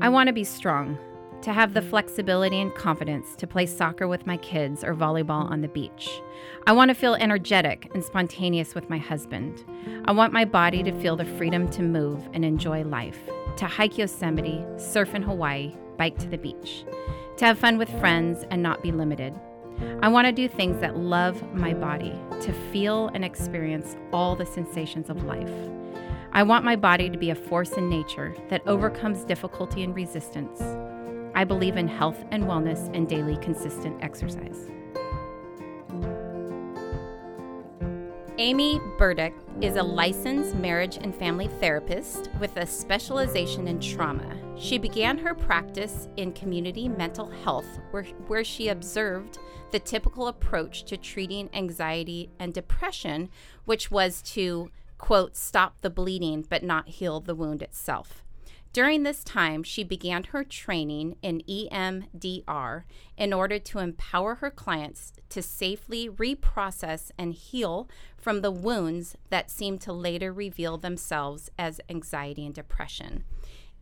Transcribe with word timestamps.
I 0.00 0.08
want 0.08 0.28
to 0.28 0.32
be 0.32 0.44
strong, 0.44 0.96
to 1.42 1.52
have 1.52 1.74
the 1.74 1.82
flexibility 1.82 2.58
and 2.62 2.74
confidence 2.74 3.36
to 3.36 3.46
play 3.46 3.66
soccer 3.66 4.08
with 4.08 4.26
my 4.26 4.38
kids 4.38 4.82
or 4.82 4.94
volleyball 4.94 5.50
on 5.50 5.60
the 5.60 5.68
beach. 5.68 6.08
I 6.66 6.72
want 6.72 6.88
to 6.88 6.94
feel 6.94 7.14
energetic 7.14 7.90
and 7.92 8.02
spontaneous 8.02 8.74
with 8.74 8.88
my 8.88 8.96
husband. 8.96 9.62
I 10.06 10.12
want 10.12 10.32
my 10.32 10.46
body 10.46 10.82
to 10.82 10.98
feel 11.02 11.14
the 11.14 11.26
freedom 11.26 11.68
to 11.72 11.82
move 11.82 12.26
and 12.32 12.42
enjoy 12.42 12.84
life, 12.84 13.18
to 13.58 13.66
hike 13.66 13.98
Yosemite, 13.98 14.64
surf 14.78 15.14
in 15.14 15.22
Hawaii, 15.22 15.76
bike 15.98 16.16
to 16.20 16.28
the 16.28 16.38
beach, 16.38 16.86
to 17.36 17.44
have 17.44 17.58
fun 17.58 17.76
with 17.76 17.90
friends 18.00 18.46
and 18.50 18.62
not 18.62 18.82
be 18.82 18.92
limited. 18.92 19.34
I 20.00 20.08
want 20.08 20.26
to 20.26 20.32
do 20.32 20.48
things 20.48 20.80
that 20.80 20.96
love 20.96 21.42
my 21.54 21.74
body, 21.74 22.18
to 22.40 22.52
feel 22.72 23.08
and 23.12 23.26
experience 23.26 23.96
all 24.10 24.36
the 24.36 24.46
sensations 24.46 25.10
of 25.10 25.24
life. 25.24 25.52
I 26.34 26.42
want 26.44 26.64
my 26.64 26.76
body 26.76 27.10
to 27.10 27.18
be 27.18 27.28
a 27.28 27.34
force 27.34 27.72
in 27.72 27.90
nature 27.90 28.34
that 28.48 28.66
overcomes 28.66 29.22
difficulty 29.22 29.82
and 29.82 29.94
resistance. 29.94 30.62
I 31.34 31.44
believe 31.44 31.76
in 31.76 31.86
health 31.86 32.24
and 32.30 32.44
wellness 32.44 32.90
and 32.96 33.06
daily 33.06 33.36
consistent 33.36 34.02
exercise. 34.02 34.70
Amy 38.38 38.80
Burdick 38.96 39.34
is 39.60 39.76
a 39.76 39.82
licensed 39.82 40.54
marriage 40.54 40.96
and 40.96 41.14
family 41.14 41.48
therapist 41.60 42.30
with 42.40 42.56
a 42.56 42.66
specialization 42.66 43.68
in 43.68 43.78
trauma. 43.78 44.34
She 44.56 44.78
began 44.78 45.18
her 45.18 45.34
practice 45.34 46.08
in 46.16 46.32
community 46.32 46.88
mental 46.88 47.28
health, 47.28 47.78
where, 47.90 48.04
where 48.26 48.42
she 48.42 48.68
observed 48.68 49.38
the 49.70 49.78
typical 49.78 50.28
approach 50.28 50.84
to 50.84 50.96
treating 50.96 51.50
anxiety 51.52 52.30
and 52.38 52.54
depression, 52.54 53.28
which 53.66 53.90
was 53.90 54.22
to, 54.22 54.70
quote, 55.02 55.36
stop 55.36 55.80
the 55.80 55.90
bleeding 55.90 56.46
but 56.48 56.62
not 56.62 56.88
heal 56.88 57.18
the 57.18 57.34
wound 57.34 57.60
itself. 57.60 58.22
During 58.72 59.02
this 59.02 59.24
time, 59.24 59.64
she 59.64 59.82
began 59.82 60.22
her 60.24 60.44
training 60.44 61.16
in 61.20 61.42
EMDR 61.46 62.84
in 63.18 63.32
order 63.32 63.58
to 63.58 63.80
empower 63.80 64.36
her 64.36 64.50
clients 64.50 65.12
to 65.28 65.42
safely 65.42 66.08
reprocess 66.08 67.10
and 67.18 67.34
heal 67.34 67.88
from 68.16 68.42
the 68.42 68.52
wounds 68.52 69.16
that 69.28 69.50
seem 69.50 69.76
to 69.80 69.92
later 69.92 70.32
reveal 70.32 70.78
themselves 70.78 71.50
as 71.58 71.80
anxiety 71.90 72.46
and 72.46 72.54
depression. 72.54 73.24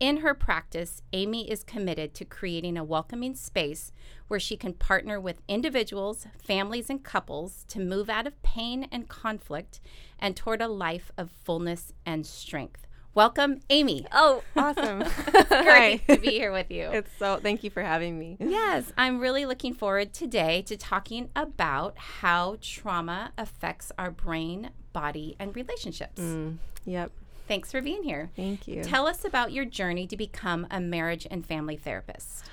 In 0.00 0.18
her 0.18 0.32
practice, 0.32 1.02
Amy 1.12 1.50
is 1.50 1.62
committed 1.62 2.14
to 2.14 2.24
creating 2.24 2.78
a 2.78 2.84
welcoming 2.84 3.34
space 3.34 3.92
where 4.28 4.40
she 4.40 4.56
can 4.56 4.72
partner 4.72 5.20
with 5.20 5.42
individuals, 5.46 6.26
families, 6.42 6.88
and 6.88 7.04
couples 7.04 7.66
to 7.68 7.80
move 7.80 8.08
out 8.08 8.26
of 8.26 8.42
pain 8.42 8.88
and 8.90 9.10
conflict 9.10 9.78
and 10.18 10.34
toward 10.34 10.62
a 10.62 10.68
life 10.68 11.12
of 11.18 11.30
fullness 11.30 11.92
and 12.06 12.26
strength. 12.26 12.86
Welcome, 13.12 13.60
Amy. 13.68 14.06
Oh, 14.10 14.42
awesome. 14.56 15.00
Great 15.48 16.08
to 16.08 16.16
be 16.16 16.30
here 16.30 16.52
with 16.52 16.70
you. 16.70 16.88
It's 16.92 17.10
so, 17.18 17.36
thank 17.36 17.62
you 17.62 17.68
for 17.68 17.82
having 17.82 18.18
me. 18.18 18.38
Yes, 18.50 18.90
I'm 18.96 19.18
really 19.20 19.44
looking 19.44 19.74
forward 19.74 20.14
today 20.14 20.62
to 20.62 20.78
talking 20.78 21.28
about 21.36 21.98
how 21.98 22.56
trauma 22.62 23.32
affects 23.36 23.92
our 23.98 24.10
brain, 24.10 24.70
body, 24.94 25.36
and 25.38 25.54
relationships. 25.54 26.22
Mm, 26.22 26.56
yep. 26.86 27.12
Thanks 27.50 27.72
for 27.72 27.82
being 27.82 28.04
here. 28.04 28.30
Thank 28.36 28.68
you. 28.68 28.84
Tell 28.84 29.08
us 29.08 29.24
about 29.24 29.50
your 29.50 29.64
journey 29.64 30.06
to 30.06 30.16
become 30.16 30.68
a 30.70 30.78
marriage 30.78 31.26
and 31.28 31.44
family 31.44 31.76
therapist. 31.76 32.44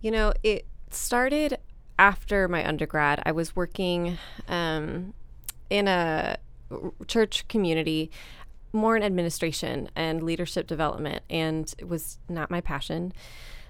You 0.00 0.12
know, 0.12 0.32
it 0.44 0.64
started 0.90 1.58
after 1.98 2.46
my 2.46 2.64
undergrad. 2.64 3.20
I 3.26 3.32
was 3.32 3.56
working 3.56 4.16
um, 4.46 5.12
in 5.70 5.88
a 5.88 6.36
church 7.08 7.48
community 7.48 8.12
more 8.72 8.96
in 8.96 9.02
administration 9.02 9.90
and 9.96 10.22
leadership 10.22 10.68
development, 10.68 11.24
and 11.28 11.74
it 11.78 11.88
was 11.88 12.18
not 12.28 12.48
my 12.48 12.60
passion. 12.60 13.12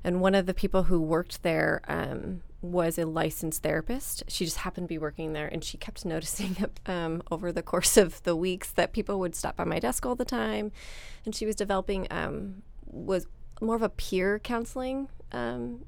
And 0.05 0.21
one 0.21 0.35
of 0.35 0.45
the 0.45 0.53
people 0.53 0.83
who 0.83 1.01
worked 1.01 1.43
there 1.43 1.81
um, 1.89 2.43
was 2.65 2.99
a 2.99 3.05
licensed 3.05 3.63
therapist. 3.63 4.25
She 4.29 4.45
just 4.45 4.59
happened 4.59 4.89
to 4.89 4.93
be 4.93 4.99
working 4.99 5.33
there, 5.33 5.47
and 5.47 5.63
she 5.63 5.77
kept 5.77 6.05
noticing 6.05 6.57
um, 6.87 7.23
over 7.31 7.53
the 7.53 7.63
course 7.63 7.97
of 7.97 8.23
the 8.23 8.35
weeks 8.35 8.71
that 8.73 8.93
people 8.93 9.21
would 9.21 9.35
stop 9.35 9.57
by 9.57 9.65
my 9.65 9.79
desk 9.79 10.07
all 10.07 10.15
the 10.15 10.25
time. 10.25 10.73
And 11.25 11.35
she 11.35 11.47
was 11.47 11.55
developing 11.55 12.07
um, 12.11 12.63
was 12.87 13.27
more 13.61 13.77
of 13.77 13.83
a 13.83 13.89
peer 13.89 14.39
counseling, 14.39 15.09
um, 15.33 15.85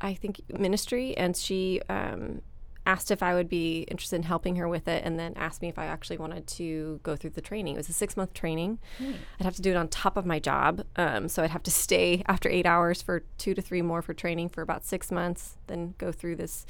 I 0.00 0.14
think, 0.14 0.40
ministry, 0.48 1.16
and 1.16 1.36
she 1.36 1.80
um, 1.88 2.42
asked 2.86 3.10
if 3.10 3.22
I 3.22 3.34
would 3.34 3.48
be 3.48 3.82
interested 3.82 4.16
in 4.16 4.22
helping 4.24 4.56
her 4.56 4.68
with 4.68 4.88
it, 4.88 5.04
and 5.04 5.18
then 5.18 5.34
asked 5.36 5.62
me 5.62 5.68
if 5.68 5.78
I 5.78 5.86
actually 5.86 6.18
wanted 6.18 6.46
to 6.48 7.00
go 7.02 7.16
through 7.16 7.30
the 7.30 7.40
training. 7.40 7.74
It 7.74 7.78
was 7.78 7.88
a 7.88 7.92
six 7.92 8.16
month 8.16 8.34
training. 8.34 8.78
Mm. 8.98 9.14
I'd 9.38 9.44
have 9.44 9.56
to 9.56 9.62
do 9.62 9.70
it 9.70 9.76
on 9.76 9.88
top 9.88 10.16
of 10.16 10.26
my 10.26 10.38
job. 10.38 10.84
Um, 10.96 11.28
so 11.28 11.42
I'd 11.42 11.50
have 11.50 11.62
to 11.64 11.70
stay 11.70 12.22
after 12.26 12.48
eight 12.48 12.66
hours 12.66 13.00
for 13.00 13.22
two 13.38 13.54
to 13.54 13.62
three 13.62 13.82
more 13.82 14.02
for 14.02 14.14
training 14.14 14.48
for 14.48 14.62
about 14.62 14.84
six 14.84 15.10
months, 15.10 15.56
then 15.66 15.94
go 15.98 16.12
through 16.12 16.36
this. 16.36 16.66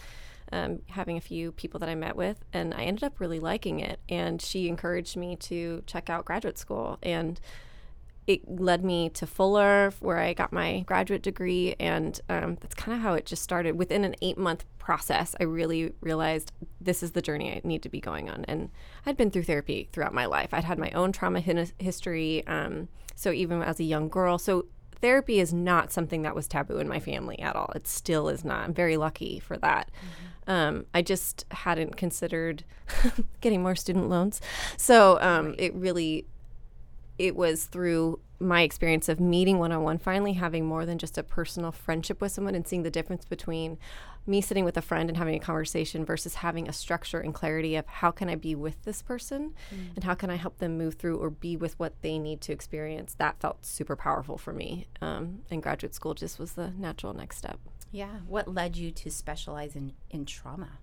Um, 0.55 0.81
having 0.89 1.17
a 1.17 1.21
few 1.23 1.50
people 1.53 1.81
that 1.81 1.89
I 1.89 1.95
met 1.95 2.15
with, 2.15 2.44
and 2.53 2.75
I 2.75 2.83
ended 2.83 3.05
up 3.05 3.21
really 3.21 3.41
liking 3.41 3.81
it. 3.81 4.00
And 4.11 4.43
she 4.43 4.69
encouraged 4.69 5.17
me 5.17 5.34
to 5.37 5.83
check 5.87 6.11
out 6.11 6.27
graduate 6.27 6.59
school. 6.59 6.99
And 7.03 7.41
it 8.27 8.49
led 8.49 8.84
me 8.84 9.09
to 9.10 9.27
Fuller, 9.27 9.93
where 10.00 10.19
I 10.19 10.33
got 10.33 10.53
my 10.53 10.81
graduate 10.81 11.22
degree, 11.22 11.75
and 11.81 12.21
um, 12.28 12.56
that's 12.60 12.75
kind 12.75 12.97
of 12.97 13.03
how 13.03 13.15
it 13.15 13.27
just 13.27 13.43
started. 13.43 13.77
Within 13.77 14.05
an 14.05 14.15
eight 14.22 14.38
month 14.38 14.65
process, 14.78 15.34
I 15.41 15.44
really 15.44 15.93
realized 16.00 16.53
this 16.81 17.03
is 17.03 17.12
the 17.12 17.22
journey 17.22 17.53
I 17.53 17.61
need 17.65 17.82
to 17.82 17.88
be 17.88 18.00
going 18.00 18.31
on. 18.31 18.44
And 18.47 18.71
I'd 19.06 19.16
been 19.16 19.31
through 19.31 19.44
therapy 19.44 19.88
throughout 19.93 20.15
my 20.15 20.27
life. 20.27 20.55
I'd 20.55 20.65
had 20.65 20.78
my 20.78 20.91
own 20.93 21.11
trauma 21.11 21.41
history, 21.41 22.47
um, 22.47 22.88
so 23.16 23.32
even 23.32 23.61
as 23.61 23.81
a 23.81 23.84
young 23.84 24.09
girl, 24.09 24.38
so 24.38 24.66
therapy 25.00 25.41
is 25.41 25.53
not 25.53 25.93
something 25.93 26.22
that 26.22 26.34
was 26.34 26.47
taboo 26.47 26.78
in 26.78 26.88
my 26.88 27.00
family 27.00 27.38
at 27.41 27.56
all. 27.56 27.72
It 27.75 27.88
still 27.88 28.28
is 28.28 28.44
not. 28.44 28.65
I'm 28.65 28.75
very 28.75 28.97
lucky 28.97 29.41
for 29.41 29.56
that. 29.59 29.91
Mm-hmm. 29.91 30.50
Um, 30.50 30.87
I 30.94 31.03
just 31.03 31.44
hadn't 31.50 31.97
considered 31.97 32.65
getting 33.41 33.62
more 33.62 33.77
student 33.77 34.09
loans, 34.09 34.41
so 34.77 35.21
um, 35.21 35.50
right. 35.50 35.61
it 35.61 35.75
really 35.75 36.27
it 37.19 37.37
was 37.37 37.67
through 37.67 38.21
my 38.41 38.62
experience 38.62 39.09
of 39.09 39.21
meeting 39.21 39.59
one 39.59 39.73
on 39.73 39.83
one, 39.83 39.99
finally 39.99 40.33
having 40.33 40.67
more 40.67 40.84
than 40.84 40.99
just 40.99 41.17
a 41.17 41.23
personal 41.23 41.71
friendship 41.71 42.21
with 42.21 42.33
someone 42.33 42.55
and 42.55 42.67
seeing 42.67 42.83
the 42.83 42.91
difference 42.91 43.25
between 43.25 43.78
me 44.27 44.41
sitting 44.41 44.65
with 44.65 44.77
a 44.77 44.83
friend 44.83 45.09
and 45.09 45.19
having 45.19 45.34
a 45.34 45.41
conversation 45.41 46.05
versus 46.05 46.37
having 46.37 46.69
a 46.69 46.73
structure 46.73 47.19
and 47.19 47.34
clarity 47.34 47.75
of 47.77 47.87
how 47.87 48.11
can 48.11 48.28
I 48.28 48.37
be 48.37 48.55
with 48.55 48.83
this 48.84 49.03
person 49.03 49.55
mm. 49.75 49.95
and 49.95 50.05
how 50.05 50.15
can 50.15 50.31
I 50.31 50.37
help 50.37 50.59
them 50.59 50.78
move 50.78 50.95
through 50.95 51.17
or 51.17 51.31
be 51.31 51.56
with 51.56 51.78
what 51.78 52.00
they 52.03 52.19
need 52.19 52.41
to 52.43 52.53
experience. 52.53 53.15
That 53.15 53.41
felt 53.41 53.65
super 53.67 53.97
powerful 53.97 54.39
for 54.39 54.53
me. 54.53 54.87
Um, 55.00 55.41
and 55.50 55.62
graduate 55.62 55.94
school 55.94 56.15
just 56.15 56.39
was 56.39 56.53
the 56.53 56.71
natural 56.79 57.15
next 57.15 57.39
step. 57.39 57.59
Yeah. 57.91 58.21
What 58.27 58.49
led 58.49 58.77
you 58.77 58.91
to 58.93 59.11
specialize 59.11 59.75
in, 59.75 59.93
in 60.11 60.25
trauma? 60.25 60.79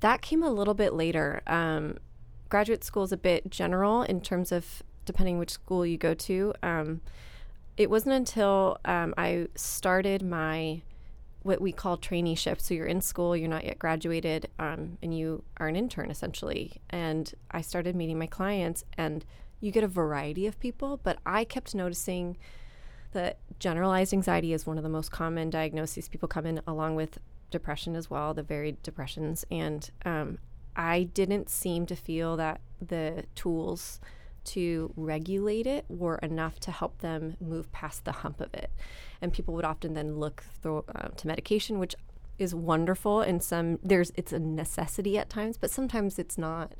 That 0.00 0.20
came 0.20 0.42
a 0.42 0.50
little 0.50 0.74
bit 0.74 0.92
later. 0.92 1.42
Um, 1.46 1.96
graduate 2.50 2.84
school 2.84 3.04
is 3.04 3.12
a 3.12 3.16
bit 3.16 3.50
general 3.50 4.02
in 4.02 4.20
terms 4.20 4.52
of 4.52 4.82
depending 5.04 5.38
which 5.38 5.50
school 5.50 5.84
you 5.84 5.98
go 5.98 6.14
to. 6.14 6.54
Um, 6.62 7.00
it 7.76 7.90
wasn't 7.90 8.14
until 8.14 8.78
um, 8.84 9.14
I 9.16 9.48
started 9.54 10.22
my 10.22 10.82
what 11.42 11.60
we 11.60 11.72
call 11.72 11.98
traineeship. 11.98 12.60
So 12.60 12.74
you're 12.74 12.86
in 12.86 13.00
school, 13.00 13.36
you're 13.36 13.48
not 13.48 13.64
yet 13.64 13.78
graduated, 13.78 14.48
um, 14.58 14.98
and 15.02 15.16
you 15.16 15.42
are 15.58 15.66
an 15.66 15.76
intern 15.76 16.10
essentially. 16.10 16.80
And 16.90 17.32
I 17.50 17.62
started 17.62 17.96
meeting 17.96 18.18
my 18.18 18.26
clients, 18.26 18.84
and 18.96 19.24
you 19.60 19.72
get 19.72 19.84
a 19.84 19.88
variety 19.88 20.46
of 20.46 20.58
people, 20.60 21.00
but 21.02 21.18
I 21.26 21.44
kept 21.44 21.74
noticing 21.74 22.36
that 23.12 23.38
generalized 23.58 24.12
anxiety 24.12 24.52
is 24.52 24.66
one 24.66 24.78
of 24.78 24.82
the 24.82 24.88
most 24.88 25.10
common 25.10 25.50
diagnoses 25.50 26.08
people 26.08 26.28
come 26.28 26.46
in 26.46 26.60
along 26.66 26.94
with 26.94 27.18
depression 27.50 27.94
as 27.94 28.08
well, 28.08 28.34
the 28.34 28.42
varied 28.42 28.82
depressions. 28.82 29.44
And 29.50 29.90
um, 30.04 30.38
I 30.74 31.04
didn't 31.04 31.50
seem 31.50 31.86
to 31.86 31.96
feel 31.96 32.36
that 32.36 32.60
the 32.80 33.24
tools 33.34 34.00
to 34.44 34.92
regulate 34.96 35.66
it 35.66 35.84
were 35.88 36.16
enough 36.16 36.58
to 36.60 36.70
help 36.70 36.98
them 36.98 37.36
move 37.40 37.70
past 37.72 38.04
the 38.04 38.12
hump 38.12 38.40
of 38.40 38.52
it. 38.54 38.70
And 39.20 39.32
people 39.32 39.54
would 39.54 39.64
often 39.64 39.94
then 39.94 40.16
look 40.16 40.44
through, 40.60 40.84
uh, 40.94 41.08
to 41.08 41.26
medication, 41.26 41.78
which 41.78 41.94
is 42.38 42.54
wonderful. 42.54 43.20
And 43.20 43.42
some 43.42 43.78
there's 43.82 44.12
it's 44.16 44.32
a 44.32 44.38
necessity 44.38 45.18
at 45.18 45.30
times, 45.30 45.56
but 45.56 45.70
sometimes 45.70 46.18
it's 46.18 46.38
not. 46.38 46.74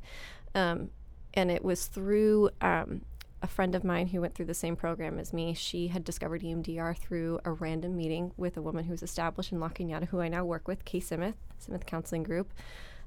Um, 0.55 0.91
and 1.35 1.51
it 1.51 1.65
was 1.65 1.87
through 1.87 2.51
um, 2.61 3.03
a 3.43 3.47
friend 3.47 3.75
of 3.75 3.85
mine 3.85 4.09
who 4.09 4.21
went 4.21 4.35
through 4.35 4.47
the 4.47 4.55
same 4.55 4.77
program 4.77 5.19
as 5.19 5.33
me. 5.33 5.55
She 5.55 5.89
had 5.89 6.05
discovered 6.05 6.43
EMDR 6.43 6.97
through 6.97 7.41
a 7.45 7.53
random 7.53 7.97
meeting 7.97 8.33
with 8.37 8.57
a 8.57 8.63
woman 8.63 8.85
who's 8.85 9.03
established 9.03 9.53
in 9.53 9.61
La 9.61 9.69
Cañada, 9.69 10.09
who 10.09 10.21
I 10.21 10.29
now 10.29 10.45
work 10.45 10.69
with, 10.69 10.85
Kay 10.85 11.01
Simith, 11.01 11.35
Simith 11.59 11.87
Counseling 11.87 12.23
Group, 12.23 12.53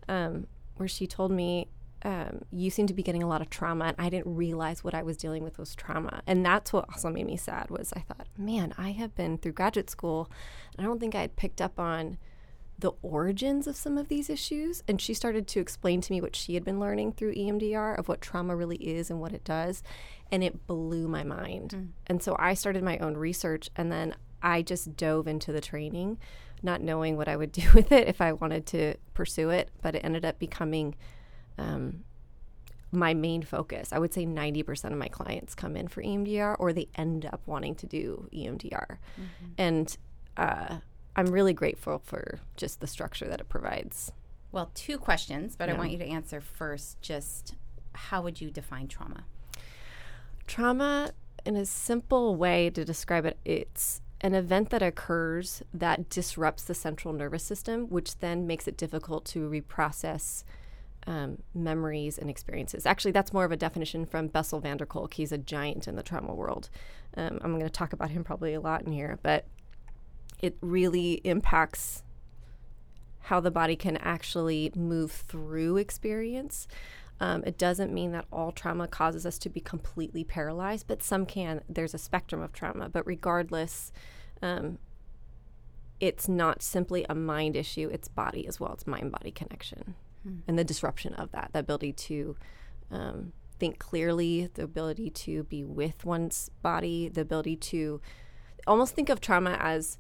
um, 0.09 0.47
where 0.75 0.89
she 0.89 1.07
told 1.07 1.31
me 1.31 1.67
um, 2.05 2.43
you 2.51 2.69
seem 2.69 2.85
to 2.87 2.93
be 2.93 3.03
getting 3.03 3.23
a 3.23 3.27
lot 3.27 3.41
of 3.41 3.49
trauma 3.49 3.85
and 3.85 3.95
i 3.97 4.09
didn't 4.09 4.33
realize 4.33 4.83
what 4.83 4.93
i 4.93 5.03
was 5.03 5.17
dealing 5.17 5.43
with 5.43 5.57
was 5.57 5.75
trauma. 5.75 6.21
And 6.27 6.45
that's 6.45 6.71
what 6.71 6.85
also 6.89 7.09
made 7.09 7.25
me 7.25 7.35
sad 7.35 7.69
was 7.69 7.91
i 7.93 7.99
thought 7.99 8.27
man 8.37 8.73
i 8.77 8.91
have 8.91 9.15
been 9.15 9.37
through 9.37 9.53
graduate 9.53 9.89
school 9.89 10.31
and 10.77 10.85
i 10.85 10.87
don't 10.87 10.99
think 10.99 11.15
i 11.15 11.21
had 11.21 11.35
picked 11.35 11.61
up 11.61 11.79
on 11.79 12.17
the 12.77 12.91
origins 13.01 13.67
of 13.67 13.75
some 13.77 13.97
of 13.97 14.09
these 14.09 14.29
issues. 14.29 14.83
And 14.85 14.99
she 14.99 15.13
started 15.13 15.47
to 15.47 15.61
explain 15.61 16.01
to 16.01 16.11
me 16.11 16.19
what 16.19 16.35
she 16.35 16.55
had 16.55 16.65
been 16.65 16.77
learning 16.77 17.13
through 17.13 17.33
emdr 17.33 17.97
of 17.97 18.09
what 18.09 18.19
trauma 18.19 18.53
really 18.53 18.75
is 18.75 19.09
and 19.09 19.21
what 19.21 19.31
it 19.31 19.45
does 19.45 19.81
and 20.29 20.43
it 20.43 20.67
blew 20.67 21.07
my 21.07 21.23
mind. 21.23 21.71
Mm. 21.75 21.87
and 22.07 22.21
so 22.21 22.35
i 22.37 22.53
started 22.53 22.83
my 22.83 22.97
own 22.99 23.15
research 23.15 23.69
and 23.75 23.91
then 23.91 24.13
I 24.45 24.61
just 24.61 24.95
dove 24.95 25.27
into 25.27 25.51
the 25.51 25.59
training, 25.59 26.19
not 26.61 26.79
knowing 26.79 27.17
what 27.17 27.27
I 27.27 27.35
would 27.35 27.51
do 27.63 27.67
with 27.73 27.91
it 27.91 28.07
if 28.07 28.21
I 28.21 28.31
wanted 28.33 28.65
to 28.67 28.95
pursue 29.13 29.49
it, 29.49 29.71
but 29.81 29.95
it 29.95 30.05
ended 30.05 30.23
up 30.23 30.37
becoming 30.39 30.95
um, 31.57 32.03
my 32.91 33.13
main 33.13 33.41
focus. 33.43 33.89
I 33.91 33.99
would 33.99 34.13
say 34.13 34.25
90% 34.25 34.91
of 34.91 34.97
my 34.97 35.07
clients 35.07 35.53
come 35.53 35.75
in 35.75 35.87
for 35.87 36.01
EMDR 36.01 36.55
or 36.59 36.73
they 36.73 36.87
end 36.95 37.25
up 37.25 37.41
wanting 37.45 37.75
to 37.75 37.85
do 37.85 38.29
EMDR. 38.33 38.97
Mm-hmm. 39.19 39.45
And 39.57 39.97
uh, 40.37 40.77
I'm 41.15 41.27
really 41.27 41.53
grateful 41.53 42.01
for 42.03 42.39
just 42.55 42.79
the 42.79 42.87
structure 42.87 43.27
that 43.27 43.41
it 43.41 43.49
provides. 43.49 44.11
Well, 44.51 44.71
two 44.73 44.97
questions, 44.97 45.55
but 45.55 45.67
yeah. 45.67 45.75
I 45.75 45.77
want 45.77 45.91
you 45.91 45.97
to 45.97 46.05
answer 46.05 46.39
first 46.41 47.01
just 47.01 47.55
how 47.93 48.21
would 48.21 48.41
you 48.41 48.49
define 48.51 48.87
trauma? 48.87 49.25
Trauma, 50.47 51.11
in 51.45 51.55
a 51.55 51.65
simple 51.65 52.35
way 52.35 52.69
to 52.69 52.85
describe 52.85 53.25
it, 53.25 53.37
it's 53.45 54.01
an 54.21 54.33
event 54.33 54.69
that 54.69 54.81
occurs 54.81 55.61
that 55.73 56.09
disrupts 56.09 56.63
the 56.63 56.73
central 56.73 57.13
nervous 57.13 57.43
system, 57.43 57.87
which 57.89 58.19
then 58.19 58.47
makes 58.47 58.67
it 58.67 58.77
difficult 58.77 59.25
to 59.25 59.49
reprocess 59.49 60.43
um, 61.07 61.37
memories 61.53 62.17
and 62.17 62.29
experiences. 62.29 62.85
Actually, 62.85 63.11
that's 63.11 63.33
more 63.33 63.45
of 63.45 63.51
a 63.51 63.57
definition 63.57 64.05
from 64.05 64.27
Bessel 64.27 64.59
van 64.59 64.77
der 64.77 64.85
Kolk. 64.85 65.13
He's 65.15 65.31
a 65.31 65.37
giant 65.37 65.87
in 65.87 65.95
the 65.95 66.03
trauma 66.03 66.33
world. 66.33 66.69
Um, 67.15 67.39
I'm 67.41 67.51
going 67.51 67.63
to 67.63 67.69
talk 67.69 67.93
about 67.93 68.11
him 68.11 68.23
probably 68.23 68.53
a 68.53 68.59
lot 68.61 68.83
in 68.83 68.91
here, 68.91 69.19
but 69.21 69.45
it 70.41 70.57
really 70.61 71.13
impacts 71.23 72.03
how 73.21 73.39
the 73.39 73.51
body 73.51 73.75
can 73.75 73.97
actually 73.97 74.71
move 74.75 75.11
through 75.11 75.77
experience. 75.77 76.67
Um, 77.19 77.43
it 77.45 77.57
doesn't 77.57 77.93
mean 77.93 78.11
that 78.11 78.25
all 78.31 78.51
trauma 78.51 78.87
causes 78.87 79.25
us 79.25 79.37
to 79.39 79.49
be 79.49 79.61
completely 79.61 80.23
paralyzed, 80.23 80.85
but 80.87 81.01
some 81.01 81.25
can. 81.25 81.61
There's 81.69 81.93
a 81.93 81.97
spectrum 81.97 82.41
of 82.41 82.51
trauma, 82.51 82.89
but 82.89 83.07
regardless, 83.07 83.91
um, 84.41 84.79
it's 85.99 86.27
not 86.27 86.61
simply 86.61 87.05
a 87.09 87.15
mind 87.15 87.55
issue, 87.55 87.89
it's 87.91 88.09
body 88.09 88.45
as 88.47 88.59
well. 88.59 88.73
It's 88.73 88.85
mind 88.85 89.11
body 89.11 89.31
connection 89.31 89.95
hmm. 90.25 90.39
and 90.47 90.57
the 90.57 90.63
disruption 90.63 91.13
of 91.13 91.31
that, 91.31 91.51
the 91.53 91.59
ability 91.59 91.93
to 91.93 92.35
um, 92.91 93.33
think 93.59 93.79
clearly, 93.79 94.49
the 94.53 94.63
ability 94.63 95.09
to 95.09 95.43
be 95.43 95.63
with 95.63 96.05
one's 96.05 96.49
body, 96.61 97.09
the 97.09 97.21
ability 97.21 97.55
to 97.55 98.01
almost 98.67 98.95
think 98.95 99.09
of 99.09 99.21
trauma 99.21 99.57
as 99.59 99.97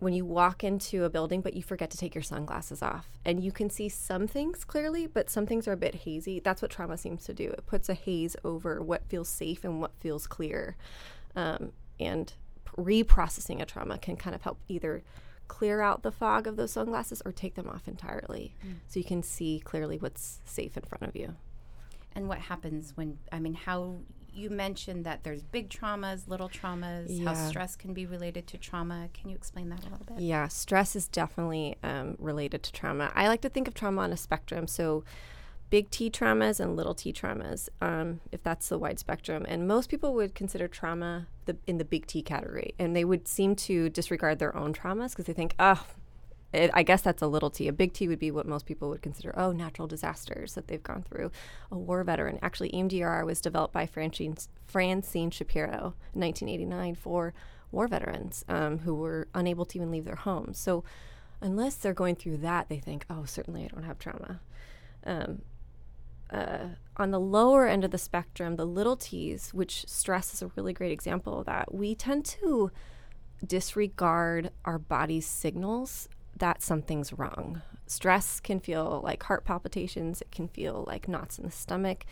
when 0.00 0.12
you 0.12 0.24
walk 0.24 0.62
into 0.62 1.04
a 1.04 1.10
building 1.10 1.40
but 1.40 1.54
you 1.54 1.62
forget 1.62 1.90
to 1.90 1.96
take 1.96 2.14
your 2.14 2.22
sunglasses 2.22 2.82
off. 2.82 3.08
And 3.24 3.42
you 3.42 3.50
can 3.50 3.70
see 3.70 3.88
some 3.88 4.26
things 4.26 4.64
clearly 4.64 5.06
but 5.06 5.30
some 5.30 5.46
things 5.46 5.66
are 5.66 5.72
a 5.72 5.76
bit 5.76 5.94
hazy. 5.96 6.40
That's 6.40 6.62
what 6.62 6.70
trauma 6.70 6.96
seems 6.96 7.24
to 7.24 7.34
do. 7.34 7.50
It 7.50 7.66
puts 7.66 7.88
a 7.88 7.94
haze 7.94 8.36
over 8.44 8.80
what 8.82 9.08
feels 9.08 9.28
safe 9.28 9.64
and 9.64 9.80
what 9.80 9.92
feels 9.98 10.26
clear. 10.26 10.76
Um, 11.34 11.72
and 11.98 12.32
reprocessing 12.76 13.60
a 13.60 13.66
trauma 13.66 13.98
can 13.98 14.16
kind 14.16 14.36
of 14.36 14.42
help 14.42 14.60
either 14.68 15.02
clear 15.48 15.80
out 15.80 16.02
the 16.02 16.12
fog 16.12 16.46
of 16.46 16.56
those 16.56 16.72
sunglasses 16.72 17.22
or 17.24 17.32
take 17.32 17.54
them 17.54 17.68
off 17.68 17.88
entirely 17.88 18.54
mm. 18.64 18.74
so 18.86 19.00
you 19.00 19.04
can 19.04 19.22
see 19.22 19.60
clearly 19.64 19.98
what's 19.98 20.40
safe 20.44 20.76
in 20.76 20.82
front 20.82 21.02
of 21.02 21.16
you 21.16 21.34
and 22.14 22.28
what 22.28 22.38
happens 22.38 22.92
when 22.96 23.18
i 23.32 23.38
mean 23.38 23.54
how 23.54 23.96
you 24.38 24.50
mentioned 24.50 25.04
that 25.04 25.24
there's 25.24 25.42
big 25.42 25.68
traumas, 25.68 26.28
little 26.28 26.48
traumas, 26.48 27.06
yeah. 27.08 27.24
how 27.24 27.48
stress 27.48 27.74
can 27.76 27.92
be 27.92 28.06
related 28.06 28.46
to 28.46 28.58
trauma. 28.58 29.08
Can 29.12 29.28
you 29.30 29.36
explain 29.36 29.68
that 29.70 29.80
a 29.80 29.90
little 29.90 30.06
bit? 30.06 30.20
Yeah, 30.20 30.48
stress 30.48 30.94
is 30.94 31.08
definitely 31.08 31.76
um, 31.82 32.14
related 32.18 32.62
to 32.62 32.72
trauma. 32.72 33.10
I 33.14 33.28
like 33.28 33.40
to 33.42 33.48
think 33.48 33.66
of 33.66 33.74
trauma 33.74 34.02
on 34.02 34.12
a 34.12 34.16
spectrum. 34.16 34.66
So, 34.68 35.04
big 35.70 35.90
T 35.90 36.10
traumas 36.10 36.60
and 36.60 36.76
little 36.76 36.94
T 36.94 37.12
traumas, 37.12 37.68
um, 37.80 38.20
if 38.32 38.42
that's 38.42 38.68
the 38.68 38.78
wide 38.78 38.98
spectrum. 38.98 39.44
And 39.48 39.68
most 39.68 39.90
people 39.90 40.14
would 40.14 40.34
consider 40.34 40.68
trauma 40.68 41.26
the, 41.44 41.56
in 41.66 41.78
the 41.78 41.84
big 41.84 42.06
T 42.06 42.22
category, 42.22 42.74
and 42.78 42.94
they 42.94 43.04
would 43.04 43.28
seem 43.28 43.54
to 43.56 43.88
disregard 43.90 44.38
their 44.38 44.56
own 44.56 44.72
traumas 44.72 45.10
because 45.10 45.26
they 45.26 45.32
think, 45.32 45.54
oh, 45.58 45.84
it, 46.52 46.70
I 46.72 46.82
guess 46.82 47.02
that's 47.02 47.20
a 47.22 47.26
little 47.26 47.50
T. 47.50 47.68
A 47.68 47.72
big 47.72 47.92
T 47.92 48.08
would 48.08 48.18
be 48.18 48.30
what 48.30 48.46
most 48.46 48.64
people 48.64 48.88
would 48.88 49.02
consider, 49.02 49.34
oh, 49.38 49.52
natural 49.52 49.86
disasters 49.86 50.54
that 50.54 50.68
they've 50.68 50.82
gone 50.82 51.02
through. 51.02 51.30
A 51.70 51.76
war 51.76 52.02
veteran. 52.04 52.38
Actually, 52.40 52.70
EMDR 52.70 53.24
was 53.26 53.40
developed 53.40 53.74
by 53.74 53.86
Francine, 53.86 54.36
Francine 54.66 55.30
Shapiro 55.30 55.94
in 56.14 56.20
1989 56.22 56.94
for 56.94 57.34
war 57.70 57.86
veterans 57.86 58.46
um, 58.48 58.78
who 58.78 58.94
were 58.94 59.28
unable 59.34 59.66
to 59.66 59.76
even 59.76 59.90
leave 59.90 60.06
their 60.06 60.16
homes. 60.16 60.58
So, 60.58 60.84
unless 61.42 61.76
they're 61.76 61.94
going 61.94 62.16
through 62.16 62.38
that, 62.38 62.68
they 62.70 62.78
think, 62.78 63.04
oh, 63.10 63.24
certainly 63.26 63.64
I 63.64 63.68
don't 63.68 63.84
have 63.84 63.98
trauma. 63.98 64.40
Um, 65.04 65.42
uh, 66.30 66.68
on 66.96 67.10
the 67.10 67.20
lower 67.20 67.66
end 67.66 67.84
of 67.84 67.90
the 67.90 67.98
spectrum, 67.98 68.56
the 68.56 68.66
little 68.66 68.96
t's, 68.96 69.54
which 69.54 69.86
stress 69.88 70.34
is 70.34 70.42
a 70.42 70.50
really 70.56 70.72
great 70.72 70.92
example 70.92 71.40
of 71.40 71.46
that, 71.46 71.74
we 71.74 71.94
tend 71.94 72.24
to 72.24 72.70
disregard 73.46 74.50
our 74.64 74.78
body's 74.78 75.26
signals 75.26 76.08
that 76.36 76.62
something's 76.62 77.12
wrong. 77.12 77.62
Stress 77.86 78.40
can 78.40 78.60
feel 78.60 79.00
like 79.02 79.22
heart 79.22 79.44
palpitations, 79.44 80.20
it 80.20 80.30
can 80.30 80.48
feel 80.48 80.84
like 80.86 81.08
knots 81.08 81.38
in 81.38 81.44
the 81.44 81.50
stomach, 81.50 82.04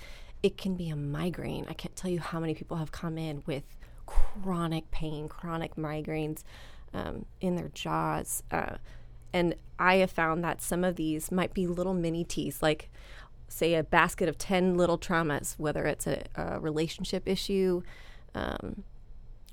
it 0.42 0.56
can 0.56 0.74
be 0.74 0.88
a 0.88 0.96
migraine. 0.96 1.66
I 1.68 1.74
can't 1.74 1.96
tell 1.96 2.10
you 2.10 2.20
how 2.20 2.40
many 2.40 2.54
people 2.54 2.76
have 2.76 2.92
come 2.92 3.18
in 3.18 3.42
with 3.46 3.64
chronic 4.06 4.90
pain, 4.90 5.28
chronic 5.28 5.76
migraines 5.76 6.44
um, 6.94 7.26
in 7.40 7.56
their 7.56 7.70
jaws. 7.74 8.42
Uh, 8.50 8.76
and 9.32 9.54
I 9.78 9.96
have 9.96 10.10
found 10.10 10.42
that 10.44 10.62
some 10.62 10.84
of 10.84 10.96
these 10.96 11.30
might 11.30 11.52
be 11.52 11.66
little 11.66 11.94
mini 11.94 12.24
T's, 12.24 12.62
like, 12.62 12.90
say, 13.48 13.74
a 13.74 13.84
basket 13.84 14.28
of 14.28 14.38
10 14.38 14.76
little 14.76 14.98
traumas, 14.98 15.58
whether 15.58 15.84
it's 15.84 16.06
a, 16.06 16.24
a 16.34 16.60
relationship 16.60 17.26
issue, 17.26 17.82
um, 18.34 18.84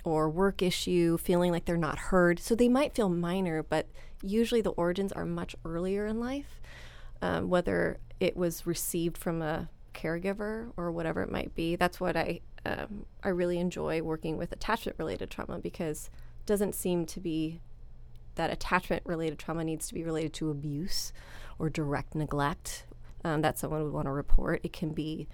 or 0.04 0.30
work 0.30 0.62
issue, 0.62 1.18
feeling 1.18 1.52
like 1.52 1.66
they're 1.66 1.78
not 1.78 1.98
heard. 1.98 2.40
So 2.40 2.56
they 2.56 2.70
might 2.70 2.94
feel 2.94 3.10
minor, 3.10 3.64
but 3.64 3.88
usually 4.22 4.62
the 4.62 4.72
origins 4.72 5.12
are 5.12 5.26
much 5.26 5.56
earlier 5.64 6.06
in 6.06 6.20
life, 6.20 6.62
um, 7.22 7.50
whether 7.50 8.00
it 8.20 8.36
was 8.36 8.68
received 8.68 9.18
from 9.18 9.42
a 9.42 9.70
caregiver 9.94 10.72
or 10.76 10.92
whatever 10.92 11.22
it 11.22 11.32
might 11.32 11.56
be. 11.56 11.76
That's 11.76 12.00
what 12.00 12.18
I 12.18 12.42
um, 12.66 13.06
I 13.22 13.30
really 13.30 13.60
enjoy 13.60 14.02
working 14.02 14.38
with 14.38 14.52
attachment 14.52 14.98
related 14.98 15.30
trauma 15.30 15.60
because 15.60 16.10
it 16.40 16.46
doesn't 16.46 16.76
seem 16.76 17.06
to 17.08 17.20
be 17.20 17.60
that 18.36 18.52
attachment 18.52 19.04
related 19.06 19.38
trauma 19.38 19.64
needs 19.64 19.88
to 19.88 19.94
be 19.94 20.04
related 20.04 20.34
to 20.34 20.50
abuse 20.50 21.12
or 21.60 21.70
direct 21.70 22.16
neglect 22.16 22.86
um, 23.24 23.42
that 23.42 23.58
someone 23.58 23.84
would 23.84 23.94
want 23.94 24.06
to 24.06 24.12
report. 24.12 24.62
It 24.64 24.74
can 24.74 24.90
be 24.94 25.28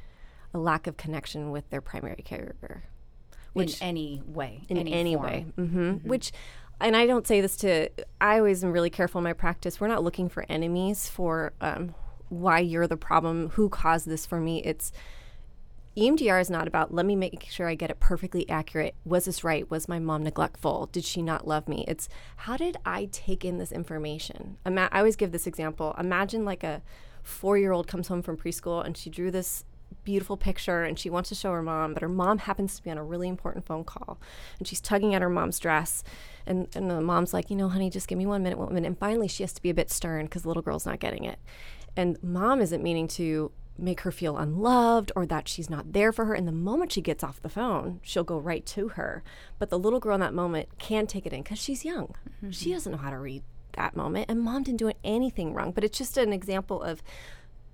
a 0.54 0.58
lack 0.58 0.88
of 0.88 0.98
connection 0.98 1.52
with 1.52 1.70
their 1.70 1.82
primary 1.82 2.24
caregiver 2.26 2.82
which 3.54 3.82
in 3.82 3.88
any 3.88 4.22
way, 4.26 4.64
in 4.70 4.78
any, 4.78 4.94
any 4.94 5.16
way, 5.16 5.46
mm-hmm. 5.58 5.78
Mm-hmm. 5.78 6.08
which. 6.08 6.32
And 6.82 6.96
I 6.96 7.06
don't 7.06 7.28
say 7.28 7.42
this 7.42 7.58
to. 7.58 7.90
I 8.22 8.38
always 8.38 8.64
am 8.64 8.72
really 8.72 8.90
careful 8.90 9.20
in 9.20 9.24
my 9.24 9.34
practice. 9.34 9.82
We're 9.82 9.90
not 9.90 10.04
looking 10.04 10.30
for 10.30 10.46
enemies 10.48 11.10
for 11.10 11.52
um, 11.60 11.94
why 12.30 12.60
you're 12.60 12.88
the 12.88 12.96
problem, 12.96 13.50
who 13.50 13.68
caused 13.68 14.08
this 14.08 14.26
for 14.26 14.40
me. 14.40 14.64
It's 14.64 14.94
EMDR 15.98 16.40
is 16.40 16.50
not 16.50 16.70
about 16.70 16.94
let 16.94 17.06
me 17.06 17.18
make 17.18 17.48
sure 17.50 17.68
I 17.68 17.76
get 17.76 17.90
it 17.90 18.00
perfectly 18.00 18.50
accurate. 18.50 18.96
Was 19.04 19.26
this 19.26 19.44
right? 19.44 19.70
Was 19.70 19.90
my 19.90 20.00
mom 20.00 20.24
neglectful? 20.24 20.88
Did 20.94 21.04
she 21.04 21.22
not 21.22 21.46
love 21.46 21.68
me? 21.68 21.84
It's 21.86 22.08
how 22.38 22.56
did 22.56 22.78
I 22.86 23.10
take 23.12 23.44
in 23.44 23.58
this 23.58 23.74
information? 23.74 24.58
Ima- 24.66 24.90
I 24.94 25.00
always 25.00 25.18
give 25.18 25.34
this 25.34 25.48
example. 25.48 25.94
Imagine 26.00 26.46
like 26.46 26.64
a 26.64 26.82
four 27.30 27.58
year 27.58 27.72
old 27.72 27.88
comes 27.88 28.08
home 28.08 28.22
from 28.22 28.38
preschool 28.38 28.86
and 28.86 28.98
she 28.98 29.10
drew 29.10 29.32
this 29.32 29.64
beautiful 30.04 30.38
picture 30.38 30.84
and 30.84 30.98
she 30.98 31.10
wants 31.10 31.30
to 31.30 31.36
show 31.36 31.52
her 31.52 31.62
mom, 31.62 31.94
but 31.94 32.02
her 32.02 32.10
mom 32.10 32.40
happens 32.40 32.76
to 32.76 32.84
be 32.84 32.90
on 32.90 32.98
a 32.98 33.04
really 33.04 33.28
important 33.28 33.66
phone 33.66 33.84
call 33.84 34.20
and 34.58 34.68
she's 34.68 34.82
tugging 34.82 35.16
at 35.16 35.22
her 35.22 35.30
mom's 35.30 35.60
dress. 35.60 36.04
And, 36.46 36.68
and 36.76 36.90
the 36.90 37.02
mom's 37.02 37.34
like, 37.34 37.50
you 37.50 37.56
know, 37.56 37.70
honey, 37.70 37.90
just 37.90 38.08
give 38.08 38.18
me 38.18 38.26
one 38.26 38.44
minute, 38.44 38.58
one 38.58 38.74
minute. 38.74 38.88
And 38.88 38.98
finally, 38.98 39.28
she 39.28 39.44
has 39.44 39.54
to 39.54 39.62
be 39.62 39.70
a 39.70 39.74
bit 39.74 39.92
stern 39.92 40.26
because 40.26 40.44
the 40.44 40.48
little 40.48 40.64
girl's 40.64 40.86
not 40.86 41.00
getting 41.00 41.26
it. 41.26 41.40
And 41.96 42.22
mom 42.24 42.62
isn't 42.62 42.84
meaning 42.84 43.08
to 43.10 43.52
make 43.78 44.02
her 44.02 44.12
feel 44.12 44.38
unloved 44.38 45.12
or 45.16 45.26
that 45.26 45.48
she's 45.48 45.70
not 45.70 45.94
there 45.94 46.12
for 46.12 46.26
her. 46.26 46.34
And 46.34 46.48
the 46.48 46.52
moment 46.52 46.92
she 46.92 47.02
gets 47.02 47.24
off 47.24 47.42
the 47.42 47.50
phone, 47.50 48.00
she'll 48.04 48.24
go 48.24 48.38
right 48.38 48.66
to 48.68 48.90
her. 48.90 49.24
But 49.58 49.70
the 49.70 49.80
little 49.80 50.00
girl 50.00 50.16
in 50.16 50.22
that 50.22 50.34
moment 50.34 50.78
can't 50.80 51.10
take 51.10 51.26
it 51.26 51.34
in 51.34 51.44
because 51.44 51.60
she's 51.60 51.86
young. 51.86 52.16
Mm-hmm. 52.38 52.52
She 52.52 52.74
doesn't 52.74 52.92
know 52.92 52.98
how 52.98 53.12
to 53.12 53.20
read 53.20 53.44
that 53.80 53.96
moment. 53.96 54.28
And 54.30 54.40
mom 54.42 54.64
didn't 54.64 54.78
do 54.78 54.92
anything 55.04 55.54
wrong. 55.54 55.72
But 55.72 55.84
it's 55.84 55.98
just 55.98 56.18
an 56.18 56.32
example 56.32 56.84
of 56.84 57.02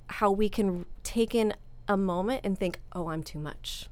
how 0.07 0.31
we 0.31 0.47
can 0.47 0.85
take 1.03 1.35
in 1.35 1.53
a 1.87 1.97
moment 1.97 2.41
and 2.43 2.57
think, 2.57 2.79
oh, 2.93 3.09
I'm 3.09 3.23
too 3.23 3.39
much. 3.39 3.89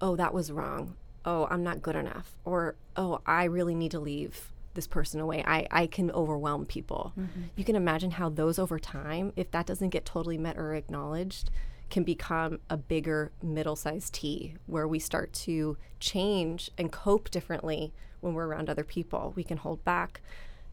Oh, 0.00 0.16
that 0.16 0.32
was 0.32 0.50
wrong. 0.50 0.96
Oh, 1.24 1.46
I'm 1.50 1.62
not 1.62 1.82
good 1.82 1.96
enough. 1.96 2.36
Or, 2.44 2.76
oh, 2.96 3.20
I 3.26 3.44
really 3.44 3.74
need 3.74 3.90
to 3.90 4.00
leave 4.00 4.52
this 4.74 4.86
person 4.86 5.20
away. 5.20 5.44
I, 5.46 5.66
I 5.70 5.86
can 5.86 6.10
overwhelm 6.12 6.64
people. 6.64 7.12
Mm-hmm. 7.18 7.42
You 7.56 7.64
can 7.64 7.76
imagine 7.76 8.12
how 8.12 8.28
those 8.30 8.58
over 8.58 8.78
time, 8.78 9.32
if 9.36 9.50
that 9.50 9.66
doesn't 9.66 9.90
get 9.90 10.04
totally 10.04 10.38
met 10.38 10.56
or 10.56 10.74
acknowledged, 10.74 11.50
can 11.90 12.04
become 12.04 12.58
a 12.70 12.76
bigger 12.76 13.32
middle 13.42 13.76
sized 13.76 14.14
T 14.14 14.54
where 14.66 14.88
we 14.88 14.98
start 14.98 15.32
to 15.34 15.76
change 16.00 16.70
and 16.78 16.90
cope 16.90 17.30
differently 17.30 17.92
when 18.20 18.32
we're 18.32 18.46
around 18.46 18.70
other 18.70 18.84
people. 18.84 19.32
We 19.36 19.44
can 19.44 19.58
hold 19.58 19.84
back. 19.84 20.22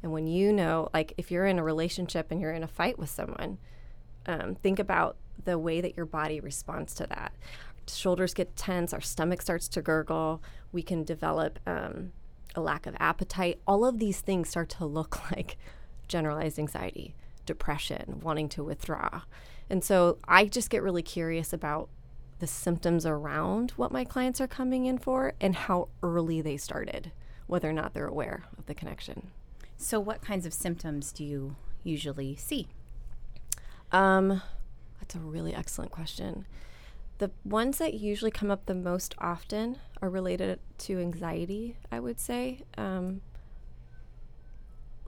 And 0.02 0.12
when 0.12 0.28
you 0.28 0.54
know, 0.54 0.90
like 0.94 1.14
if 1.18 1.32
you're 1.32 1.46
in 1.46 1.60
a 1.60 1.64
relationship 1.64 2.32
and 2.32 2.40
you're 2.40 2.54
in 2.54 2.64
a 2.64 2.68
fight 2.68 2.98
with 2.98 3.10
someone, 3.10 3.58
um, 4.26 4.56
think 4.56 4.80
about 4.80 5.18
the 5.44 5.58
way 5.58 5.82
that 5.82 5.98
your 5.98 6.06
body 6.06 6.40
responds 6.40 6.94
to 6.96 7.08
that. 7.08 7.34
Shoulders 7.88 8.34
get 8.34 8.56
tense, 8.56 8.94
our 8.94 9.02
stomach 9.02 9.42
starts 9.42 9.68
to 9.70 9.82
gurgle. 9.82 10.42
We 10.72 10.84
can 10.84 11.04
develop 11.04 11.60
um, 11.66 12.12
a 12.56 12.62
lack 12.62 12.86
of 12.86 12.96
appetite. 13.00 13.60
All 13.68 13.86
of 13.86 14.00
these 14.00 14.22
things 14.22 14.50
start 14.50 14.70
to 14.70 14.86
look 14.86 15.32
like 15.36 15.58
generalized 16.08 16.60
anxiety, 16.60 17.16
depression, 17.46 18.20
wanting 18.22 18.50
to 18.50 18.64
withdraw. 18.64 19.22
And 19.70 19.84
so 19.84 20.18
I 20.28 20.46
just 20.46 20.70
get 20.70 20.84
really 20.84 21.04
curious 21.04 21.54
about 21.54 21.90
the 22.40 22.48
symptoms 22.48 23.06
around 23.06 23.72
what 23.72 23.92
my 23.92 24.04
clients 24.04 24.40
are 24.40 24.48
coming 24.48 24.86
in 24.86 24.98
for 24.98 25.34
and 25.42 25.56
how 25.56 25.90
early 26.02 26.42
they 26.42 26.58
started, 26.58 27.12
whether 27.48 27.70
or 27.70 27.74
not 27.74 27.94
they're 27.94 28.08
aware 28.08 28.46
of 28.58 28.66
the 28.66 28.74
connection. 28.74 29.32
So, 29.82 29.98
what 29.98 30.22
kinds 30.22 30.46
of 30.46 30.54
symptoms 30.54 31.14
do 31.14 31.24
you 31.24 31.56
usually 31.84 32.36
see? 32.36 32.68
Um, 33.94 34.42
that's 35.00 35.16
a 35.16 35.20
really 35.20 35.56
excellent 35.56 35.90
question. 35.90 36.46
The 37.20 37.32
ones 37.46 37.78
that 37.78 37.94
usually 37.94 38.30
come 38.30 38.52
up 38.52 38.66
the 38.66 38.76
most 38.76 39.16
often 39.20 39.78
are 40.02 40.10
related 40.10 40.60
to 40.80 41.00
anxiety, 41.00 41.78
I 41.90 42.02
would 42.02 42.20
say. 42.20 42.64
Um, 42.78 43.22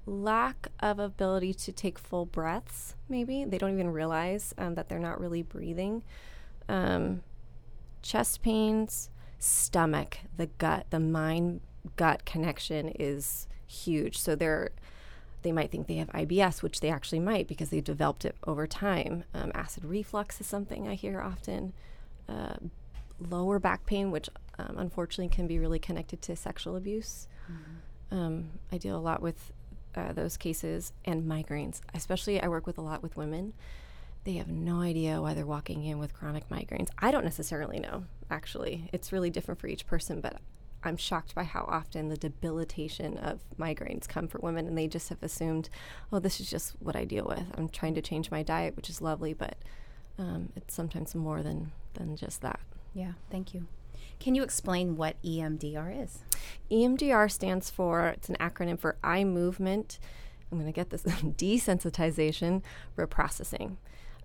lack 0.05 0.69
of 0.79 0.99
ability 0.99 1.53
to 1.53 1.73
take 1.73 1.99
full 1.99 2.25
breaths, 2.25 2.95
maybe. 3.09 3.43
They 3.43 3.57
don't 3.57 3.73
even 3.73 3.89
realize 3.89 4.53
um, 4.57 4.75
that 4.75 4.87
they're 4.87 4.99
not 4.99 5.19
really 5.19 5.41
breathing. 5.41 6.01
Um, 6.69 7.23
chest 8.01 8.41
pains, 8.41 9.09
stomach, 9.37 10.19
the 10.37 10.45
gut, 10.45 10.85
the 10.91 10.99
mind 11.01 11.59
gut 11.97 12.23
connection 12.23 12.87
is 12.97 13.47
huge. 13.71 14.17
So 14.17 14.35
they're 14.35 14.71
they 15.43 15.51
might 15.51 15.71
think 15.71 15.87
they 15.87 15.95
have 15.95 16.09
IBS, 16.09 16.61
which 16.61 16.81
they 16.81 16.89
actually 16.89 17.19
might 17.19 17.47
because 17.47 17.69
they've 17.69 17.83
developed 17.83 18.25
it 18.25 18.35
over 18.45 18.67
time. 18.67 19.23
Um, 19.33 19.51
acid 19.55 19.83
reflux 19.83 20.39
is 20.39 20.47
something 20.47 20.87
I 20.87 20.93
hear 20.93 21.19
often. 21.19 21.73
Uh, 22.29 22.57
lower 23.19 23.59
back 23.59 23.85
pain, 23.85 24.11
which 24.11 24.29
um, 24.59 24.75
unfortunately 24.77 25.33
can 25.33 25.47
be 25.47 25.59
really 25.59 25.79
connected 25.79 26.21
to 26.23 26.35
sexual 26.35 26.75
abuse. 26.75 27.27
Mm-hmm. 27.51 28.15
Um, 28.15 28.49
I 28.71 28.77
deal 28.77 28.97
a 28.97 28.99
lot 28.99 29.21
with 29.21 29.51
uh, 29.95 30.13
those 30.13 30.37
cases 30.37 30.93
and 31.05 31.23
migraines. 31.23 31.81
Especially, 31.93 32.41
I 32.41 32.47
work 32.47 32.67
with 32.67 32.77
a 32.77 32.81
lot 32.81 33.01
with 33.01 33.17
women. 33.17 33.53
They 34.23 34.33
have 34.33 34.47
no 34.47 34.81
idea 34.81 35.21
why 35.21 35.33
they're 35.33 35.45
walking 35.45 35.83
in 35.83 35.97
with 35.97 36.13
chronic 36.13 36.47
migraines. 36.49 36.89
I 36.99 37.09
don't 37.09 37.23
necessarily 37.23 37.79
know, 37.79 38.05
actually. 38.29 38.89
It's 38.93 39.11
really 39.11 39.31
different 39.31 39.59
for 39.59 39.67
each 39.67 39.87
person, 39.87 40.21
but 40.21 40.37
I'm 40.83 40.97
shocked 40.97 41.35
by 41.35 41.43
how 41.43 41.65
often 41.67 42.09
the 42.09 42.17
debilitation 42.17 43.17
of 43.17 43.41
migraines 43.57 44.07
come 44.07 44.27
for 44.27 44.39
women, 44.39 44.67
and 44.67 44.77
they 44.77 44.87
just 44.87 45.09
have 45.09 45.21
assumed, 45.21 45.69
oh, 46.11 46.19
this 46.19 46.39
is 46.39 46.49
just 46.49 46.75
what 46.79 46.95
I 46.95 47.05
deal 47.05 47.25
with. 47.25 47.45
I'm 47.57 47.69
trying 47.69 47.95
to 47.95 48.01
change 48.01 48.31
my 48.31 48.43
diet, 48.43 48.75
which 48.75 48.89
is 48.89 49.01
lovely, 49.01 49.33
but 49.33 49.57
um, 50.17 50.49
it's 50.55 50.73
sometimes 50.73 51.15
more 51.15 51.41
than 51.43 51.71
than 51.93 52.15
just 52.15 52.41
that. 52.41 52.59
Yeah, 52.93 53.13
thank 53.29 53.53
you. 53.53 53.67
Can 54.19 54.35
you 54.35 54.43
explain 54.43 54.97
what 54.97 55.21
EMDR 55.23 56.03
is? 56.03 56.19
EMDR 56.69 57.31
stands 57.31 57.69
for, 57.69 58.07
it's 58.07 58.29
an 58.29 58.37
acronym 58.39 58.79
for 58.79 58.97
eye 59.03 59.23
movement. 59.23 59.97
I'm 60.51 60.59
going 60.59 60.71
to 60.71 60.75
get 60.75 60.89
this 60.89 61.03
desensitization 61.03 62.61
reprocessing. 62.97 63.77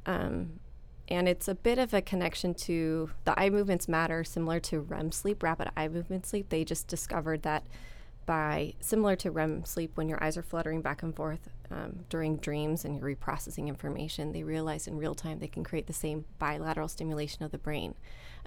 Um, 0.05 0.61
and 1.09 1.29
it's 1.29 1.49
a 1.49 1.55
bit 1.55 1.79
of 1.79 1.95
a 1.95 2.03
connection 2.03 2.55
to 2.55 3.11
the 3.25 3.39
eye 3.39 3.51
movements 3.51 3.89
matter, 3.89 4.25
similar 4.25 4.61
to 4.61 4.81
REM 4.81 5.13
sleep, 5.13 5.43
rapid 5.43 5.71
eye 5.77 5.89
movement 5.89 6.27
sleep. 6.27 6.49
They 6.49 6.65
just 6.65 6.89
discovered 6.89 7.43
that 7.43 7.65
by 8.27 8.75
similar 8.81 9.15
to 9.17 9.31
REM 9.31 9.65
sleep, 9.65 9.93
when 9.95 10.09
your 10.09 10.23
eyes 10.23 10.37
are 10.37 10.43
fluttering 10.43 10.83
back 10.83 11.03
and 11.03 11.15
forth 11.15 11.49
um, 11.71 12.01
during 12.09 12.37
dreams 12.37 12.85
and 12.85 12.97
you're 12.97 13.15
reprocessing 13.15 13.69
information, 13.69 14.33
they 14.33 14.43
realize 14.43 14.89
in 14.89 14.97
real 14.97 15.15
time 15.15 15.39
they 15.39 15.47
can 15.47 15.63
create 15.63 15.87
the 15.87 15.93
same 15.93 16.25
bilateral 16.41 16.89
stimulation 16.89 17.45
of 17.45 17.53
the 17.53 17.59
brain 17.59 17.95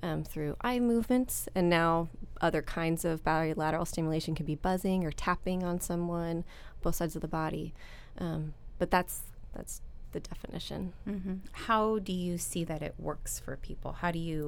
um, 0.03 0.23
through 0.25 0.57
eye 0.61 0.79
movements. 0.79 1.47
And 1.55 1.69
now 1.69 2.09
other 2.41 2.61
kinds 2.61 3.05
of 3.05 3.23
bilateral 3.23 3.85
stimulation 3.85 4.35
can 4.35 4.45
be 4.45 4.55
buzzing 4.55 5.05
or 5.05 5.11
tapping 5.11 5.63
on 5.63 5.79
someone, 5.79 6.43
both 6.81 6.95
sides 6.95 7.15
of 7.15 7.21
the 7.21 7.27
body. 7.29 7.73
Um, 8.17 8.53
but 8.77 8.91
that's 8.91 9.21
that's 9.55 9.81
the 10.11 10.19
definition. 10.19 10.93
Mm-hmm. 11.07 11.35
How 11.51 11.99
do 11.99 12.13
you 12.13 12.37
see 12.37 12.63
that 12.63 12.81
it 12.81 12.95
works 12.97 13.39
for 13.39 13.57
people? 13.57 13.93
How 13.93 14.11
do 14.11 14.19
you 14.19 14.47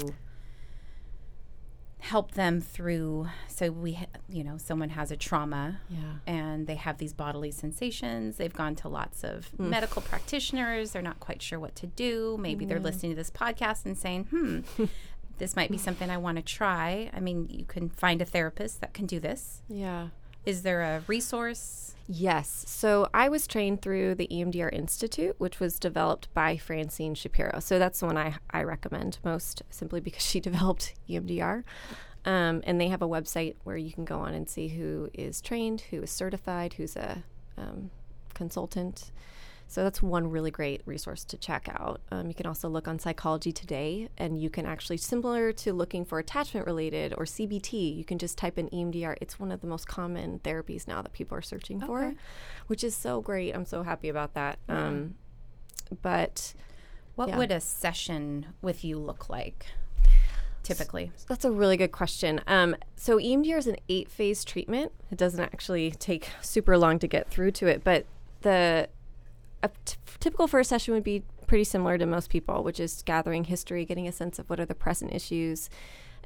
help 2.02 2.32
them 2.32 2.60
through 2.60 3.28
so 3.48 3.70
we 3.70 3.94
ha- 3.94 4.08
you 4.28 4.44
know 4.44 4.58
someone 4.58 4.90
has 4.90 5.12
a 5.12 5.16
trauma 5.16 5.80
yeah. 5.88 6.00
and 6.26 6.66
they 6.66 6.74
have 6.74 6.98
these 6.98 7.14
bodily 7.14 7.52
sensations 7.52 8.38
they've 8.38 8.56
gone 8.56 8.74
to 8.74 8.90
lots 8.90 9.24
of 9.24 9.52
mm. 9.56 9.70
medical 9.70 10.02
practitioners 10.02 10.92
they're 10.92 11.02
not 11.04 11.20
quite 11.20 11.44
sure 11.44 11.60
what 11.60 11.76
to 11.76 11.86
do 11.86 12.38
maybe 12.40 12.66
yeah. 12.66 12.70
they're 12.70 12.80
listening 12.80 13.12
to 13.12 13.16
this 13.16 13.30
podcast 13.30 13.86
and 13.86 13.96
saying 13.96 14.24
hmm 14.26 14.62
this 15.38 15.56
might 15.56 15.70
be 15.70 15.78
something 15.78 16.10
i 16.10 16.18
want 16.18 16.38
to 16.38 16.44
try 16.44 17.08
i 17.14 17.20
mean 17.20 17.48
you 17.52 17.66
can 17.66 17.88
find 17.88 18.20
a 18.20 18.26
therapist 18.26 18.82
that 18.82 18.96
can 18.96 19.06
do 19.06 19.20
this 19.20 19.62
yeah 19.70 20.08
is 20.46 20.64
there 20.64 20.82
a 20.82 21.04
resource 21.08 21.82
Yes. 22.14 22.66
So 22.68 23.08
I 23.14 23.30
was 23.30 23.48
trained 23.48 23.82
through 23.82 24.16
the 24.16 24.28
EMDR 24.30 24.74
Institute, 24.74 25.36
which 25.38 25.62
was 25.62 25.80
developed 25.80 26.28
by 26.34 26.58
Francine 26.58 27.16
Shapiro. 27.16 27.62
So 27.62 27.80
that's 27.80 28.02
the 28.02 28.06
one 28.06 28.18
I, 28.18 28.36
I 28.50 28.64
recommend 28.64 29.20
most 29.24 29.62
simply 29.70 30.02
because 30.02 30.24
she 30.24 30.40
developed 30.42 30.94
EMDR. 31.10 31.64
Um, 32.26 32.62
and 32.66 32.82
they 32.82 32.90
have 32.90 33.02
a 33.02 33.08
website 33.08 33.56
where 33.64 33.78
you 33.78 33.94
can 33.94 34.04
go 34.04 34.20
on 34.20 34.34
and 34.34 34.50
see 34.50 34.68
who 34.68 35.10
is 35.14 35.40
trained, 35.40 35.82
who 35.90 36.02
is 36.02 36.12
certified, 36.12 36.74
who's 36.74 36.98
a 36.98 37.24
um, 37.58 37.90
consultant. 38.34 39.12
So 39.72 39.86
that's 39.86 40.02
one 40.02 40.30
really 40.30 40.52
great 40.52 40.82
resource 40.86 41.24
to 41.24 41.38
check 41.38 41.70
out. 41.70 42.02
Um, 42.12 42.28
you 42.28 42.34
can 42.34 42.46
also 42.46 42.68
look 42.68 42.90
on 42.90 43.00
Psychology 43.00 43.54
Today, 43.54 44.10
and 44.18 44.38
you 44.38 44.50
can 44.50 44.66
actually, 44.66 44.98
similar 44.98 45.54
to 45.54 45.72
looking 45.72 46.04
for 46.04 46.20
attachment 46.20 46.66
related 46.66 47.14
or 47.18 47.24
CBT, 47.24 47.96
you 47.96 48.04
can 48.04 48.18
just 48.18 48.38
type 48.38 48.58
in 48.58 48.68
EMDR. 48.68 49.16
It's 49.22 49.40
one 49.40 49.50
of 49.50 49.62
the 49.62 49.68
most 49.68 49.88
common 49.88 50.40
therapies 50.40 50.90
now 50.90 51.02
that 51.02 51.14
people 51.14 51.38
are 51.38 51.42
searching 51.42 51.78
okay. 51.78 51.86
for, 51.86 52.14
which 52.68 52.84
is 52.84 52.94
so 52.94 53.22
great. 53.22 53.56
I'm 53.56 53.64
so 53.64 53.84
happy 53.84 54.10
about 54.10 54.34
that. 54.34 54.60
Yeah. 54.68 54.88
Um, 54.88 55.16
but 56.02 56.54
what 57.16 57.30
yeah. 57.30 57.38
would 57.38 57.52
a 57.52 57.62
session 57.62 58.48
with 58.62 58.84
you 58.84 59.00
look 59.00 59.30
like? 59.30 59.68
typically? 60.64 61.14
That's 61.30 61.46
a 61.46 61.52
really 61.52 61.78
good 61.78 61.94
question. 61.94 62.42
Um, 62.46 62.76
so 62.98 63.18
EMDR 63.18 63.58
is 63.58 63.68
an 63.68 63.78
eight 63.88 64.12
phase 64.12 64.44
treatment. 64.44 64.92
It 65.10 65.18
doesn't 65.18 65.40
actually 65.40 65.92
take 65.92 66.30
super 66.42 66.78
long 66.78 67.00
to 67.00 67.08
get 67.08 67.30
through 67.30 67.52
to 67.52 67.68
it, 67.68 67.86
but 67.86 68.06
the 68.42 68.90
a 69.64 69.70
t- 69.86 69.98
typical 70.20 70.48
first 70.48 70.70
session 70.70 70.94
would 70.94 71.04
be 71.04 71.24
pretty 71.48 71.64
similar 71.64 71.98
to 71.98 72.06
most 72.06 72.30
people, 72.30 72.64
which 72.64 72.80
is 72.80 73.04
gathering 73.04 73.46
history, 73.46 73.86
getting 73.86 74.08
a 74.08 74.12
sense 74.12 74.40
of 74.40 74.50
what 74.50 74.60
are 74.60 74.66
the 74.66 74.76
present 74.76 75.14
issues, 75.14 75.70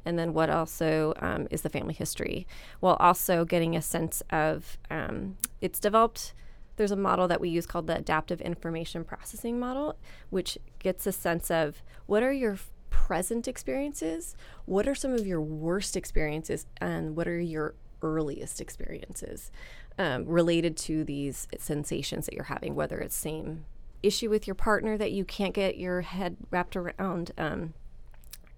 and 0.04 0.18
then 0.18 0.32
what 0.32 0.48
also 0.48 1.12
um, 1.18 1.48
is 1.50 1.62
the 1.62 1.68
family 1.68 1.94
history, 1.94 2.46
while 2.80 2.96
also 3.00 3.44
getting 3.44 3.74
a 3.74 3.82
sense 3.82 4.22
of 4.30 4.78
um, 4.90 5.36
it's 5.60 5.80
developed. 5.80 6.32
There's 6.76 6.92
a 6.92 6.96
model 6.96 7.26
that 7.28 7.40
we 7.40 7.48
use 7.48 7.66
called 7.66 7.86
the 7.86 7.96
adaptive 7.96 8.40
information 8.40 9.02
processing 9.02 9.58
model, 9.58 9.96
which 10.30 10.58
gets 10.78 11.06
a 11.06 11.12
sense 11.12 11.50
of 11.50 11.82
what 12.06 12.22
are 12.22 12.32
your 12.32 12.58
present 12.90 13.48
experiences, 13.48 14.36
what 14.64 14.86
are 14.86 14.94
some 14.94 15.12
of 15.12 15.26
your 15.26 15.40
worst 15.40 15.96
experiences, 15.96 16.66
and 16.80 17.16
what 17.16 17.26
are 17.26 17.40
your 17.40 17.74
earliest 18.02 18.60
experiences 18.60 19.50
um, 19.98 20.26
related 20.26 20.76
to 20.76 21.04
these 21.04 21.48
sensations 21.58 22.26
that 22.26 22.34
you're 22.34 22.44
having, 22.44 22.74
whether 22.74 22.98
it's 22.98 23.16
same 23.16 23.64
issue 24.02 24.30
with 24.30 24.46
your 24.46 24.54
partner 24.54 24.96
that 24.98 25.12
you 25.12 25.24
can't 25.24 25.54
get 25.54 25.78
your 25.78 26.02
head 26.02 26.36
wrapped 26.50 26.76
around. 26.76 27.32
Um, 27.38 27.74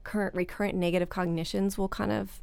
current 0.04 0.34
recurrent 0.34 0.74
negative 0.74 1.10
cognitions 1.10 1.76
will 1.76 1.88
kind 1.88 2.10
of 2.10 2.40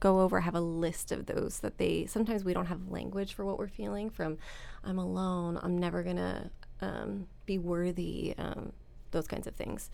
go 0.00 0.20
over 0.20 0.40
have 0.40 0.54
a 0.54 0.60
list 0.60 1.10
of 1.10 1.26
those 1.26 1.60
that 1.60 1.78
they 1.78 2.06
sometimes 2.06 2.44
we 2.44 2.52
don't 2.52 2.66
have 2.66 2.90
language 2.90 3.34
for 3.34 3.44
what 3.44 3.58
we're 3.58 3.66
feeling 3.66 4.10
from 4.10 4.38
i'm 4.84 4.98
alone 4.98 5.58
i'm 5.62 5.76
never 5.76 6.02
gonna 6.02 6.50
um, 6.80 7.26
be 7.46 7.58
worthy 7.58 8.34
um, 8.38 8.72
those 9.10 9.26
kinds 9.26 9.46
of 9.46 9.54
things 9.54 9.90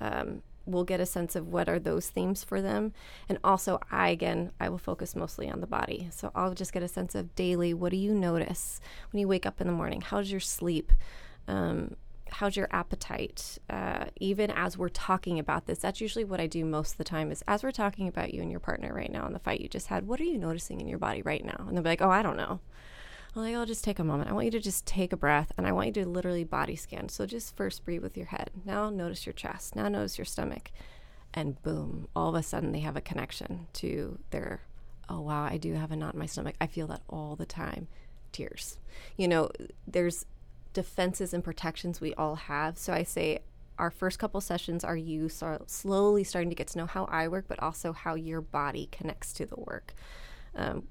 um, 0.00 0.42
we'll 0.66 0.84
get 0.84 1.00
a 1.00 1.06
sense 1.06 1.36
of 1.36 1.48
what 1.48 1.68
are 1.68 1.78
those 1.78 2.08
themes 2.08 2.44
for 2.44 2.60
them. 2.60 2.92
And 3.28 3.38
also, 3.42 3.80
I 3.90 4.10
again, 4.10 4.52
I 4.60 4.68
will 4.68 4.78
focus 4.78 5.16
mostly 5.16 5.50
on 5.50 5.60
the 5.60 5.66
body. 5.66 6.08
So 6.12 6.30
I'll 6.34 6.54
just 6.54 6.72
get 6.72 6.82
a 6.82 6.88
sense 6.88 7.14
of 7.14 7.34
daily 7.34 7.74
what 7.74 7.90
do 7.90 7.96
you 7.96 8.14
notice 8.14 8.80
when 9.10 9.20
you 9.20 9.28
wake 9.28 9.46
up 9.46 9.60
in 9.60 9.66
the 9.66 9.72
morning? 9.72 10.00
How's 10.00 10.30
your 10.30 10.40
sleep? 10.40 10.92
Um, 11.48 11.96
how's 12.32 12.56
your 12.56 12.68
appetite? 12.70 13.58
Uh, 13.68 14.06
even 14.20 14.50
as 14.50 14.78
we're 14.78 14.88
talking 14.88 15.38
about 15.38 15.66
this, 15.66 15.78
that's 15.78 16.00
usually 16.00 16.24
what 16.24 16.40
I 16.40 16.46
do 16.46 16.64
most 16.64 16.92
of 16.92 16.98
the 16.98 17.04
time 17.04 17.30
is 17.30 17.42
as 17.48 17.62
we're 17.62 17.72
talking 17.72 18.08
about 18.08 18.32
you 18.34 18.42
and 18.42 18.50
your 18.50 18.60
partner 18.60 18.94
right 18.94 19.10
now 19.10 19.26
in 19.26 19.32
the 19.32 19.38
fight 19.38 19.60
you 19.60 19.68
just 19.68 19.88
had, 19.88 20.06
what 20.06 20.20
are 20.20 20.24
you 20.24 20.38
noticing 20.38 20.80
in 20.80 20.88
your 20.88 20.98
body 20.98 21.22
right 21.22 21.44
now? 21.44 21.64
And 21.66 21.76
they'll 21.76 21.82
be 21.82 21.90
like, 21.90 22.02
oh, 22.02 22.10
I 22.10 22.22
don't 22.22 22.36
know. 22.36 22.60
I'm 23.34 23.42
like, 23.42 23.54
I'll 23.54 23.66
just 23.66 23.84
take 23.84 23.98
a 23.98 24.04
moment. 24.04 24.28
I 24.28 24.32
want 24.32 24.46
you 24.46 24.50
to 24.52 24.60
just 24.60 24.86
take 24.86 25.12
a 25.12 25.16
breath 25.16 25.52
and 25.56 25.66
I 25.66 25.72
want 25.72 25.88
you 25.88 26.02
to 26.02 26.08
literally 26.08 26.44
body 26.44 26.74
scan. 26.74 27.08
So 27.08 27.26
just 27.26 27.56
first 27.56 27.84
breathe 27.84 28.02
with 28.02 28.16
your 28.16 28.26
head. 28.26 28.50
Now 28.64 28.90
notice 28.90 29.24
your 29.24 29.32
chest. 29.32 29.76
Now 29.76 29.88
notice 29.88 30.18
your 30.18 30.24
stomach. 30.24 30.72
And 31.32 31.62
boom, 31.62 32.08
all 32.16 32.30
of 32.30 32.34
a 32.34 32.42
sudden 32.42 32.72
they 32.72 32.80
have 32.80 32.96
a 32.96 33.00
connection 33.00 33.68
to 33.74 34.18
their, 34.30 34.62
oh, 35.08 35.20
wow, 35.20 35.44
I 35.44 35.58
do 35.58 35.74
have 35.74 35.92
a 35.92 35.96
knot 35.96 36.14
in 36.14 36.20
my 36.20 36.26
stomach. 36.26 36.56
I 36.60 36.66
feel 36.66 36.88
that 36.88 37.02
all 37.08 37.36
the 37.36 37.46
time. 37.46 37.86
Tears. 38.32 38.78
You 39.16 39.28
know, 39.28 39.50
there's 39.86 40.26
defenses 40.72 41.32
and 41.32 41.42
protections 41.44 42.00
we 42.00 42.14
all 42.14 42.34
have. 42.34 42.78
So 42.78 42.92
I 42.92 43.04
say, 43.04 43.40
our 43.78 43.90
first 43.90 44.18
couple 44.18 44.40
sessions 44.40 44.84
are 44.84 44.96
you 44.96 45.28
so 45.28 45.62
slowly 45.66 46.22
starting 46.22 46.50
to 46.50 46.54
get 46.54 46.66
to 46.68 46.78
know 46.78 46.86
how 46.86 47.06
I 47.06 47.28
work, 47.28 47.46
but 47.48 47.58
also 47.60 47.92
how 47.92 48.14
your 48.14 48.40
body 48.40 48.88
connects 48.92 49.32
to 49.34 49.46
the 49.46 49.56
work. 49.56 49.94
Um, 50.54 50.88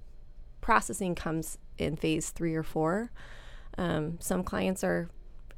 processing 0.60 1.16
comes 1.16 1.60
in 1.80 1.96
phase 1.96 2.30
three 2.32 2.56
or 2.56 2.64
four. 2.64 3.12
Um, 3.78 4.18
some 4.20 4.44
clients 4.44 4.84
are 4.84 5.10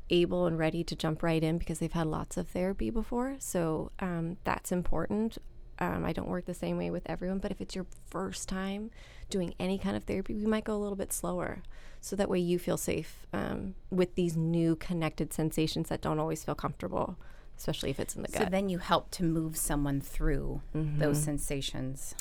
able 0.10 0.46
and 0.46 0.60
ready 0.60 0.84
to 0.84 0.96
jump 0.96 1.24
right 1.24 1.42
in 1.44 1.58
because 1.58 1.80
they've 1.80 1.92
had 1.94 2.08
lots 2.08 2.38
of 2.38 2.48
therapy 2.48 2.90
before. 2.90 3.36
So 3.40 3.92
um, 4.00 4.38
that's 4.44 4.72
important. 4.72 5.38
Um, 5.80 6.06
I 6.06 6.14
don't 6.14 6.28
work 6.28 6.46
the 6.46 6.54
same 6.54 6.78
way 6.78 6.92
with 6.92 7.10
everyone, 7.10 7.40
but 7.40 7.50
if 7.52 7.62
it's 7.62 7.74
your 7.76 7.88
first 8.10 8.48
time 8.50 8.92
doing 9.30 9.56
any 9.60 9.78
kind 9.80 9.96
of 9.96 10.04
therapy, 10.04 10.36
we 10.36 10.46
might 10.46 10.66
go 10.66 10.76
a 10.76 10.78
little 10.78 10.98
bit 10.98 11.12
slower. 11.14 11.64
So 12.02 12.16
that 12.18 12.30
way 12.30 12.40
you 12.40 12.60
feel 12.60 12.78
safe 12.78 13.26
um, 13.34 13.76
with 13.90 14.16
these 14.16 14.36
new 14.36 14.76
connected 14.76 15.34
sensations 15.34 15.90
that 15.90 16.02
don't 16.02 16.20
always 16.20 16.44
feel 16.44 16.56
comfortable, 16.56 17.18
especially 17.58 17.90
if 17.90 18.00
it's 18.00 18.16
in 18.16 18.22
the 18.24 18.28
gut. 18.28 18.44
So 18.44 18.50
then 18.50 18.70
you 18.70 18.80
help 18.80 19.10
to 19.12 19.24
move 19.24 19.56
someone 19.58 20.02
through 20.02 20.62
Mm-hmm. 20.76 21.00
those 21.00 21.22
sensations. 21.24 22.14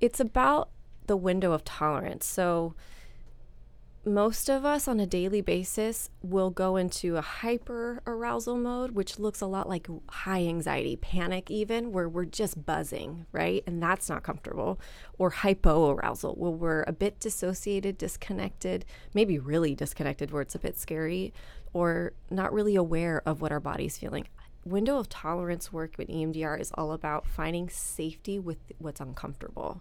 it's 0.00 0.20
about 0.20 0.68
the 1.06 1.16
window 1.16 1.52
of 1.52 1.64
tolerance. 1.64 2.26
So 2.26 2.74
most 4.08 4.48
of 4.48 4.64
us 4.64 4.88
on 4.88 5.00
a 5.00 5.06
daily 5.06 5.40
basis 5.40 6.10
will 6.22 6.50
go 6.50 6.76
into 6.76 7.16
a 7.16 7.20
hyper 7.20 8.02
arousal 8.06 8.56
mode, 8.56 8.92
which 8.92 9.18
looks 9.18 9.40
a 9.40 9.46
lot 9.46 9.68
like 9.68 9.88
high 10.10 10.44
anxiety, 10.44 10.96
panic, 10.96 11.50
even 11.50 11.92
where 11.92 12.08
we're 12.08 12.24
just 12.24 12.64
buzzing, 12.64 13.26
right? 13.32 13.62
And 13.66 13.82
that's 13.82 14.08
not 14.08 14.22
comfortable. 14.22 14.80
Or 15.18 15.30
hypo 15.30 15.90
arousal, 15.90 16.34
where 16.34 16.50
we're 16.50 16.84
a 16.86 16.92
bit 16.92 17.20
dissociated, 17.20 17.98
disconnected, 17.98 18.84
maybe 19.14 19.38
really 19.38 19.74
disconnected, 19.74 20.30
where 20.30 20.42
it's 20.42 20.54
a 20.54 20.60
bit 20.60 20.76
scary, 20.76 21.32
or 21.72 22.12
not 22.30 22.52
really 22.52 22.76
aware 22.76 23.22
of 23.26 23.40
what 23.40 23.52
our 23.52 23.60
body's 23.60 23.98
feeling. 23.98 24.28
Window 24.64 24.98
of 24.98 25.08
tolerance 25.08 25.72
work 25.72 25.94
with 25.96 26.08
EMDR 26.08 26.60
is 26.60 26.72
all 26.74 26.92
about 26.92 27.26
finding 27.26 27.68
safety 27.68 28.38
with 28.38 28.58
what's 28.78 29.00
uncomfortable 29.00 29.80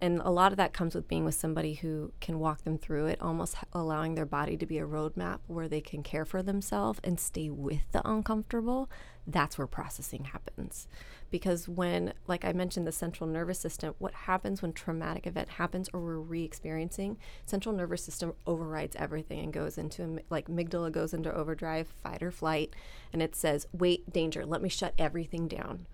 and 0.00 0.20
a 0.20 0.30
lot 0.30 0.52
of 0.52 0.58
that 0.58 0.74
comes 0.74 0.94
with 0.94 1.08
being 1.08 1.24
with 1.24 1.34
somebody 1.34 1.74
who 1.74 2.12
can 2.20 2.38
walk 2.38 2.64
them 2.64 2.76
through 2.76 3.06
it 3.06 3.20
almost 3.20 3.56
allowing 3.72 4.14
their 4.14 4.26
body 4.26 4.56
to 4.56 4.66
be 4.66 4.78
a 4.78 4.86
roadmap 4.86 5.38
where 5.46 5.68
they 5.68 5.80
can 5.80 6.02
care 6.02 6.26
for 6.26 6.42
themselves 6.42 7.00
and 7.02 7.18
stay 7.18 7.48
with 7.48 7.90
the 7.92 8.06
uncomfortable. 8.08 8.90
That's 9.26 9.56
where 9.56 9.66
processing 9.66 10.24
happens. 10.24 10.86
Because 11.30 11.68
when 11.68 12.12
like 12.26 12.44
i 12.44 12.52
mentioned 12.52 12.86
the 12.86 12.92
central 12.92 13.28
nervous 13.28 13.58
system 13.58 13.94
what 13.98 14.14
happens 14.14 14.62
when 14.62 14.72
traumatic 14.72 15.26
event 15.26 15.48
happens 15.48 15.88
or 15.92 16.00
we're 16.00 16.18
re-experiencing 16.18 17.18
central 17.46 17.74
nervous 17.74 18.04
system 18.04 18.32
overrides 18.46 18.94
everything 18.96 19.40
and 19.40 19.52
goes 19.52 19.76
into 19.76 20.20
like 20.30 20.46
amygdala 20.46 20.92
goes 20.92 21.12
into 21.12 21.34
overdrive 21.34 21.88
fight 21.88 22.22
or 22.22 22.30
flight 22.30 22.74
and 23.12 23.22
it 23.22 23.34
says 23.34 23.66
wait 23.72 24.12
danger 24.12 24.46
let 24.46 24.62
me 24.62 24.68
shut 24.68 24.94
everything 24.98 25.48
down. 25.48 25.86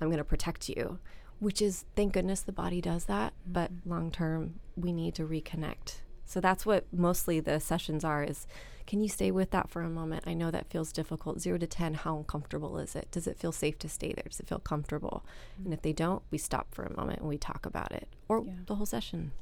I'm 0.00 0.08
going 0.08 0.18
to 0.18 0.24
protect 0.24 0.68
you 0.68 1.00
which 1.40 1.62
is 1.62 1.84
thank 1.96 2.12
goodness 2.12 2.40
the 2.40 2.52
body 2.52 2.80
does 2.80 3.04
that 3.06 3.32
but 3.46 3.72
mm-hmm. 3.72 3.90
long 3.90 4.10
term 4.10 4.60
we 4.76 4.92
need 4.92 5.14
to 5.16 5.26
reconnect. 5.26 6.00
So 6.24 6.40
that's 6.40 6.66
what 6.66 6.84
mostly 6.92 7.40
the 7.40 7.58
sessions 7.58 8.04
are 8.04 8.22
is 8.22 8.46
can 8.86 9.00
you 9.02 9.08
stay 9.08 9.30
with 9.30 9.50
that 9.50 9.68
for 9.68 9.82
a 9.82 9.88
moment? 9.90 10.24
I 10.26 10.32
know 10.32 10.50
that 10.50 10.70
feels 10.70 10.92
difficult. 10.92 11.40
0 11.40 11.58
to 11.58 11.66
10 11.66 11.92
how 11.94 12.16
uncomfortable 12.16 12.78
is 12.78 12.96
it? 12.96 13.08
Does 13.10 13.26
it 13.26 13.38
feel 13.38 13.52
safe 13.52 13.78
to 13.80 13.88
stay 13.88 14.12
there? 14.14 14.24
Does 14.28 14.40
it 14.40 14.48
feel 14.48 14.60
comfortable? 14.60 15.24
Mm-hmm. 15.54 15.64
And 15.66 15.74
if 15.74 15.82
they 15.82 15.92
don't 15.92 16.22
we 16.30 16.38
stop 16.38 16.74
for 16.74 16.84
a 16.84 16.96
moment 16.96 17.20
and 17.20 17.28
we 17.28 17.38
talk 17.38 17.66
about 17.66 17.92
it 17.92 18.08
or 18.28 18.44
Yeah. 18.46 18.52
the 18.66 18.74
whole 18.76 18.86
session. 18.86 19.32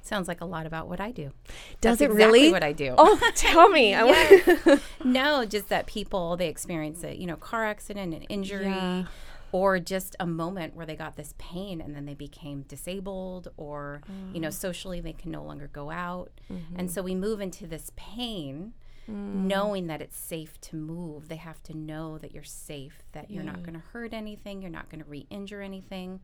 Sounds 0.00 0.28
like 0.28 0.40
a 0.40 0.46
lot 0.46 0.64
about 0.66 0.88
what 0.88 0.98
I 1.00 1.10
do. 1.10 1.32
does 1.80 1.98
That's 1.98 2.00
it 2.00 2.04
exactly 2.12 2.40
really? 2.40 2.52
what 2.52 2.62
I 2.62 2.72
do. 2.72 2.94
oh 2.96 3.30
tell 3.34 3.68
me. 3.68 3.94
I 4.00 4.04
want- 4.04 4.82
No, 5.04 5.44
just 5.44 5.68
that 5.68 5.86
people 5.86 6.36
they 6.36 6.48
experience 6.48 7.04
a 7.04 7.14
you 7.14 7.26
know 7.26 7.36
car 7.36 7.64
accident, 7.66 8.14
an 8.14 8.22
injury, 8.24 8.66
Yeah. 8.66 9.04
Or 9.58 9.78
just 9.78 10.16
a 10.18 10.26
moment 10.26 10.74
where 10.74 10.84
they 10.84 10.96
got 10.96 11.14
this 11.14 11.32
pain 11.38 11.80
and 11.80 11.94
then 11.94 12.06
they 12.06 12.14
became 12.14 12.62
disabled, 12.62 13.46
or 13.56 14.02
you 14.32 14.40
Mm. 14.40 14.42
know 14.44 14.50
socially 14.50 15.00
they 15.00 15.12
can 15.12 15.30
no 15.30 15.44
longer 15.44 15.68
go 15.80 15.90
out, 15.90 16.30
Mm-hmm. 16.52 16.76
and 16.78 16.90
so 16.90 17.02
we 17.02 17.14
move 17.14 17.40
into 17.40 17.64
this 17.68 17.92
pain. 17.94 18.74
Mm. 19.08 19.44
Knowing 19.54 19.86
that 19.88 20.00
it's 20.00 20.16
safe 20.16 20.58
to 20.62 20.76
move, 20.76 21.28
they 21.28 21.36
have 21.36 21.62
to 21.64 21.76
know 21.76 22.16
that 22.18 22.32
you're 22.32 22.42
safe, 22.70 22.96
that 23.12 23.30
you're 23.30 23.44
not 23.52 23.62
going 23.62 23.74
to 23.74 23.86
hurt 23.92 24.14
anything, 24.14 24.62
you're 24.62 24.70
not 24.80 24.88
going 24.90 25.02
to 25.04 25.10
re 25.10 25.26
injure 25.30 25.60
anything. 25.60 26.20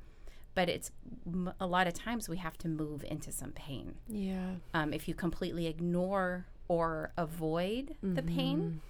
But 0.54 0.68
it's 0.70 0.90
m- 1.26 1.52
a 1.60 1.66
lot 1.66 1.86
of 1.86 1.92
times 1.92 2.26
we 2.28 2.38
have 2.38 2.56
to 2.64 2.68
move 2.68 3.04
into 3.04 3.30
some 3.32 3.52
pain 3.52 3.94
yeah 4.08 4.54
um, 4.74 4.92
if 4.98 5.06
you 5.08 5.14
completely 5.14 5.66
ignore 5.74 6.46
or 6.68 7.12
avoid 7.18 7.84
the 8.02 8.22
pain, 8.22 8.80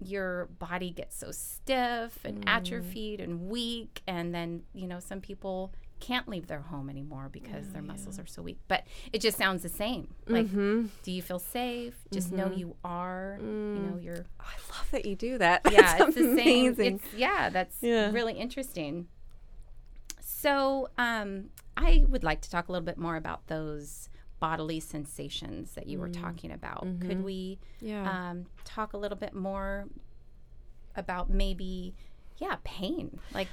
your 0.00 0.46
body 0.58 0.90
gets 0.90 1.16
so 1.16 1.30
stiff 1.32 2.18
and 2.24 2.42
atrophied 2.46 3.20
and 3.20 3.48
weak. 3.48 4.02
And 4.06 4.34
then, 4.34 4.62
you 4.74 4.86
know, 4.86 5.00
some 5.00 5.20
people 5.20 5.72
can't 6.00 6.26
leave 6.28 6.48
their 6.48 6.60
home 6.62 6.90
anymore 6.90 7.28
because 7.30 7.68
their 7.68 7.82
muscles 7.82 8.18
are 8.18 8.26
so 8.26 8.42
weak. 8.42 8.58
But 8.66 8.84
it 9.12 9.20
just 9.20 9.38
sounds 9.38 9.62
the 9.62 9.68
same. 9.68 10.14
Like, 10.26 10.46
Mm-hmm. 10.46 10.86
do 11.04 11.12
you 11.12 11.22
feel 11.22 11.38
safe? 11.38 11.94
Just 12.10 12.32
know 12.32 12.50
you 12.50 12.74
are. 12.84 13.38
You 13.40 13.46
know, 13.46 13.98
you're. 14.00 14.26
i 14.40 14.52
love 14.76 14.88
that 14.90 15.04
you 15.04 15.14
do 15.14 15.38
that 15.38 15.62
Yeah, 15.70 15.98
That's 15.98 16.02
it's 16.08 16.14
the 16.16 16.36
same. 16.36 16.66
amazing. 16.72 16.94
It's, 16.96 17.14
yeah, 17.14 17.50
that's 17.50 17.76
Yeah. 17.80 18.10
really 18.10 18.32
interesting. 18.34 19.06
So, 20.20 20.88
um, 20.98 21.50
I 21.76 22.04
would 22.08 22.24
like 22.24 22.40
to 22.42 22.50
talk 22.50 22.68
a 22.68 22.72
little 22.72 22.84
bit 22.84 22.98
more 22.98 23.16
about 23.16 23.46
those 23.46 24.08
bodily 24.42 24.80
sensations 24.80 25.70
that 25.74 25.86
you 25.86 26.00
were 26.00 26.08
talking 26.08 26.50
about. 26.50 26.84
Could 26.98 27.22
we 27.22 27.60
yeah 27.80 28.30
um, 28.30 28.46
talk 28.64 28.92
a 28.92 28.96
little 28.96 29.16
bit 29.16 29.34
more 29.34 29.86
about 30.96 31.30
maybe, 31.30 31.94
yeah, 32.38 32.56
pain? 32.64 33.20
Like 33.32 33.46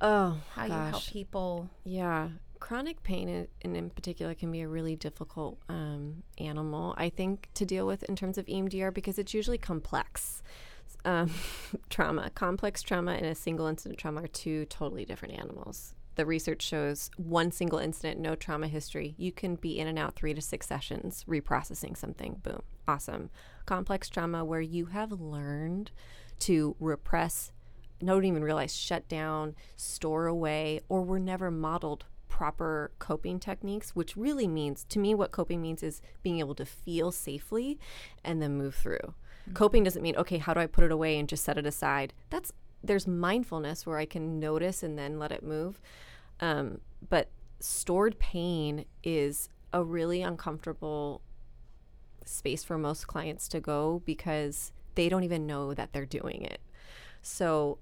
oh 0.00 0.40
how 0.54 0.64
you 0.64 0.72
help 0.72 1.04
people. 1.04 1.70
Yeah, 1.84 2.30
chronic 2.58 3.04
pain 3.04 3.28
in, 3.28 3.46
and 3.62 3.76
in 3.76 3.90
particular 3.90 4.34
can 4.34 4.50
be 4.50 4.62
a 4.62 4.68
really 4.68 4.96
difficult 4.96 5.60
um, 5.68 6.24
animal, 6.38 6.96
I 6.98 7.10
think, 7.10 7.48
to 7.54 7.64
deal 7.64 7.86
with 7.86 8.02
in 8.02 8.16
terms 8.16 8.38
of 8.38 8.46
EMDR 8.46 8.92
because 8.92 9.20
it's 9.20 9.32
usually 9.32 9.58
complex. 9.58 10.42
Um, 11.04 11.30
trauma, 11.90 12.30
complex 12.30 12.82
trauma, 12.82 13.12
and 13.12 13.24
a 13.24 13.36
single 13.36 13.68
incident 13.68 14.00
trauma 14.00 14.22
are 14.22 14.26
two 14.26 14.64
totally 14.64 15.04
different 15.04 15.38
animals. 15.38 15.94
The 16.18 16.26
research 16.26 16.62
shows 16.62 17.12
one 17.16 17.52
single 17.52 17.78
incident, 17.78 18.18
no 18.18 18.34
trauma 18.34 18.66
history. 18.66 19.14
You 19.16 19.30
can 19.30 19.54
be 19.54 19.78
in 19.78 19.86
and 19.86 19.96
out 19.96 20.16
three 20.16 20.34
to 20.34 20.42
six 20.42 20.66
sessions 20.66 21.24
reprocessing 21.28 21.96
something. 21.96 22.40
Boom. 22.42 22.62
Awesome. 22.88 23.30
Complex 23.66 24.08
trauma 24.08 24.44
where 24.44 24.60
you 24.60 24.86
have 24.86 25.12
learned 25.12 25.92
to 26.40 26.74
repress 26.80 27.52
don't 28.04 28.24
even 28.24 28.42
realize 28.42 28.74
shut 28.74 29.06
down, 29.06 29.54
store 29.76 30.26
away, 30.26 30.80
or 30.88 31.02
were 31.02 31.20
never 31.20 31.52
modeled 31.52 32.06
proper 32.28 32.90
coping 32.98 33.38
techniques, 33.38 33.94
which 33.94 34.16
really 34.16 34.48
means 34.48 34.82
to 34.88 34.98
me 34.98 35.14
what 35.14 35.30
coping 35.30 35.62
means 35.62 35.84
is 35.84 36.02
being 36.24 36.40
able 36.40 36.56
to 36.56 36.66
feel 36.66 37.12
safely 37.12 37.78
and 38.24 38.42
then 38.42 38.58
move 38.58 38.74
through. 38.74 38.98
Mm-hmm. 38.98 39.52
Coping 39.52 39.84
doesn't 39.84 40.02
mean 40.02 40.16
okay, 40.16 40.38
how 40.38 40.52
do 40.52 40.58
I 40.58 40.66
put 40.66 40.82
it 40.82 40.90
away 40.90 41.16
and 41.16 41.28
just 41.28 41.44
set 41.44 41.58
it 41.58 41.66
aside? 41.66 42.12
That's 42.28 42.52
there's 42.82 43.06
mindfulness 43.06 43.86
where 43.86 43.98
I 43.98 44.04
can 44.04 44.40
notice 44.40 44.82
and 44.82 44.98
then 44.98 45.20
let 45.20 45.30
it 45.30 45.44
move. 45.44 45.80
Um, 46.40 46.80
but 47.08 47.30
stored 47.60 48.18
pain 48.18 48.84
is 49.02 49.48
a 49.72 49.82
really 49.82 50.22
uncomfortable 50.22 51.22
space 52.24 52.62
for 52.64 52.78
most 52.78 53.06
clients 53.06 53.48
to 53.48 53.60
go 53.60 54.02
because 54.04 54.72
they 54.94 55.08
don't 55.08 55.24
even 55.24 55.46
know 55.46 55.74
that 55.74 55.92
they're 55.92 56.06
doing 56.06 56.42
it. 56.42 56.60
So 57.22 57.78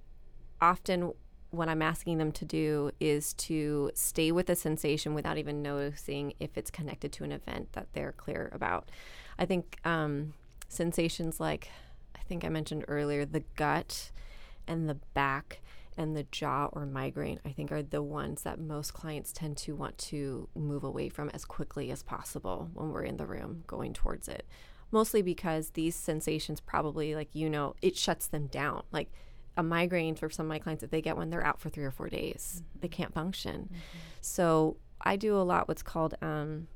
often 0.60 1.12
what 1.50 1.68
I'm 1.68 1.82
asking 1.82 2.18
them 2.18 2.32
to 2.32 2.44
do 2.44 2.90
is 3.00 3.32
to 3.34 3.90
stay 3.94 4.32
with 4.32 4.46
the 4.46 4.56
sensation 4.56 5.14
without 5.14 5.38
even 5.38 5.62
noticing 5.62 6.34
if 6.40 6.56
it's 6.56 6.70
connected 6.70 7.12
to 7.12 7.24
an 7.24 7.32
event 7.32 7.72
that 7.72 7.88
they're 7.92 8.12
clear 8.12 8.50
about. 8.52 8.90
I 9.38 9.46
think 9.46 9.78
um, 9.84 10.34
sensations 10.68 11.40
like 11.40 11.70
I 12.14 12.20
think 12.28 12.44
I 12.44 12.48
mentioned 12.48 12.84
earlier, 12.88 13.24
the 13.24 13.44
gut 13.54 14.10
and 14.66 14.88
the 14.88 14.96
back 15.14 15.60
and 15.96 16.16
the 16.16 16.24
jaw 16.24 16.68
or 16.72 16.86
migraine, 16.86 17.40
I 17.44 17.50
think 17.50 17.72
are 17.72 17.82
the 17.82 18.02
ones 18.02 18.42
that 18.42 18.58
most 18.58 18.92
clients 18.92 19.32
tend 19.32 19.56
to 19.58 19.74
want 19.74 19.96
to 19.98 20.48
move 20.54 20.84
away 20.84 21.08
from 21.08 21.30
as 21.30 21.44
quickly 21.44 21.90
as 21.90 22.02
possible 22.02 22.70
when 22.74 22.90
we're 22.90 23.04
in 23.04 23.16
the 23.16 23.26
room 23.26 23.64
going 23.66 23.92
towards 23.92 24.28
it. 24.28 24.46
Mostly 24.92 25.22
because 25.22 25.70
these 25.70 25.96
sensations 25.96 26.60
probably, 26.60 27.14
like 27.14 27.34
you 27.34 27.50
know, 27.50 27.74
it 27.82 27.96
shuts 27.96 28.26
them 28.28 28.46
down. 28.46 28.82
Like 28.92 29.10
a 29.56 29.62
migraine 29.62 30.14
for 30.14 30.28
some 30.30 30.46
of 30.46 30.48
my 30.48 30.58
clients, 30.58 30.84
if 30.84 30.90
they 30.90 31.00
get 31.00 31.16
one, 31.16 31.30
they're 31.30 31.44
out 31.44 31.60
for 31.60 31.70
three 31.70 31.84
or 31.84 31.90
four 31.90 32.08
days. 32.08 32.62
They 32.80 32.88
can't 32.88 33.14
function. 33.14 33.70
So 34.20 34.76
I 35.00 35.16
do 35.16 35.36
a 35.36 35.42
lot 35.42 35.66
what's 35.66 35.82
called 35.82 36.14
um, 36.22 36.68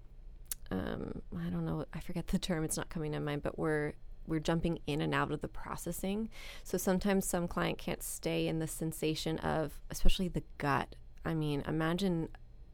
um, 0.70 1.22
I 1.36 1.50
don't 1.50 1.64
know, 1.64 1.84
I 1.92 2.00
forget 2.00 2.28
the 2.28 2.38
term. 2.38 2.64
It's 2.64 2.76
not 2.76 2.88
coming 2.88 3.12
to 3.12 3.20
mind, 3.20 3.42
but 3.42 3.58
we're 3.58 3.92
we're 4.30 4.40
jumping 4.40 4.78
in 4.86 5.02
and 5.02 5.14
out 5.14 5.32
of 5.32 5.42
the 5.42 5.48
processing. 5.48 6.30
So 6.62 6.78
sometimes 6.78 7.26
some 7.26 7.46
client 7.46 7.76
can't 7.76 8.02
stay 8.02 8.46
in 8.46 8.60
the 8.60 8.66
sensation 8.66 9.38
of, 9.40 9.80
especially 9.90 10.28
the 10.28 10.44
gut. 10.56 10.94
I 11.24 11.34
mean, 11.34 11.62
imagine 11.66 12.28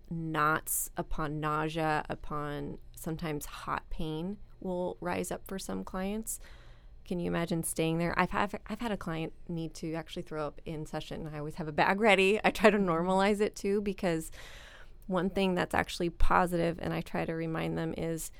knots 0.08 0.90
upon 0.96 1.40
nausea, 1.40 2.04
upon 2.08 2.78
sometimes 2.94 3.46
hot 3.46 3.82
pain 3.90 4.36
will 4.60 4.96
rise 5.00 5.32
up 5.32 5.42
for 5.48 5.58
some 5.58 5.82
clients. 5.82 6.38
Can 7.04 7.18
you 7.18 7.28
imagine 7.28 7.62
staying 7.62 7.98
there? 7.98 8.18
I've 8.18 8.30
had 8.30 8.58
I've 8.66 8.80
had 8.80 8.92
a 8.92 8.96
client 8.96 9.32
need 9.48 9.74
to 9.74 9.94
actually 9.94 10.22
throw 10.22 10.46
up 10.46 10.60
in 10.64 10.86
session. 10.86 11.26
And 11.26 11.34
I 11.34 11.38
always 11.38 11.54
have 11.56 11.68
a 11.68 11.72
bag 11.72 12.00
ready. 12.00 12.40
I 12.44 12.50
try 12.50 12.70
to 12.70 12.78
normalize 12.78 13.40
it 13.40 13.56
too 13.56 13.80
because 13.80 14.30
one 15.06 15.30
thing 15.30 15.54
that's 15.54 15.74
actually 15.74 16.10
positive, 16.10 16.78
and 16.82 16.92
I 16.92 17.00
try 17.00 17.24
to 17.24 17.32
remind 17.32 17.78
them 17.78 17.94
is 17.96 18.30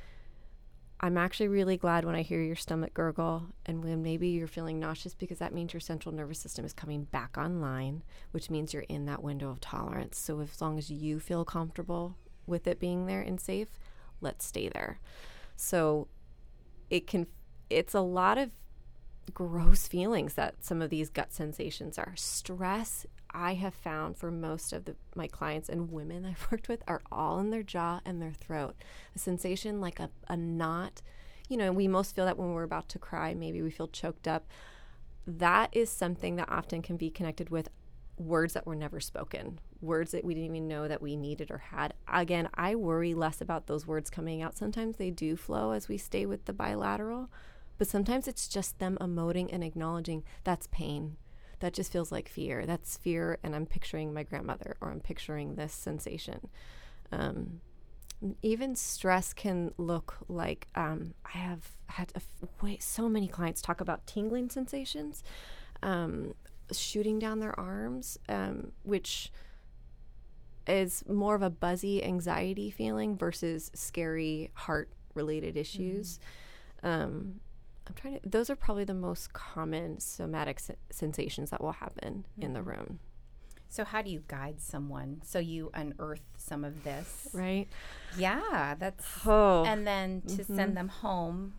I'm 0.99 1.19
actually 1.19 1.49
really 1.49 1.77
glad 1.77 2.05
when 2.05 2.15
I 2.15 2.23
hear 2.23 2.43
your 2.43 2.57
stomach 2.57 2.95
gurgle 2.95 3.49
and 3.67 3.85
when 3.85 4.03
maybe 4.03 4.29
you're 4.29 4.47
feeling 4.47 4.81
nauseous 4.81 5.15
because 5.15 5.39
that 5.39 5.53
means 5.53 5.75
your 5.75 5.81
central 5.81 6.15
nervous 6.15 6.39
system 6.39 6.65
is 6.65 6.73
coming 6.73 7.05
back 7.05 7.37
online, 7.37 8.03
which 8.31 8.49
means 8.49 8.73
you're 8.73 8.83
in 8.89 9.05
that 9.05 9.23
window 9.23 9.51
of 9.51 9.61
tolerance. 9.61 10.19
So 10.19 10.41
as 10.41 10.61
long 10.61 10.79
as 10.79 10.91
you 10.91 11.21
feel 11.21 11.45
comfortable 11.45 12.17
with 12.47 12.67
it 12.67 12.81
being 12.81 13.05
there 13.05 13.21
and 13.21 13.39
safe, 13.39 13.79
let's 14.23 14.47
stay 14.47 14.69
there. 14.69 14.99
So 15.55 16.09
it 16.89 17.07
can 17.07 17.27
it's 17.69 17.95
a 17.95 18.01
lot 18.01 18.39
of 18.39 18.51
gross 19.35 19.87
feelings 19.89 20.35
that 20.35 20.65
some 20.65 20.81
of 20.83 20.91
these 20.91 21.11
gut 21.11 21.33
sensations 21.33 21.99
are. 21.99 22.15
Stress, 22.17 23.07
I 23.31 23.55
have 23.55 23.75
found 23.75 24.17
for 24.17 24.31
most 24.31 24.73
of 24.73 24.85
the, 24.85 24.97
my 25.15 25.27
clients 25.27 25.69
and 25.69 25.91
women 25.91 26.25
I've 26.25 26.47
worked 26.53 26.69
with, 26.69 26.83
are 26.87 27.03
all 27.11 27.39
in 27.39 27.51
their 27.51 27.63
jaw 27.63 28.01
and 28.05 28.21
their 28.21 28.33
throat. 28.33 28.77
A 29.15 29.19
sensation 29.19 29.81
like 29.81 30.01
a, 30.01 30.11
a 30.29 30.37
knot. 30.37 31.03
You 31.49 31.57
know, 31.57 31.73
we 31.73 31.89
most 31.89 32.15
feel 32.15 32.25
that 32.25 32.39
when 32.39 32.53
we're 32.53 32.63
about 32.63 32.89
to 32.91 32.99
cry, 32.99 33.35
maybe 33.35 33.63
we 33.63 33.71
feel 33.71 33.89
choked 33.89 34.27
up. 34.27 34.47
That 35.27 35.71
is 35.73 35.91
something 35.91 36.37
that 36.37 36.51
often 36.51 36.83
can 36.83 36.97
be 36.97 37.11
connected 37.11 37.51
with 37.51 37.69
words 38.19 38.55
that 38.55 38.67
were 38.67 38.75
never 38.75 39.01
spoken, 39.01 39.59
words 39.81 40.13
that 40.13 40.25
we 40.25 40.35
didn't 40.35 40.57
even 40.57 40.69
know 40.69 40.89
that 40.89 41.03
we 41.03 41.17
needed 41.17 41.51
or 41.51 41.59
had. 41.59 41.95
Again, 42.09 42.49
I 42.55 42.75
worry 42.75 43.15
less 43.15 43.41
about 43.41 43.67
those 43.67 43.87
words 43.87 44.11
coming 44.11 44.43
out. 44.43 44.57
Sometimes 44.57 44.97
they 44.97 45.11
do 45.11 45.37
flow 45.37 45.73
as 45.73 45.89
we 45.89 45.99
stay 45.99 46.27
with 46.27 46.47
the 46.47 46.53
bilateral, 46.53 47.29
but 47.79 47.89
sometimes 47.89 48.29
it's 48.29 48.49
just 48.49 48.79
them 48.79 48.97
emoting 49.01 49.49
and 49.53 49.63
acknowledging 49.63 50.25
that's 50.45 50.67
pain. 50.69 51.17
That 51.61 51.73
just 51.73 51.91
feels 51.91 52.13
like 52.13 52.29
fear. 52.29 52.67
That's 52.67 52.97
fear, 52.99 53.39
and 53.43 53.55
I'm 53.55 53.67
picturing 53.67 54.13
my 54.13 54.23
grandmother 54.23 54.77
or 54.81 54.91
I'm 54.91 55.01
picturing 55.01 55.55
this 55.55 55.73
sensation. 55.73 56.49
Um, 57.13 57.61
even 58.43 58.75
stress 58.75 59.33
can 59.33 59.73
look 59.77 60.17
like 60.29 60.69
um, 60.75 61.15
I 61.25 61.39
have 61.39 61.71
had 61.87 62.13
a 62.15 62.19
f- 62.19 62.49
wait, 62.63 62.83
so 62.83 63.09
many 63.09 63.29
clients 63.29 63.61
talk 63.61 63.81
about 63.81 64.07
tingling 64.07 64.51
sensations, 64.51 65.23
um, 65.83 66.35
shooting 66.73 67.19
down 67.19 67.41
their 67.41 67.59
arms, 67.59 68.19
um, 68.29 68.73
which 68.83 69.31
is 70.67 71.05
more 71.09 71.35
of 71.35 71.43
a 71.43 71.51
buzzy 71.51 72.03
anxiety 72.03 72.71
feeling 72.71 73.17
versus 73.17 73.71
scary 73.75 74.51
heart 74.55 74.91
related 75.15 75.57
issues. 75.57 76.19
Mm-hmm. 76.83 77.29
I'm 77.87 77.95
trying 77.95 78.21
to, 78.21 78.29
those 78.29 78.51
are 78.51 78.57
probably 78.57 78.85
the 78.85 78.95
most 78.95 79.33
common 79.33 80.01
somatic 80.01 80.61
se- 80.61 80.77
sensations 80.91 81.51
that 81.51 81.63
will 81.63 81.73
happen 81.73 82.25
mm-hmm. 82.33 82.43
in 82.43 82.53
the 82.53 82.61
mm-hmm. 82.61 82.71
room. 82.71 82.99
So, 83.69 83.85
how 83.85 84.03
do 84.03 84.11
you 84.11 84.23
guide 84.29 84.61
someone? 84.61 85.21
So, 85.25 85.39
you 85.39 85.71
unearth 85.75 86.23
some 86.37 86.65
of 86.65 86.85
this. 86.85 87.29
Right. 87.33 87.67
Yeah. 88.17 88.75
That's, 88.79 89.05
oh. 89.27 89.65
and 89.65 89.87
then 89.87 90.23
to 90.23 90.43
mm-hmm. 90.43 90.57
send 90.57 90.77
them 90.77 90.89
home 90.89 91.55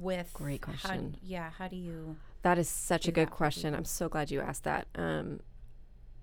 with. 0.00 0.30
Great 0.32 0.62
question. 0.62 1.14
How, 1.14 1.20
yeah. 1.22 1.50
How 1.58 1.68
do 1.68 1.76
you. 1.76 2.16
That 2.42 2.58
is 2.58 2.68
such 2.68 3.08
a 3.08 3.12
good 3.12 3.30
question. 3.30 3.74
I'm 3.74 3.84
so 3.84 4.08
glad 4.08 4.30
you 4.30 4.40
asked 4.40 4.64
that. 4.64 4.86
Um, 4.94 5.40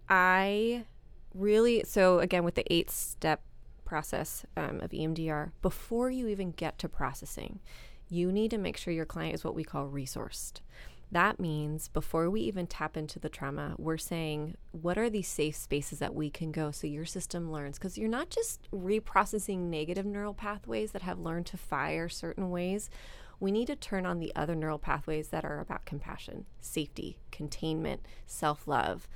I 0.08 0.86
really, 1.34 1.84
so 1.86 2.20
again, 2.20 2.44
with 2.44 2.56
the 2.56 2.72
eight 2.74 2.90
step 2.90 3.42
process 3.86 4.46
um, 4.56 4.80
of 4.82 4.92
EMDR, 4.92 5.52
before 5.62 6.10
you 6.10 6.28
even 6.28 6.52
get 6.52 6.78
to 6.80 6.90
processing, 6.90 7.60
you 8.14 8.32
need 8.32 8.52
to 8.52 8.58
make 8.60 8.78
sure 8.78 8.94
your 8.94 9.06
client 9.06 9.34
is 9.34 9.44
what 9.44 9.56
we 9.56 9.64
call 9.64 9.88
resourced. 9.90 10.62
That 11.12 11.40
means 11.40 11.90
before 11.90 12.30
we 12.30 12.42
even 12.42 12.68
tap 12.68 12.96
into 12.96 13.20
the 13.20 13.30
trauma, 13.30 13.76
we're 13.78 13.98
saying, 13.98 14.56
what 14.72 14.98
are 14.98 15.10
these 15.10 15.28
safe 15.28 15.56
spaces 15.56 16.00
that 16.00 16.14
we 16.14 16.30
can 16.30 16.52
go 16.52 16.72
so 16.72 16.88
your 16.88 17.06
system 17.06 17.52
learns? 17.52 17.78
Because 17.78 17.98
you're 17.98 18.10
not 18.10 18.30
just 18.30 18.70
reprocessing 18.72 19.70
negative 19.70 20.06
neural 20.06 20.34
pathways 20.34 20.92
that 20.92 21.02
have 21.02 21.20
learned 21.20 21.48
to 21.48 21.58
fire 21.58 22.08
certain 22.10 22.50
ways. 22.50 22.90
We 23.40 23.52
need 23.52 23.68
to 23.68 23.76
turn 23.76 24.06
on 24.06 24.20
the 24.20 24.34
other 24.36 24.56
neural 24.56 24.80
pathways 24.80 25.30
that 25.30 25.46
are 25.46 25.60
about 25.60 25.86
compassion, 25.86 26.46
safety, 26.62 27.18
containment, 27.32 28.06
self 28.26 28.68
love. 28.68 29.08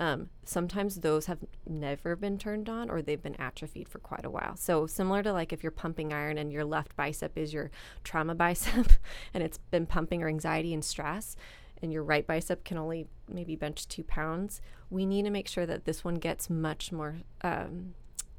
Um, 0.00 0.30
sometimes 0.44 0.96
those 1.00 1.26
have 1.26 1.40
never 1.68 2.16
been 2.16 2.38
turned 2.38 2.70
on 2.70 2.88
or 2.88 3.02
they've 3.02 3.22
been 3.22 3.38
atrophied 3.38 3.86
for 3.86 3.98
quite 3.98 4.24
a 4.24 4.30
while. 4.30 4.56
So, 4.56 4.86
similar 4.86 5.22
to 5.22 5.30
like 5.30 5.52
if 5.52 5.62
you're 5.62 5.70
pumping 5.70 6.10
iron 6.10 6.38
and 6.38 6.50
your 6.50 6.64
left 6.64 6.96
bicep 6.96 7.36
is 7.36 7.52
your 7.52 7.70
trauma 8.02 8.34
bicep 8.46 8.92
and 9.34 9.44
it's 9.44 9.58
been 9.58 9.84
pumping 9.84 10.22
or 10.22 10.28
anxiety 10.28 10.72
and 10.72 10.82
stress, 10.82 11.36
and 11.82 11.92
your 11.92 12.02
right 12.02 12.26
bicep 12.26 12.64
can 12.64 12.78
only 12.78 13.06
maybe 13.28 13.56
bench 13.56 13.86
two 13.88 14.02
pounds, 14.02 14.62
we 14.88 15.04
need 15.04 15.24
to 15.26 15.30
make 15.30 15.46
sure 15.46 15.66
that 15.66 15.84
this 15.84 16.02
one 16.02 16.14
gets 16.14 16.48
much 16.48 16.92
more 16.92 17.16
um, 17.42 17.94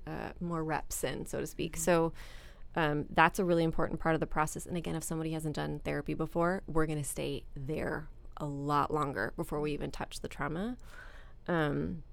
uh, 0.08 0.32
more 0.40 0.64
reps 0.64 1.04
in, 1.04 1.28
so 1.28 1.40
to 1.40 1.48
speak. 1.48 1.74
Mm-hmm. 1.74 1.84
So, 1.84 2.14
um, 2.76 3.06
that's 3.14 3.38
a 3.38 3.46
really 3.46 3.64
important 3.64 4.00
part 4.00 4.16
of 4.16 4.20
the 4.20 4.28
process. 4.28 4.66
And 4.66 4.78
again, 4.78 4.96
if 4.96 5.04
somebody 5.04 5.34
hasn't 5.34 5.58
done 5.58 5.80
therapy 5.84 6.16
before, 6.16 6.64
we're 6.68 6.88
going 6.88 7.02
to 7.02 7.08
stay 7.08 7.44
there 7.56 8.08
a 8.38 8.46
lot 8.46 8.92
longer 8.92 9.34
before 9.36 9.62
we 9.62 9.74
even 9.74 9.92
touch 9.92 10.22
the 10.22 10.28
trauma. 10.28 10.78
Um, 11.48 12.04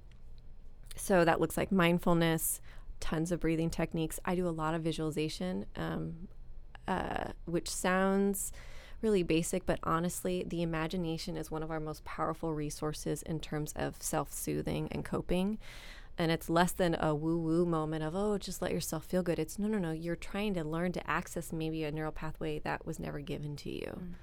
so 0.96 1.24
that 1.24 1.40
looks 1.40 1.56
like 1.56 1.70
mindfulness, 1.70 2.60
tons 3.00 3.32
of 3.32 3.40
breathing 3.40 3.70
techniques. 3.70 4.18
I 4.24 4.34
do 4.34 4.46
a 4.46 4.50
lot 4.50 4.74
of 4.74 4.82
visualization, 4.82 5.66
um, 5.76 6.28
uh, 6.86 7.32
which 7.44 7.70
sounds 7.70 8.52
really 9.00 9.22
basic, 9.22 9.64
but 9.64 9.78
honestly, 9.84 10.44
the 10.46 10.62
imagination 10.62 11.36
is 11.36 11.50
one 11.50 11.62
of 11.62 11.70
our 11.70 11.78
most 11.78 12.04
powerful 12.04 12.52
resources 12.52 13.22
in 13.22 13.38
terms 13.38 13.72
of 13.76 14.02
self 14.02 14.32
soothing 14.32 14.88
and 14.90 15.04
coping. 15.04 15.58
And 16.20 16.32
it's 16.32 16.50
less 16.50 16.72
than 16.72 16.96
a 16.98 17.14
woo 17.14 17.38
woo 17.38 17.64
moment 17.64 18.02
of, 18.02 18.16
oh, 18.16 18.38
just 18.38 18.60
let 18.60 18.72
yourself 18.72 19.04
feel 19.04 19.22
good. 19.22 19.38
It's 19.38 19.56
no, 19.56 19.68
no, 19.68 19.78
no. 19.78 19.92
You're 19.92 20.16
trying 20.16 20.54
to 20.54 20.64
learn 20.64 20.90
to 20.92 21.08
access 21.08 21.52
maybe 21.52 21.84
a 21.84 21.92
neural 21.92 22.10
pathway 22.10 22.58
that 22.60 22.84
was 22.84 22.98
never 22.98 23.20
given 23.20 23.54
to 23.56 23.70
you. 23.70 24.00
Mm 24.00 24.14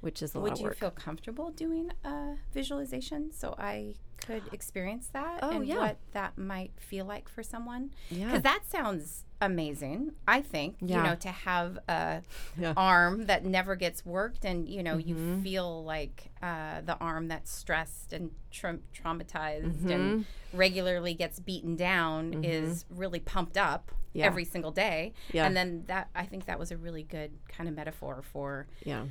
which 0.00 0.22
is 0.22 0.34
a 0.34 0.40
Would 0.40 0.50
lot 0.50 0.58
of 0.58 0.62
work. 0.62 0.70
Would 0.70 0.76
you 0.76 0.80
feel 0.80 0.90
comfortable 0.90 1.50
doing 1.50 1.90
a 2.04 2.34
visualization 2.52 3.32
so 3.32 3.54
I 3.58 3.94
could 4.24 4.42
experience 4.52 5.08
that 5.12 5.40
oh, 5.42 5.50
and 5.50 5.66
yeah. 5.66 5.76
what 5.76 5.96
that 6.12 6.38
might 6.38 6.72
feel 6.78 7.04
like 7.04 7.28
for 7.28 7.42
someone? 7.42 7.90
Yeah. 8.10 8.26
Because 8.26 8.42
that 8.42 8.60
sounds 8.68 9.24
amazing, 9.40 10.12
I 10.26 10.40
think, 10.40 10.76
yeah. 10.80 10.96
you 10.96 11.02
know, 11.02 11.14
to 11.16 11.28
have 11.28 11.78
a 11.88 12.22
yeah. 12.58 12.74
arm 12.76 13.26
that 13.26 13.44
never 13.44 13.76
gets 13.76 14.04
worked 14.04 14.44
and, 14.44 14.68
you 14.68 14.82
know, 14.82 14.96
mm-hmm. 14.96 15.08
you 15.08 15.42
feel 15.42 15.84
like 15.84 16.30
uh, 16.42 16.80
the 16.84 16.96
arm 16.98 17.28
that's 17.28 17.50
stressed 17.50 18.12
and 18.12 18.30
tra- 18.50 18.78
traumatized 18.94 19.78
mm-hmm. 19.78 19.90
and 19.90 20.24
regularly 20.52 21.14
gets 21.14 21.40
beaten 21.40 21.76
down 21.76 22.32
mm-hmm. 22.32 22.44
is 22.44 22.84
really 22.90 23.20
pumped 23.20 23.56
up 23.56 23.92
yeah. 24.12 24.26
every 24.26 24.44
single 24.44 24.70
day. 24.70 25.12
Yeah. 25.32 25.46
And 25.46 25.56
then 25.56 25.84
that, 25.86 26.08
I 26.14 26.24
think 26.24 26.46
that 26.46 26.58
was 26.58 26.70
a 26.70 26.76
really 26.76 27.02
good 27.02 27.32
kind 27.48 27.68
of 27.68 27.74
metaphor 27.74 28.22
for 28.32 28.66
yeah 28.84 29.04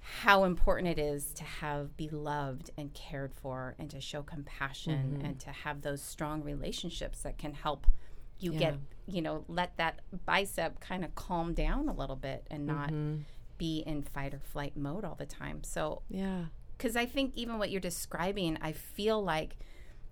how 0.00 0.44
important 0.44 0.88
it 0.88 0.98
is 0.98 1.32
to 1.34 1.44
have 1.44 1.96
be 1.96 2.08
loved 2.08 2.70
and 2.76 2.92
cared 2.94 3.34
for 3.34 3.74
and 3.78 3.90
to 3.90 4.00
show 4.00 4.22
compassion 4.22 5.16
mm-hmm. 5.16 5.26
and 5.26 5.40
to 5.40 5.50
have 5.50 5.82
those 5.82 6.02
strong 6.02 6.42
relationships 6.42 7.22
that 7.22 7.38
can 7.38 7.52
help 7.52 7.86
you 8.38 8.52
yeah. 8.52 8.58
get 8.58 8.74
you 9.06 9.20
know 9.20 9.44
let 9.48 9.76
that 9.76 10.00
bicep 10.24 10.80
kind 10.80 11.04
of 11.04 11.14
calm 11.14 11.52
down 11.52 11.88
a 11.88 11.92
little 11.92 12.16
bit 12.16 12.46
and 12.50 12.66
not 12.66 12.88
mm-hmm. 12.88 13.20
be 13.58 13.82
in 13.86 14.02
fight 14.02 14.32
or 14.32 14.40
flight 14.40 14.76
mode 14.76 15.04
all 15.04 15.14
the 15.14 15.26
time 15.26 15.62
so 15.62 16.02
yeah 16.08 16.44
because 16.76 16.96
i 16.96 17.04
think 17.04 17.32
even 17.34 17.58
what 17.58 17.70
you're 17.70 17.80
describing 17.80 18.56
i 18.62 18.72
feel 18.72 19.22
like 19.22 19.56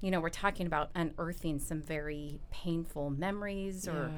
you 0.00 0.10
know 0.10 0.20
we're 0.20 0.28
talking 0.28 0.66
about 0.66 0.90
unearthing 0.94 1.58
some 1.58 1.80
very 1.80 2.40
painful 2.50 3.08
memories 3.10 3.86
yeah. 3.86 3.92
or 3.92 4.10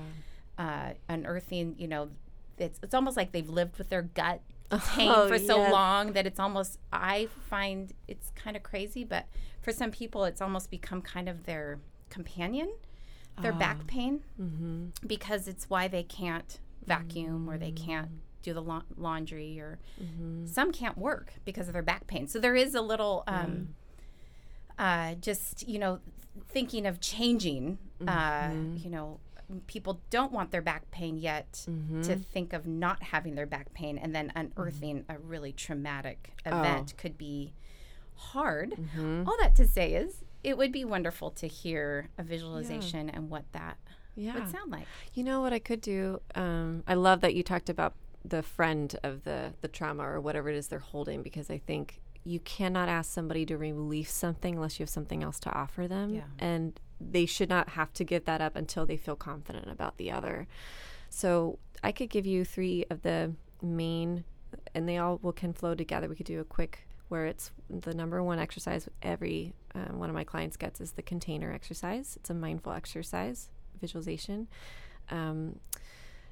uh, 0.59 0.91
unearthing 1.09 1.75
you 1.79 1.89
know 1.89 2.11
it's, 2.59 2.79
it's 2.83 2.93
almost 2.93 3.17
like 3.17 3.33
they've 3.33 3.49
lived 3.49 3.79
with 3.79 3.89
their 3.89 4.03
gut 4.03 4.43
tame 4.79 5.13
oh, 5.15 5.29
for 5.29 5.39
so 5.39 5.59
yes. 5.59 5.73
long 5.73 6.13
that 6.13 6.27
it's 6.27 6.41
almost 6.41 6.79
I 6.93 7.29
find 7.49 7.93
it's 8.09 8.31
kind 8.35 8.57
of 8.57 8.63
crazy, 8.63 9.05
but 9.05 9.27
for 9.61 9.73
some 9.73 9.91
people 9.91 10.25
it's 10.25 10.41
almost 10.41 10.71
become 10.71 11.03
kind 11.03 11.29
of 11.29 11.45
their 11.45 11.79
companion, 12.09 12.71
their 13.41 13.53
back 13.53 13.79
ah. 13.81 13.85
pain, 13.87 14.23
mm-hmm. 14.41 14.87
because 15.07 15.49
it's 15.49 15.71
why 15.71 15.89
they 15.89 16.03
can't 16.03 16.61
vacuum 16.87 17.41
mm-hmm. 17.41 17.51
or 17.51 17.59
they 17.59 17.73
can't 17.73 18.09
mm. 18.09 18.19
do 18.43 18.53
the 18.53 18.63
la- 18.63 18.83
laundry 18.97 19.61
or 19.61 19.79
mm-hmm. 20.03 20.47
some 20.47 20.73
can't 20.73 20.99
work 20.99 21.33
because 21.45 21.69
of 21.69 21.73
their 21.73 21.83
back 21.83 22.07
pain. 22.07 22.27
So 22.27 22.39
there 22.39 22.57
is 22.57 22.75
a 22.75 22.83
little 22.83 23.25
um, 23.27 23.75
uh, 24.79 25.15
just 25.15 25.69
you 25.69 25.79
know 25.79 26.01
thinking 26.49 26.87
of 26.87 27.01
changing 27.01 27.79
uh, 28.07 28.49
mm-hmm. 28.49 28.77
you 28.77 28.91
know 28.91 29.21
people 29.67 30.01
don't 30.11 30.33
want 30.33 30.51
their 30.51 30.63
back 30.63 30.91
pain 30.91 31.17
yet 31.17 31.67
mm-hmm. 31.69 32.03
to 32.03 32.17
think 32.17 32.53
of 32.53 32.67
not 32.67 33.03
having 33.03 33.35
their 33.35 33.47
back 33.47 33.73
pain 33.75 33.99
and 33.99 34.15
then 34.15 34.33
unearthing 34.35 35.01
mm-hmm. 35.01 35.13
a 35.13 35.19
really 35.19 35.53
traumatic 35.53 36.33
event 36.47 36.95
oh. 36.95 37.01
could 37.01 37.19
be 37.19 37.53
hard. 38.15 38.73
Mm-hmm. 38.73 39.25
All 39.27 39.37
that 39.41 39.57
to 39.57 39.67
say 39.67 39.95
is 39.95 40.25
it 40.43 40.57
would 40.57 40.73
be 40.73 40.85
wonderful 40.85 41.31
to 41.33 41.47
hear 41.47 42.09
a 42.19 42.23
visualization 42.23 43.09
yeah. 43.09 43.17
and 43.17 43.31
what 43.31 43.45
that 43.53 43.79
yeah. 44.15 44.35
would 44.35 44.51
sound 44.51 44.71
like. 44.71 44.87
You 45.15 45.25
know 45.25 45.41
what 45.41 45.53
I 45.53 45.59
could 45.59 45.81
do? 45.81 46.21
Um, 46.35 46.83
I 46.87 46.95
love 46.95 47.21
that 47.21 47.35
you 47.35 47.43
talked 47.43 47.69
about 47.69 47.95
the 48.25 48.43
friend 48.43 48.95
of 49.03 49.25
the 49.25 49.55
the 49.63 49.69
trauma 49.69 50.03
or 50.03 50.21
whatever 50.21 50.51
it 50.51 50.57
is 50.57 50.69
they're 50.69 50.79
holding 50.79 51.23
because 51.23 51.51
I 51.51 51.57
think 51.57 52.01
you 52.25 52.41
cannot 52.41 52.89
ask 52.89 53.13
somebody 53.13 53.47
to 53.47 53.57
release 53.57 54.13
something 54.13 54.57
unless 54.57 54.79
you 54.79 54.85
have 54.85 54.91
something 54.91 55.23
else 55.23 55.41
to 55.41 55.53
offer 55.53 55.89
them. 55.89 56.15
Yeah. 56.15 56.23
And 56.39 56.79
they 57.01 57.27
should 57.27 57.49
not 57.49 57.71
have 57.71 57.93
to 57.95 58.05
give 58.05 58.27
that 58.27 58.41
up 58.41 58.57
until 58.57 58.85
they 58.85 58.97
feel 58.97 59.17
confident 59.17 59.71
about 59.71 59.97
the 59.97 60.11
other. 60.11 60.47
So 61.09 61.59
I 61.83 61.93
could 61.93 62.11
give 62.11 62.27
you 62.27 62.45
three 62.45 62.85
of 62.91 63.03
the 63.03 63.33
main, 63.63 64.25
and 64.75 64.89
they 64.89 64.99
all 64.99 65.19
will 65.23 65.33
can 65.33 65.53
flow 65.53 65.75
together. 65.75 66.09
We 66.09 66.17
could 66.17 66.27
do 66.27 66.41
a 66.41 66.45
quick 66.45 66.87
where 67.09 67.27
it's 67.27 67.51
the 67.69 67.93
number 67.93 68.23
one 68.23 68.39
exercise 68.39 68.89
every 69.03 69.53
um, 69.75 69.99
one 69.99 70.09
of 70.09 70.15
my 70.15 70.23
clients 70.25 70.57
gets 70.57 70.81
is 70.81 70.93
the 70.93 71.03
container 71.03 71.53
exercise. 71.53 72.17
It's 72.17 72.31
a 72.31 72.35
mindful 72.35 72.73
exercise 72.73 73.49
visualization. 73.81 74.47
Um, 75.11 75.59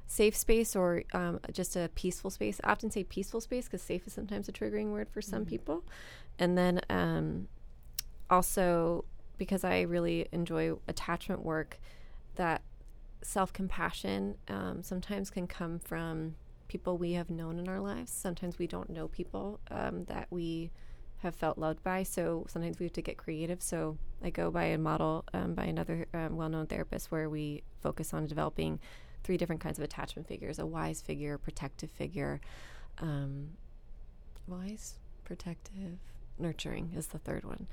safe 0.09 0.35
space 0.35 0.75
or 0.75 1.05
um, 1.13 1.39
just 1.53 1.77
a 1.77 1.91
peaceful 1.95 2.31
space. 2.31 2.61
I 2.65 2.73
often 2.73 2.91
say 2.91 3.05
peaceful 3.05 3.41
space 3.41 3.67
because 3.67 3.83
safe 3.83 4.07
is 4.07 4.13
sometimes 4.15 4.49
a 4.49 4.53
triggering 4.53 4.91
word 4.91 5.09
for 5.11 5.23
some 5.23 5.43
mm-hmm. 5.43 5.51
people. 5.51 5.85
And 6.39 6.57
then 6.57 6.81
um, 6.89 7.49
also 8.31 9.05
because 9.37 9.65
I 9.65 9.83
really 9.83 10.27
enjoy 10.33 10.73
attachment 10.89 11.45
work, 11.45 11.79
that 12.35 12.63
self 13.23 13.53
compassion 13.53 14.37
um, 14.49 14.83
sometimes 14.83 15.31
can 15.31 15.47
come 15.47 15.79
from 15.79 16.35
people 16.69 16.99
we 16.99 17.13
have 17.13 17.31
known 17.31 17.59
in 17.59 17.69
our 17.69 17.81
lives. 17.81 18.11
Sometimes 18.11 18.59
we 18.59 18.67
don't 18.67 18.91
know 18.91 19.09
people 19.09 19.61
um, 19.71 20.05
that 20.05 20.27
we 20.31 20.71
have 21.19 21.35
felt 21.35 21.59
loved 21.59 21.83
by. 21.83 22.03
So 22.03 22.47
sometimes 22.49 22.79
we 22.79 22.87
have 22.87 22.93
to 22.95 23.03
get 23.03 23.17
creative. 23.19 23.63
So 23.63 23.99
I 24.23 24.31
go 24.31 24.51
by 24.51 24.65
a 24.65 24.79
model 24.79 25.25
um, 25.35 25.55
by 25.55 25.65
another 25.65 26.07
um, 26.15 26.37
well 26.37 26.49
known 26.49 26.67
therapist 26.67 27.11
where 27.11 27.29
we 27.29 27.63
focus 27.83 28.15
on 28.15 28.27
developing 28.27 28.81
three 29.25 29.37
different 29.37 29.61
kinds 29.61 29.79
of 29.79 29.85
attachment 29.85 30.29
figures 30.29 30.59
a 30.59 30.67
wise 30.67 31.01
figure, 31.01 31.39
protective 31.39 31.91
figure, 31.91 32.41
um, 32.99 33.51
wise, 34.47 34.95
protective, 35.25 35.99
nurturing 36.39 36.93
is 36.97 37.09
the 37.09 37.19
third 37.19 37.45
one. 37.45 37.67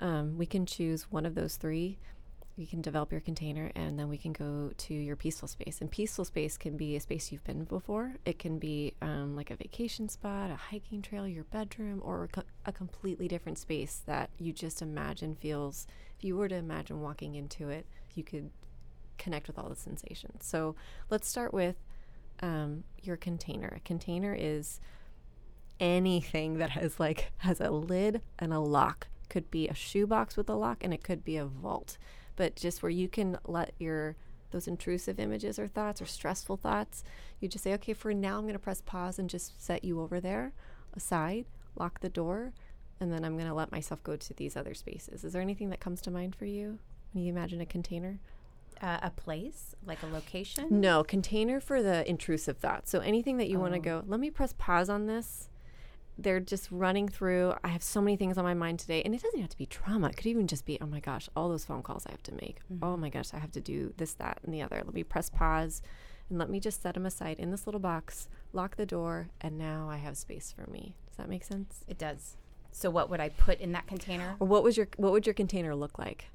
Um, 0.00 0.36
we 0.36 0.46
can 0.46 0.66
choose 0.66 1.10
one 1.10 1.26
of 1.26 1.34
those 1.34 1.56
three. 1.56 1.98
You 2.56 2.66
can 2.66 2.82
develop 2.82 3.12
your 3.12 3.20
container 3.20 3.70
and 3.76 3.96
then 3.96 4.08
we 4.08 4.18
can 4.18 4.32
go 4.32 4.72
to 4.76 4.94
your 4.94 5.14
peaceful 5.14 5.46
space. 5.46 5.80
And 5.80 5.88
peaceful 5.88 6.24
space 6.24 6.56
can 6.56 6.76
be 6.76 6.96
a 6.96 7.00
space 7.00 7.30
you've 7.30 7.44
been 7.44 7.62
before. 7.62 8.16
It 8.24 8.40
can 8.40 8.58
be 8.58 8.94
um, 9.00 9.36
like 9.36 9.52
a 9.52 9.56
vacation 9.56 10.08
spot 10.08 10.50
a 10.50 10.56
hiking 10.56 11.00
trail 11.00 11.26
your 11.26 11.44
bedroom 11.44 12.02
or 12.04 12.28
a, 12.34 12.42
a, 12.66 12.72
completely 12.72 13.28
different 13.28 13.58
space 13.58 14.02
that 14.06 14.30
you 14.38 14.52
just 14.52 14.82
imagine 14.82 15.36
feels 15.36 15.86
if 16.18 16.24
you 16.24 16.36
were 16.36 16.48
to 16.48 16.56
imagine 16.56 17.00
walking 17.00 17.36
into 17.36 17.68
it 17.68 17.86
you 18.14 18.24
could 18.24 18.50
connect 19.18 19.46
with 19.46 19.58
all 19.58 19.68
the 19.68 19.76
sensations 19.76 20.44
so 20.44 20.74
let's 21.10 21.28
start 21.28 21.52
with 21.52 21.76
um, 22.40 22.84
your 23.02 23.16
container 23.16 23.72
a 23.76 23.80
container 23.80 24.34
is 24.38 24.80
anything 25.80 26.58
that 26.58 26.70
has 26.70 26.98
like 26.98 27.32
has 27.38 27.60
a 27.60 27.70
lid 27.70 28.20
and 28.38 28.52
a 28.52 28.60
lock 28.60 29.08
could 29.28 29.50
be 29.50 29.68
a 29.68 29.74
shoebox 29.74 30.36
with 30.36 30.48
a 30.48 30.54
lock 30.54 30.82
and 30.82 30.94
it 30.94 31.02
could 31.02 31.24
be 31.24 31.36
a 31.36 31.44
vault 31.44 31.98
but 32.36 32.56
just 32.56 32.82
where 32.82 32.90
you 32.90 33.08
can 33.08 33.36
let 33.44 33.72
your 33.78 34.16
those 34.50 34.68
intrusive 34.68 35.20
images 35.20 35.58
or 35.58 35.66
thoughts 35.66 36.00
or 36.00 36.06
stressful 36.06 36.56
thoughts, 36.56 37.04
you 37.40 37.48
just 37.48 37.64
say, 37.64 37.74
okay, 37.74 37.92
for 37.92 38.14
now, 38.14 38.36
I'm 38.38 38.44
going 38.44 38.54
to 38.54 38.58
press 38.58 38.80
pause 38.80 39.18
and 39.18 39.28
just 39.28 39.62
set 39.62 39.84
you 39.84 40.00
over 40.00 40.20
there 40.20 40.52
aside, 40.94 41.46
lock 41.76 42.00
the 42.00 42.08
door, 42.08 42.52
and 43.00 43.12
then 43.12 43.24
I'm 43.24 43.36
going 43.36 43.48
to 43.48 43.54
let 43.54 43.72
myself 43.72 44.02
go 44.02 44.16
to 44.16 44.34
these 44.34 44.56
other 44.56 44.74
spaces. 44.74 45.24
Is 45.24 45.32
there 45.32 45.42
anything 45.42 45.70
that 45.70 45.80
comes 45.80 46.00
to 46.02 46.10
mind 46.10 46.34
for 46.34 46.46
you 46.46 46.78
when 47.12 47.24
you 47.24 47.30
imagine 47.30 47.60
a 47.60 47.66
container? 47.66 48.18
Uh, 48.80 48.98
a 49.02 49.10
place, 49.10 49.74
like 49.84 50.02
a 50.02 50.06
location? 50.06 50.66
No, 50.70 51.02
container 51.02 51.60
for 51.60 51.82
the 51.82 52.08
intrusive 52.08 52.58
thoughts. 52.58 52.90
So 52.90 53.00
anything 53.00 53.38
that 53.38 53.48
you 53.48 53.58
oh. 53.58 53.60
want 53.60 53.74
to 53.74 53.80
go, 53.80 54.04
let 54.06 54.20
me 54.20 54.30
press 54.30 54.54
pause 54.56 54.88
on 54.88 55.06
this 55.06 55.48
they're 56.18 56.40
just 56.40 56.70
running 56.70 57.08
through. 57.08 57.54
I 57.62 57.68
have 57.68 57.82
so 57.82 58.00
many 58.00 58.16
things 58.16 58.36
on 58.36 58.44
my 58.44 58.54
mind 58.54 58.80
today, 58.80 59.02
and 59.04 59.14
it 59.14 59.22
doesn't 59.22 59.40
have 59.40 59.50
to 59.50 59.56
be 59.56 59.66
trauma. 59.66 60.08
It 60.08 60.16
could 60.16 60.26
even 60.26 60.48
just 60.48 60.66
be, 60.66 60.78
oh 60.80 60.86
my 60.86 61.00
gosh, 61.00 61.28
all 61.36 61.48
those 61.48 61.64
phone 61.64 61.82
calls 61.82 62.04
I 62.06 62.10
have 62.10 62.22
to 62.24 62.34
make. 62.34 62.58
Mm-hmm. 62.72 62.84
Oh 62.84 62.96
my 62.96 63.08
gosh, 63.08 63.32
I 63.32 63.38
have 63.38 63.52
to 63.52 63.60
do 63.60 63.94
this, 63.96 64.14
that, 64.14 64.40
and 64.42 64.52
the 64.52 64.60
other. 64.60 64.82
Let 64.84 64.94
me 64.94 65.04
press 65.04 65.30
pause 65.30 65.80
and 66.28 66.38
let 66.38 66.50
me 66.50 66.60
just 66.60 66.82
set 66.82 66.94
them 66.94 67.06
aside 67.06 67.38
in 67.38 67.50
this 67.50 67.66
little 67.66 67.80
box, 67.80 68.28
lock 68.52 68.76
the 68.76 68.84
door, 68.84 69.28
and 69.40 69.56
now 69.56 69.88
I 69.88 69.96
have 69.98 70.16
space 70.16 70.52
for 70.52 70.68
me. 70.70 70.96
Does 71.06 71.16
that 71.16 71.28
make 71.28 71.44
sense? 71.44 71.84
It 71.86 71.98
does. 71.98 72.36
So 72.70 72.90
what 72.90 73.08
would 73.08 73.20
I 73.20 73.30
put 73.30 73.60
in 73.60 73.72
that 73.72 73.86
container? 73.86 74.36
Or 74.40 74.46
what 74.46 74.62
was 74.62 74.76
your 74.76 74.88
what 74.96 75.12
would 75.12 75.26
your 75.26 75.34
container 75.34 75.74
look 75.74 75.98
like? 75.98 76.26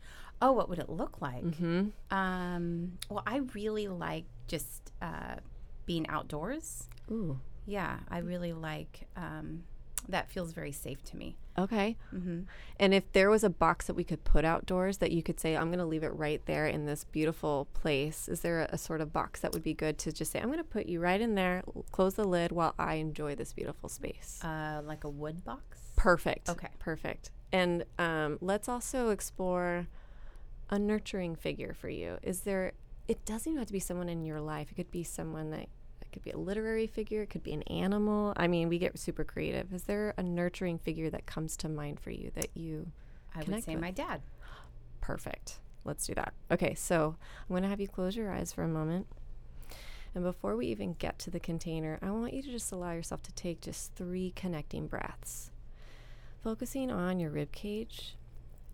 Oh, 0.42 0.52
what 0.52 0.70
would 0.70 0.80
it 0.80 0.90
look 0.90 1.22
like? 1.22 1.44
Mm-hmm. 1.44 1.88
Um, 2.12 2.98
well, 3.10 3.24
I 3.26 3.38
really 3.54 3.88
like 3.88 4.26
just 4.48 4.92
uh, 5.02 5.36
being 5.86 6.08
outdoors. 6.10 6.88
Ooh. 7.12 7.40
Yeah, 7.66 8.00
I 8.10 8.18
really 8.20 8.52
like 8.52 9.08
um, 9.16 9.64
that 10.10 10.30
feels 10.30 10.52
very 10.52 10.72
safe 10.72 11.04
to 11.06 11.18
me. 11.18 11.38
Okay. 11.58 11.96
Mm-hmm. 12.14 12.42
And 12.80 12.94
if 12.94 13.12
there 13.14 13.30
was 13.30 13.44
a 13.44 13.50
box 13.50 13.88
that 13.88 13.94
we 13.94 14.04
could 14.04 14.24
put 14.24 14.44
outdoors 14.44 14.98
that 14.98 15.12
you 15.12 15.22
could 15.22 15.40
say, 15.40 15.56
I'm 15.56 15.68
going 15.68 15.80
to 15.80 15.86
leave 15.86 16.04
it 16.04 16.14
right 16.14 16.44
there 16.46 16.68
in 16.68 16.86
this 16.86 17.04
beautiful 17.04 17.68
place, 17.74 18.28
is 18.28 18.42
there 18.42 18.62
a, 18.62 18.70
a, 18.74 18.78
sort 18.78 19.02
of 19.02 19.14
box 19.14 19.42
that 19.42 19.54
would 19.54 19.64
be 19.64 19.74
good 19.74 19.98
to 20.00 20.12
just 20.12 20.32
say, 20.32 20.40
I'm 20.40 20.48
going 20.48 20.58
to 20.58 20.64
put 20.64 20.88
you 20.88 21.00
right 21.00 21.22
in 21.22 21.36
there, 21.36 21.64
close 21.92 22.16
the 22.16 22.26
lid 22.26 22.52
while 22.52 22.74
I 22.80 22.96
enjoy 22.96 23.36
this 23.36 23.54
beautiful 23.54 23.88
space? 23.88 24.44
Uh, 24.44 24.82
like 24.84 25.04
a 25.04 25.10
wood 25.10 25.46
box? 25.46 25.80
Perfect. 25.96 26.50
Okay. 26.50 26.70
Perfect. 26.80 27.30
And 27.52 27.86
um, 28.00 28.40
let's 28.42 28.68
also 28.68 29.10
explore 29.10 29.88
a 30.70 30.80
nurturing 30.80 31.36
figure 31.36 31.74
for 31.74 31.90
you. 31.90 32.18
Is 32.22 32.42
there, 32.42 32.74
it 33.08 33.26
doesn't 33.26 33.52
even 33.52 33.60
have 33.60 33.68
to 33.68 33.74
be 33.74 33.80
someone 33.80 34.10
in 34.10 34.24
your 34.26 34.42
life, 34.42 34.72
it 34.72 34.76
could 34.76 34.92
be 34.92 35.04
someone 35.04 35.52
that 35.52 35.68
it 36.02 36.12
could 36.12 36.24
be 36.24 36.32
a 36.32 36.38
literary 36.38 36.88
figure, 36.88 37.22
it 37.22 37.30
could 37.30 37.44
be 37.44 37.54
an 37.54 37.64
animal. 37.64 38.34
I 38.38 38.48
mean, 38.48 38.70
we 38.70 38.80
get 38.80 38.98
super 38.98 39.24
creative. 39.24 39.74
Is 39.74 39.84
there 39.84 40.14
a 40.18 40.24
nurturing 40.24 40.78
figure 40.80 41.10
that 41.10 41.26
comes 41.26 41.58
to 41.58 41.70
mind 41.70 42.00
for 42.00 42.12
you 42.12 42.32
that 42.36 42.50
you 42.56 42.92
I 43.36 43.40
would 43.40 43.64
say 43.64 43.74
with? 43.74 43.82
my 43.82 43.92
dad. 43.92 44.22
Perfect. 45.02 45.60
Let's 45.86 46.06
do 46.06 46.14
that. 46.16 46.34
Okay, 46.50 46.76
so 46.76 47.16
I'm 47.42 47.50
going 47.50 47.64
to 47.64 47.70
have 47.70 47.82
you 47.82 47.88
close 47.88 48.16
your 48.16 48.32
eyes 48.32 48.54
for 48.54 48.64
a 48.64 48.70
moment. 48.70 49.08
And 50.16 50.24
before 50.24 50.56
we 50.56 50.68
even 50.68 50.94
get 50.94 51.18
to 51.20 51.32
the 51.32 51.40
container, 51.40 51.98
I 52.02 52.12
want 52.12 52.34
you 52.34 52.44
to 52.44 52.52
just 52.52 52.72
allow 52.72 52.92
yourself 52.92 53.24
to 53.24 53.32
take 53.34 53.62
just 53.62 53.96
three 53.96 54.32
connecting 54.36 54.88
breaths. 54.88 55.52
Focusing 56.44 56.92
on 56.92 57.20
your 57.20 57.32
rib 57.32 57.52
cage 57.52 58.16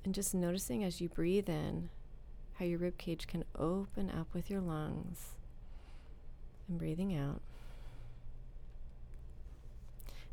and 0.04 0.14
just 0.14 0.34
noticing 0.34 0.84
as 0.84 1.02
you 1.02 1.10
breathe 1.10 1.50
in 1.50 1.90
how 2.58 2.66
your 2.66 2.80
rib 2.80 2.98
cage 2.98 3.28
can 3.28 3.44
open 3.58 4.10
up 4.10 4.28
with 4.34 4.50
your 4.50 4.62
lungs 4.62 5.36
and 6.68 6.78
breathing 6.78 7.16
out. 7.16 7.42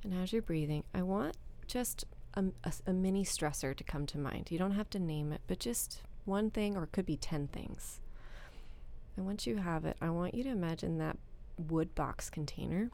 And 0.02 0.14
as 0.14 0.32
you're 0.32 0.42
breathing, 0.42 0.84
I 0.94 1.02
want 1.02 1.36
just 1.66 2.04
a, 2.34 2.44
a, 2.64 2.72
a, 2.86 2.92
mini 2.92 3.24
stressor 3.24 3.74
to 3.74 3.84
come 3.84 4.06
to 4.06 4.18
mind. 4.18 4.50
You 4.50 4.58
don't 4.58 4.72
have 4.72 4.90
to 4.90 4.98
name 4.98 5.32
it, 5.32 5.40
but 5.46 5.58
just 5.58 6.02
one 6.24 6.50
thing, 6.50 6.76
or 6.76 6.84
it 6.84 6.92
could 6.92 7.06
be 7.06 7.16
10 7.16 7.48
things. 7.48 8.00
And 9.16 9.26
once 9.26 9.46
you 9.46 9.56
have 9.56 9.84
it, 9.84 9.96
I 10.00 10.10
want 10.10 10.34
you 10.34 10.44
to 10.44 10.50
imagine 10.50 10.98
that 10.98 11.16
wood 11.58 11.94
box 11.94 12.28
container. 12.28 12.90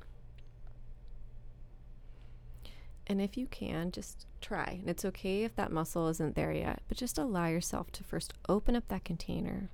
And 3.12 3.20
if 3.20 3.37
you 3.37 3.46
can, 3.46 3.92
just 3.92 4.27
try. 4.40 4.79
And 4.81 4.88
it's 4.88 5.05
okay 5.05 5.44
if 5.44 5.55
that 5.57 5.70
muscle 5.70 6.09
isn't 6.09 6.35
there 6.35 6.53
yet, 6.53 6.83
but 6.88 6.96
just 6.96 7.18
allow 7.18 7.46
yourself 7.46 7.92
to 7.92 8.03
first 8.05 8.33
open 8.48 8.75
up 8.75 8.88
that 8.88 9.05
container 9.05 9.68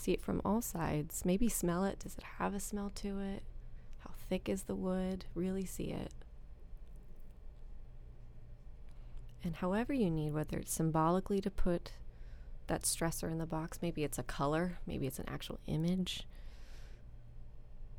See 0.00 0.12
it 0.12 0.22
from 0.22 0.40
all 0.46 0.62
sides. 0.62 1.26
Maybe 1.26 1.50
smell 1.50 1.84
it. 1.84 1.98
Does 1.98 2.16
it 2.16 2.24
have 2.38 2.54
a 2.54 2.60
smell 2.60 2.90
to 2.94 3.20
it? 3.20 3.42
How 3.98 4.12
thick 4.30 4.48
is 4.48 4.62
the 4.62 4.74
wood? 4.74 5.26
Really 5.34 5.66
see 5.66 5.90
it. 5.90 6.14
And 9.44 9.56
however 9.56 9.92
you 9.92 10.08
need, 10.08 10.32
whether 10.32 10.56
it's 10.56 10.72
symbolically 10.72 11.42
to 11.42 11.50
put 11.50 11.92
that 12.66 12.84
stressor 12.84 13.30
in 13.30 13.36
the 13.36 13.44
box, 13.44 13.80
maybe 13.82 14.02
it's 14.02 14.18
a 14.18 14.22
color, 14.22 14.78
maybe 14.86 15.06
it's 15.06 15.18
an 15.18 15.28
actual 15.28 15.58
image, 15.66 16.26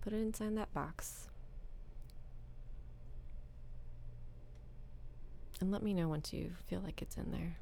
put 0.02 0.12
it 0.12 0.24
inside 0.24 0.58
that 0.58 0.74
box. 0.74 1.28
And 5.62 5.72
let 5.72 5.84
me 5.84 5.94
know 5.94 6.10
once 6.10 6.34
you 6.34 6.52
feel 6.68 6.82
like 6.82 7.02
it's 7.02 7.18
in 7.18 7.32
there. 7.32 7.56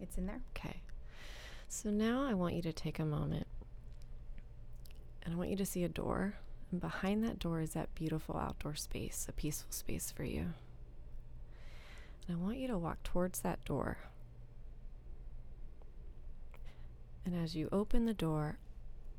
It's 0.00 0.16
in 0.16 0.26
there? 0.26 0.40
Okay. 0.56 0.80
So 1.68 1.90
now 1.90 2.26
I 2.26 2.32
want 2.32 2.54
you 2.54 2.62
to 2.62 2.72
take 2.72 2.98
a 2.98 3.04
moment 3.04 3.46
and 5.22 5.34
I 5.34 5.36
want 5.36 5.50
you 5.50 5.56
to 5.56 5.66
see 5.66 5.84
a 5.84 5.88
door. 5.88 6.34
And 6.70 6.80
behind 6.80 7.22
that 7.24 7.38
door 7.38 7.60
is 7.60 7.74
that 7.74 7.94
beautiful 7.94 8.36
outdoor 8.36 8.74
space, 8.74 9.26
a 9.28 9.32
peaceful 9.32 9.70
space 9.70 10.10
for 10.10 10.24
you. 10.24 10.54
And 12.26 12.36
I 12.36 12.40
want 12.40 12.56
you 12.56 12.68
to 12.68 12.78
walk 12.78 13.02
towards 13.02 13.40
that 13.40 13.64
door. 13.64 13.98
And 17.24 17.34
as 17.36 17.54
you 17.54 17.68
open 17.70 18.06
the 18.06 18.14
door, 18.14 18.58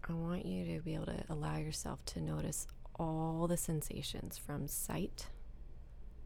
I 0.10 0.14
want 0.14 0.46
you 0.46 0.66
to 0.76 0.82
be 0.82 0.96
able 0.96 1.06
to 1.06 1.24
allow 1.30 1.58
yourself 1.58 2.04
to 2.06 2.22
notice 2.22 2.68
all 2.98 3.48
the 3.48 3.58
sensations 3.58 4.38
from 4.38 4.68
sight, 4.68 5.28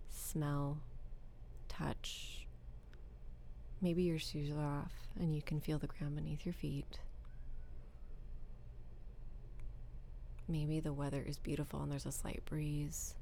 smell, 0.10 0.78
touch. 1.72 2.46
Maybe 3.82 4.04
your 4.04 4.20
shoes 4.20 4.52
are 4.52 4.64
off 4.64 4.94
and 5.20 5.36
you 5.36 5.42
can 5.42 5.60
feel 5.60 5.80
the 5.80 5.88
ground 5.88 6.16
beneath 6.16 6.46
your 6.46 6.54
feet. 6.54 7.00
Maybe 10.48 10.80
the 10.80 10.94
weather 10.94 11.24
is 11.26 11.38
beautiful 11.38 11.82
and 11.82 11.92
there's 11.92 12.06
a 12.06 12.12
slight 12.12 12.44
breeze. 12.46 13.16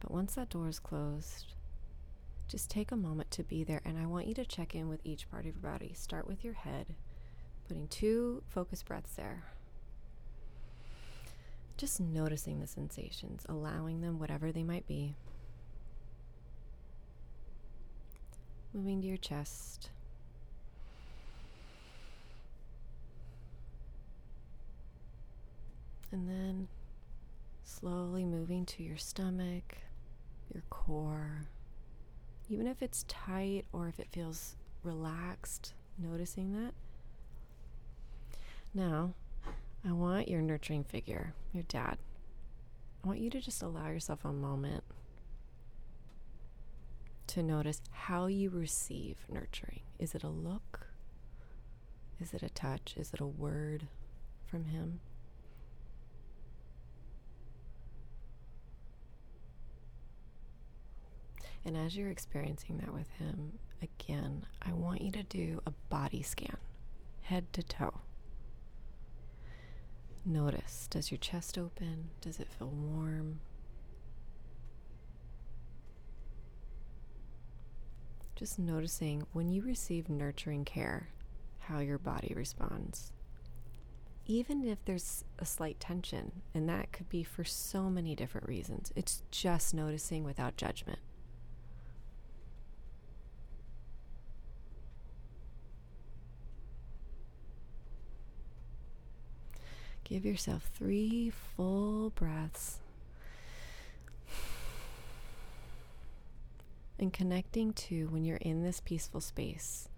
But 0.00 0.10
once 0.10 0.34
that 0.34 0.50
door 0.50 0.68
is 0.68 0.78
closed, 0.78 1.54
just 2.48 2.70
take 2.70 2.92
a 2.92 2.96
moment 2.96 3.30
to 3.32 3.44
be 3.44 3.64
there. 3.64 3.80
And 3.84 3.98
I 3.98 4.06
want 4.06 4.26
you 4.26 4.34
to 4.34 4.44
check 4.44 4.74
in 4.74 4.88
with 4.88 5.00
each 5.04 5.30
part 5.30 5.46
of 5.46 5.54
your 5.54 5.72
body. 5.72 5.92
Start 5.94 6.26
with 6.26 6.44
your 6.44 6.54
head, 6.54 6.86
putting 7.66 7.88
two 7.88 8.42
focused 8.48 8.86
breaths 8.86 9.14
there. 9.14 9.44
Just 11.76 12.00
noticing 12.00 12.58
the 12.60 12.66
sensations, 12.66 13.46
allowing 13.48 14.00
them, 14.00 14.18
whatever 14.18 14.50
they 14.50 14.64
might 14.64 14.86
be. 14.86 15.14
Moving 18.72 19.00
to 19.00 19.08
your 19.08 19.16
chest. 19.16 19.90
And 26.10 26.28
then 26.28 26.68
slowly 27.64 28.24
moving 28.24 28.64
to 28.66 28.82
your 28.82 28.96
stomach, 28.96 29.78
your 30.52 30.62
core. 30.70 31.46
Even 32.48 32.66
if 32.66 32.82
it's 32.82 33.04
tight 33.04 33.64
or 33.72 33.88
if 33.88 34.00
it 34.00 34.08
feels 34.10 34.56
relaxed, 34.82 35.74
noticing 35.98 36.52
that. 36.52 36.72
Now, 38.74 39.14
I 39.86 39.92
want 39.92 40.28
your 40.28 40.40
nurturing 40.40 40.84
figure, 40.84 41.34
your 41.52 41.64
dad. 41.64 41.98
I 43.04 43.06
want 43.06 43.20
you 43.20 43.30
to 43.30 43.40
just 43.40 43.62
allow 43.62 43.88
yourself 43.88 44.24
a 44.24 44.32
moment 44.32 44.84
to 47.28 47.42
notice 47.42 47.80
how 47.90 48.26
you 48.26 48.50
receive 48.50 49.18
nurturing. 49.28 49.80
Is 49.98 50.14
it 50.14 50.22
a 50.22 50.28
look? 50.28 50.88
Is 52.20 52.34
it 52.34 52.42
a 52.42 52.48
touch? 52.48 52.94
Is 52.96 53.12
it 53.12 53.20
a 53.20 53.26
word 53.26 53.86
from 54.46 54.64
him? 54.64 55.00
And 61.64 61.76
as 61.76 61.96
you're 61.96 62.10
experiencing 62.10 62.78
that 62.78 62.94
with 62.94 63.10
him, 63.18 63.58
again, 63.82 64.46
I 64.62 64.72
want 64.72 65.02
you 65.02 65.10
to 65.12 65.22
do 65.22 65.60
a 65.66 65.72
body 65.90 66.22
scan, 66.22 66.56
head 67.22 67.52
to 67.52 67.62
toe. 67.62 68.00
Notice 70.24 70.88
does 70.90 71.10
your 71.10 71.18
chest 71.18 71.58
open? 71.58 72.10
Does 72.20 72.38
it 72.40 72.48
feel 72.58 72.68
warm? 72.68 73.40
Just 78.38 78.56
noticing 78.60 79.26
when 79.32 79.48
you 79.50 79.62
receive 79.62 80.08
nurturing 80.08 80.64
care, 80.64 81.08
how 81.58 81.80
your 81.80 81.98
body 81.98 82.32
responds. 82.36 83.10
Even 84.26 84.64
if 84.64 84.78
there's 84.84 85.24
a 85.40 85.44
slight 85.44 85.80
tension, 85.80 86.30
and 86.54 86.68
that 86.68 86.92
could 86.92 87.08
be 87.08 87.24
for 87.24 87.42
so 87.42 87.90
many 87.90 88.14
different 88.14 88.46
reasons, 88.46 88.92
it's 88.94 89.24
just 89.32 89.74
noticing 89.74 90.22
without 90.22 90.56
judgment. 90.56 91.00
Give 100.04 100.24
yourself 100.24 100.70
three 100.72 101.32
full 101.56 102.10
breaths. 102.10 102.78
And 106.98 107.12
connecting 107.12 107.72
to 107.74 108.08
when 108.08 108.24
you're 108.24 108.38
in 108.38 108.62
this 108.62 108.80
peaceful 108.80 109.20
space, 109.20 109.88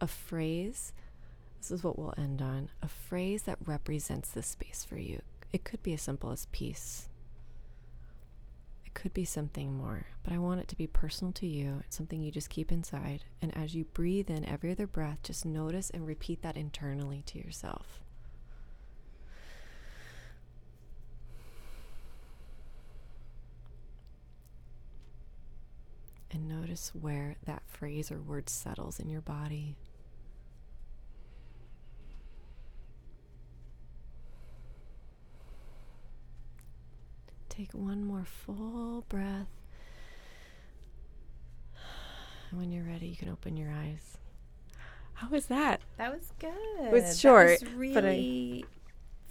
a 0.00 0.06
phrase, 0.06 0.92
this 1.58 1.70
is 1.70 1.82
what 1.82 1.98
we'll 1.98 2.12
end 2.18 2.42
on, 2.42 2.68
a 2.82 2.88
phrase 2.88 3.44
that 3.44 3.58
represents 3.64 4.30
this 4.30 4.48
space 4.48 4.84
for 4.86 4.98
you. 4.98 5.22
It 5.52 5.64
could 5.64 5.82
be 5.82 5.94
as 5.94 6.02
simple 6.02 6.30
as 6.30 6.46
peace. 6.52 7.08
It 8.84 8.92
could 8.92 9.14
be 9.14 9.24
something 9.24 9.74
more, 9.74 10.06
but 10.22 10.34
I 10.34 10.38
want 10.38 10.60
it 10.60 10.68
to 10.68 10.76
be 10.76 10.86
personal 10.86 11.32
to 11.34 11.46
you. 11.46 11.82
Something 11.88 12.22
you 12.22 12.30
just 12.30 12.50
keep 12.50 12.70
inside. 12.70 13.24
And 13.40 13.56
as 13.56 13.74
you 13.74 13.84
breathe 13.84 14.28
in 14.28 14.44
every 14.44 14.70
other 14.70 14.86
breath, 14.86 15.20
just 15.22 15.46
notice 15.46 15.88
and 15.90 16.06
repeat 16.06 16.42
that 16.42 16.58
internally 16.58 17.22
to 17.26 17.38
yourself. 17.38 18.03
And 26.34 26.48
notice 26.48 26.90
where 26.94 27.36
that 27.46 27.62
phrase 27.66 28.10
or 28.10 28.20
word 28.20 28.50
settles 28.50 28.98
in 28.98 29.08
your 29.08 29.20
body. 29.22 29.76
Take 37.48 37.72
one 37.72 38.04
more 38.04 38.24
full 38.24 39.04
breath. 39.08 39.46
When 42.50 42.70
you're 42.70 42.84
ready, 42.84 43.06
you 43.06 43.16
can 43.16 43.28
open 43.28 43.56
your 43.56 43.70
eyes. 43.70 44.16
How 45.14 45.28
was 45.28 45.46
that? 45.46 45.80
That 45.96 46.12
was 46.12 46.32
good. 46.38 46.52
It 46.86 46.92
was 46.92 47.18
short, 47.20 47.60
was 47.62 47.92
but 47.94 48.04
I- 48.04 48.08
really 48.08 48.64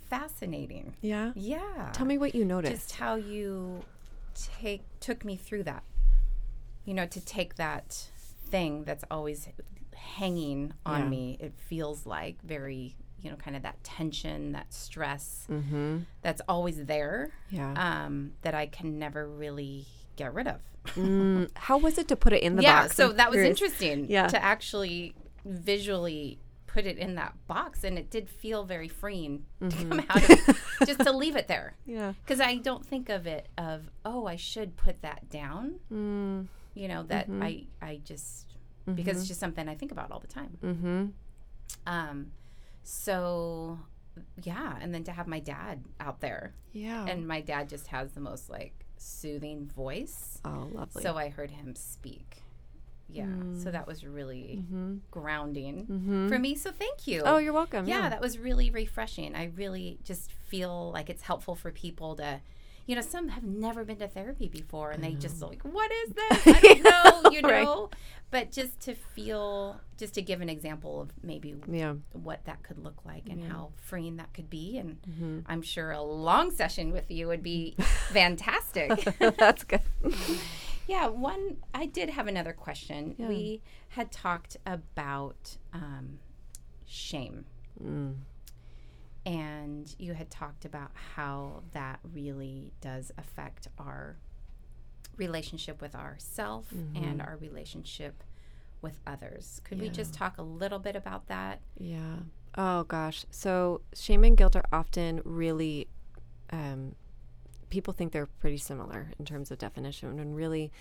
fascinating. 0.10 0.96
Yeah. 1.02 1.32
Yeah. 1.36 1.90
Tell 1.94 2.06
me 2.06 2.18
what 2.18 2.36
you 2.36 2.46
noticed. 2.46 2.74
just 2.74 2.92
how 2.96 3.16
you 3.16 3.84
take 4.58 4.82
took 5.00 5.26
me 5.26 5.36
through 5.36 5.64
that. 5.64 5.84
You 6.86 6.94
know, 6.94 7.06
to 7.08 7.22
take 7.24 7.56
that 7.56 8.08
thing 8.50 8.84
that's 8.84 9.04
always 9.10 9.48
hanging 9.96 10.74
on 10.86 11.02
Yeah. 11.04 11.10
me. 11.10 11.38
It 11.40 11.54
feels 11.58 12.06
like 12.06 12.42
very, 12.44 12.96
you 13.22 13.30
know, 13.30 13.36
kind 13.38 13.56
of 13.56 13.64
that 13.64 13.84
tension, 13.84 14.52
that 14.52 14.74
stress 14.74 15.48
mm-hmm. 15.50 16.00
that's 16.22 16.42
always 16.48 16.86
there. 16.86 17.32
Yeah. 17.50 17.74
Um, 18.06 18.34
that 18.42 18.54
I 18.54 18.66
can 18.68 19.00
never 19.00 19.28
really 19.28 19.86
get 20.16 20.34
rid 20.34 20.48
of. 20.48 20.62
Mm, 20.96 21.50
how 21.56 21.78
was 21.78 21.98
it 21.98 22.08
to 22.10 22.16
put 22.16 22.34
it 22.34 22.44
in 22.44 22.56
the 22.58 22.64
yeah, 22.64 22.84
box? 22.84 22.96
so 22.96 23.10
I'm 23.12 23.18
that 23.18 23.32
was 23.32 23.40
interesting 23.40 24.10
Yeah. 24.10 24.28
to 24.28 24.44
actually 24.44 25.16
visually 25.46 26.40
put 26.68 26.86
it 26.86 26.98
in 26.98 27.16
that 27.16 27.34
box 27.48 27.84
and 27.84 27.98
it 27.98 28.10
did 28.10 28.28
feel 28.30 28.64
very 28.66 28.88
freeing 28.90 29.46
to 29.62 29.66
Mm-hmm. 29.68 29.90
come 29.90 30.06
out 30.10 30.24
of 30.24 30.30
it 30.30 30.56
just 30.88 31.00
to 31.02 31.12
leave 31.12 31.36
it 31.36 31.48
there 31.48 31.76
Yeah. 31.86 32.14
because 32.26 32.40
i 32.42 32.56
don't 32.58 32.84
think 32.86 33.10
of 33.10 33.28
it 33.28 33.48
of 33.58 33.92
oh 34.04 34.26
i 34.26 34.36
should 34.36 34.76
put 34.76 35.02
that 35.04 35.30
down 35.30 35.76
Mm, 35.92 36.48
you 36.74 36.88
know 36.88 37.04
that 37.04 37.30
Mm-hmm. 37.30 37.44
i 37.44 37.64
i 37.82 38.02
just 38.04 38.48
because 38.96 39.18
it's 39.18 39.28
just 39.28 39.40
something 39.40 39.68
i 39.70 39.76
think 39.76 39.92
about 39.92 40.12
all 40.12 40.20
the 40.20 40.28
time 40.28 40.58
mm-hmm. 40.64 41.06
um 41.88 42.32
so 42.84 43.80
yeah 44.44 44.76
and 44.82 44.94
then 44.94 45.04
to 45.06 45.12
have 45.12 45.28
my 45.28 45.40
dad 45.40 45.84
out 46.00 46.20
there 46.22 46.54
Yeah. 46.74 47.06
and 47.06 47.28
my 47.28 47.42
dad 47.42 47.70
just 47.70 47.88
has 47.88 48.12
the 48.12 48.20
most 48.20 48.50
like 48.50 48.86
soothing 48.98 49.66
voice 49.68 50.40
oh, 50.46 50.70
lovely. 50.74 51.02
so 51.02 51.18
I 51.18 51.28
heard 51.30 51.52
him 51.52 51.76
speak. 51.76 52.38
Yeah. 53.10 53.26
So 53.62 53.70
that 53.70 53.86
was 53.86 54.06
really 54.06 54.60
mm-hmm. 54.62 54.96
grounding 55.12 55.86
Mm-hmm. 55.86 56.30
for 56.30 56.40
me. 56.40 56.56
So 56.56 56.72
thank 56.72 57.06
you. 57.06 57.22
Oh, 57.26 57.38
you're 57.38 57.54
welcome. 57.54 57.86
yeah, 57.86 58.10
that 58.10 58.22
was 58.22 58.40
really 58.40 58.72
refreshing. 58.72 59.36
I 59.36 59.52
really 59.56 60.00
just 60.04 60.32
feel 60.48 60.92
like 60.94 61.10
it's 61.10 61.22
helpful 61.24 61.54
for 61.56 61.70
people 61.72 62.16
to, 62.16 62.40
you 62.86 62.96
know, 62.96 63.02
some 63.02 63.30
have 63.30 63.44
never 63.44 63.84
been 63.86 63.98
to 63.98 64.08
therapy 64.08 64.48
before 64.50 64.92
and 64.92 65.04
they 65.04 65.14
just 65.14 65.42
like, 65.42 65.62
what 65.64 65.92
is 66.06 66.14
this? 66.14 66.48
I 66.48 66.60
don't 66.60 66.84
know, 66.84 67.30
you 67.32 67.42
Right. 67.42 67.64
know? 67.64 67.90
But 68.32 68.52
just 68.52 68.80
to 68.82 68.96
feel, 68.96 69.80
just 69.98 70.16
to 70.16 70.22
give 70.22 70.42
an 70.42 70.50
example 70.50 71.00
of 71.02 71.12
maybe 71.22 71.56
yeah. 71.70 71.94
what 72.14 72.44
that 72.46 72.64
could 72.64 72.80
look 72.84 73.06
like 73.06 73.30
and 73.30 73.44
how 73.44 73.72
freeing 73.78 74.18
that 74.18 74.34
could 74.34 74.50
be. 74.50 74.78
And 74.80 74.98
Mm-hmm. 75.10 75.40
I'm 75.46 75.62
sure 75.62 75.92
a 75.92 76.02
long 76.02 76.50
session 76.52 76.92
with 76.92 77.10
you 77.12 77.28
would 77.28 77.44
be 77.44 77.76
fantastic. 78.12 79.04
That's 79.38 79.64
good. 79.64 79.82
Yeah, 80.88 81.08
one. 81.08 81.58
I 81.74 81.86
did 81.86 82.10
have 82.10 82.28
another 82.28 82.54
question. 82.54 83.16
Yeah. 83.18 83.28
We 83.30 83.62
had 83.90 84.12
talked 84.12 84.58
about 84.66 85.58
um, 85.74 86.20
shame, 86.86 87.46
Mm. 87.84 88.16
And 89.26 89.94
you 89.98 90.14
had 90.14 90.30
talked 90.30 90.66
about 90.66 90.92
how 91.16 91.64
that 91.72 92.00
really 92.14 92.74
does 92.82 93.12
affect 93.18 93.68
our 93.78 94.18
relationship 95.18 95.82
with 95.82 95.96
ourself 95.96 96.74
and 96.96 97.22
our 97.22 97.38
relationship 97.40 98.24
with 98.82 99.00
others. 99.08 99.62
Could 99.64 99.80
we 99.80 99.90
just 99.90 100.14
talk 100.14 100.38
a 100.38 100.42
little 100.42 100.80
bit 100.80 100.96
about 100.96 101.28
that? 101.28 101.62
Yeah. 101.78 102.18
Oh 102.58 102.84
gosh. 102.84 103.26
So 103.32 103.82
shame 103.94 104.24
and 104.24 104.36
guilt 104.36 104.56
are 104.56 104.66
often 104.74 105.22
really 105.24 105.88
um, 106.50 106.96
people 107.74 107.92
think 107.92 108.12
they're 108.12 108.28
pretty 108.28 108.58
similar 108.58 109.12
in 109.18 109.26
terms 109.26 109.50
of 109.50 109.58
definition, 109.58 110.20
and 110.20 110.36
really, 110.36 110.72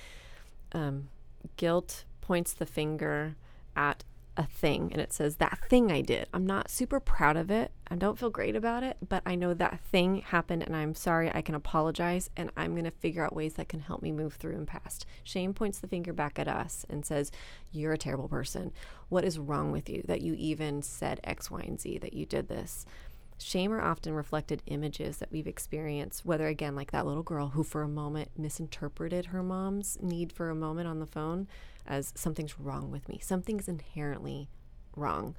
um, 0.73 1.09
guilt 1.57 2.05
points 2.21 2.53
the 2.53 2.67
finger 2.67 3.35
at 3.75 4.05
a 4.37 4.47
thing 4.47 4.89
and 4.93 5.01
it 5.01 5.13
says 5.13 5.37
that 5.37 5.59
thing 5.69 5.93
I 5.93 6.01
did. 6.01 6.27
I'm 6.33 6.47
not 6.47 6.71
super 6.71 7.01
proud 7.01 7.37
of 7.37 7.51
it. 7.51 7.71
I 7.89 7.97
don't 7.97 8.19
feel 8.19 8.31
great 8.31 8.57
about 8.57 8.83
it, 8.83 8.97
but 9.07 9.23
I 9.27 9.35
know 9.35 9.53
that 9.53 9.81
thing 9.81 10.23
happened 10.23 10.63
and 10.63 10.75
I'm 10.75 10.95
sorry. 10.95 11.31
I 11.35 11.43
can 11.43 11.55
apologize 11.55 12.31
and 12.37 12.51
I'm 12.57 12.73
going 12.73 12.85
to 12.85 12.91
figure 12.91 13.25
out 13.25 13.35
ways 13.35 13.55
that 13.55 13.69
can 13.69 13.81
help 13.81 14.03
me 14.03 14.11
move 14.11 14.35
through 14.35 14.55
and 14.55 14.67
past. 14.67 15.05
Shame 15.23 15.53
points 15.53 15.79
the 15.79 15.89
finger 15.89 16.13
back 16.13 16.39
at 16.39 16.49
us 16.49 16.87
and 16.89 17.05
says, 17.05 17.31
You're 17.71 17.93
a 17.93 17.99
terrible 17.99 18.29
person. 18.29 18.73
What 19.11 19.25
is 19.25 19.39
wrong 19.39 19.71
with 19.71 19.91
you 19.91 20.03
that 20.07 20.23
you 20.23 20.35
even 20.35 20.83
said 20.83 21.21
X, 21.25 21.51
Y, 21.51 21.61
and 21.61 21.79
Z, 21.79 21.99
that 21.99 22.15
you 22.15 22.25
did 22.25 22.49
this? 22.49 22.87
Shame 23.39 23.73
are 23.73 23.83
often 23.83 24.15
reflected 24.15 24.63
images 24.67 25.19
that 25.19 25.33
we've 25.33 25.49
experienced, 25.49 26.25
whether 26.25 26.47
again, 26.47 26.77
like 26.77 26.93
that 26.93 27.07
little 27.07 27.25
girl 27.25 27.49
who 27.49 27.65
for 27.65 27.83
a 27.83 27.89
moment 27.89 28.31
misinterpreted 28.39 29.27
her 29.27 29.43
mom's 29.43 29.99
need 30.01 30.33
for 30.33 30.49
a 30.49 30.55
moment 30.55 30.87
on 30.87 31.01
the 31.01 31.07
phone 31.07 31.49
as 31.87 32.13
something's 32.17 32.59
wrong 32.59 32.91
with 32.91 33.09
me, 33.09 33.19
something's 33.23 33.69
inherently 33.69 34.49
wrong. 34.97 35.35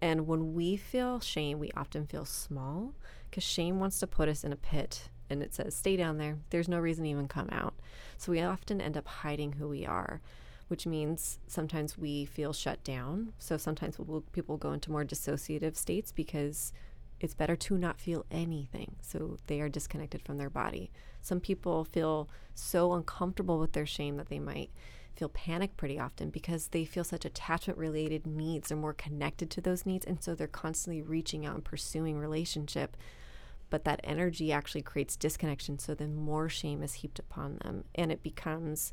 And 0.00 0.26
when 0.26 0.54
we 0.54 0.76
feel 0.76 1.20
shame, 1.20 1.58
we 1.58 1.70
often 1.76 2.06
feel 2.06 2.24
small 2.24 2.94
because 3.30 3.44
shame 3.44 3.80
wants 3.80 3.98
to 4.00 4.06
put 4.06 4.28
us 4.28 4.44
in 4.44 4.52
a 4.52 4.56
pit 4.56 5.08
and 5.28 5.42
it 5.42 5.54
says, 5.54 5.74
stay 5.74 5.96
down 5.96 6.18
there. 6.18 6.38
There's 6.50 6.68
no 6.68 6.78
reason 6.78 7.04
to 7.04 7.10
even 7.10 7.28
come 7.28 7.48
out. 7.50 7.74
So 8.16 8.32
we 8.32 8.40
often 8.42 8.80
end 8.80 8.96
up 8.96 9.08
hiding 9.08 9.52
who 9.52 9.68
we 9.68 9.84
are, 9.84 10.20
which 10.68 10.86
means 10.86 11.38
sometimes 11.46 11.98
we 11.98 12.24
feel 12.24 12.52
shut 12.52 12.84
down. 12.84 13.32
So 13.38 13.56
sometimes 13.56 13.98
we'll, 13.98 14.20
people 14.32 14.56
go 14.56 14.72
into 14.72 14.92
more 14.92 15.04
dissociative 15.04 15.76
states 15.76 16.12
because 16.12 16.72
it's 17.18 17.34
better 17.34 17.56
to 17.56 17.78
not 17.78 18.00
feel 18.00 18.24
anything. 18.30 18.96
So 19.00 19.38
they 19.46 19.60
are 19.60 19.68
disconnected 19.68 20.22
from 20.22 20.38
their 20.38 20.50
body. 20.50 20.90
Some 21.22 21.40
people 21.40 21.84
feel 21.84 22.28
so 22.54 22.92
uncomfortable 22.92 23.58
with 23.58 23.72
their 23.72 23.86
shame 23.86 24.16
that 24.18 24.28
they 24.28 24.38
might 24.38 24.70
feel 25.16 25.28
panic 25.30 25.76
pretty 25.76 25.98
often 25.98 26.30
because 26.30 26.68
they 26.68 26.84
feel 26.84 27.04
such 27.04 27.24
attachment 27.24 27.78
related 27.78 28.26
needs. 28.26 28.68
They're 28.68 28.78
more 28.78 28.92
connected 28.92 29.50
to 29.50 29.60
those 29.60 29.86
needs. 29.86 30.04
And 30.06 30.22
so 30.22 30.34
they're 30.34 30.46
constantly 30.46 31.02
reaching 31.02 31.46
out 31.46 31.54
and 31.54 31.64
pursuing 31.64 32.18
relationship. 32.18 32.96
But 33.70 33.84
that 33.84 34.00
energy 34.04 34.52
actually 34.52 34.82
creates 34.82 35.16
disconnection. 35.16 35.78
So 35.78 35.94
then 35.94 36.14
more 36.14 36.48
shame 36.48 36.82
is 36.82 36.94
heaped 36.94 37.18
upon 37.18 37.58
them 37.58 37.84
and 37.94 38.12
it 38.12 38.22
becomes 38.22 38.92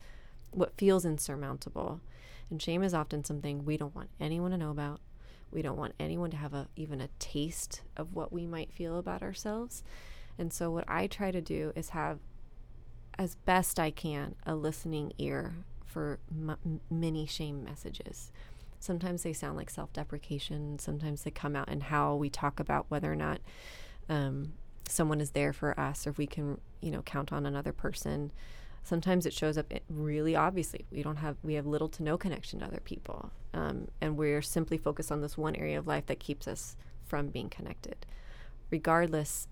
what 0.51 0.77
feels 0.77 1.05
insurmountable. 1.05 1.99
And 2.49 2.61
shame 2.61 2.83
is 2.83 2.93
often 2.93 3.23
something 3.23 3.65
we 3.65 3.77
don't 3.77 3.95
want 3.95 4.09
anyone 4.19 4.51
to 4.51 4.57
know 4.57 4.71
about. 4.71 5.01
We 5.51 5.61
don't 5.61 5.77
want 5.77 5.93
anyone 5.99 6.31
to 6.31 6.37
have 6.37 6.53
a 6.53 6.67
even 6.75 7.01
a 7.01 7.09
taste 7.19 7.81
of 7.95 8.15
what 8.15 8.33
we 8.33 8.47
might 8.47 8.71
feel 8.71 8.97
about 8.97 9.21
ourselves. 9.21 9.83
And 10.37 10.51
so 10.51 10.71
what 10.71 10.85
I 10.87 11.07
try 11.07 11.31
to 11.31 11.41
do 11.41 11.73
is 11.75 11.89
have 11.89 12.19
as 13.17 13.35
best 13.35 13.79
I 13.79 13.91
can 13.91 14.35
a 14.45 14.55
listening 14.55 15.13
ear 15.19 15.53
for 15.93 16.19
m- 16.31 16.81
many 16.89 17.25
shame 17.25 17.63
messages. 17.63 18.31
Sometimes 18.79 19.23
they 19.23 19.31
sound 19.31 19.55
like 19.55 19.69
self 19.69 19.93
deprecation. 19.93 20.79
Sometimes 20.79 21.23
they 21.23 21.31
come 21.31 21.55
out 21.55 21.69
in 21.69 21.81
how 21.81 22.15
we 22.15 22.29
talk 22.29 22.59
about 22.59 22.87
whether 22.89 23.11
or 23.11 23.15
not 23.15 23.39
um, 24.09 24.53
someone 24.87 25.21
is 25.21 25.31
there 25.31 25.53
for 25.53 25.79
us 25.79 26.05
or 26.05 26.09
if 26.09 26.17
we 26.17 26.27
can, 26.27 26.59
you 26.81 26.91
know, 26.91 27.01
count 27.03 27.31
on 27.31 27.45
another 27.45 27.71
person. 27.71 28.31
Sometimes 28.83 29.25
it 29.25 29.31
shows 29.31 29.57
up 29.57 29.71
really 29.89 30.35
obviously. 30.35 30.85
We 30.91 31.03
don't 31.03 31.15
have, 31.17 31.37
we 31.43 31.53
have 31.53 31.65
little 31.65 31.87
to 31.89 32.03
no 32.03 32.17
connection 32.17 32.59
to 32.59 32.65
other 32.65 32.81
people. 32.83 33.31
Um, 33.53 33.87
and 34.01 34.17
we're 34.17 34.41
simply 34.41 34.77
focused 34.77 35.11
on 35.11 35.21
this 35.21 35.37
one 35.37 35.55
area 35.55 35.79
of 35.79 35.87
life 35.87 36.07
that 36.07 36.19
keeps 36.19 36.47
us 36.47 36.75
from 37.05 37.27
being 37.27 37.49
connected. 37.49 38.05
Regardless 38.69 39.47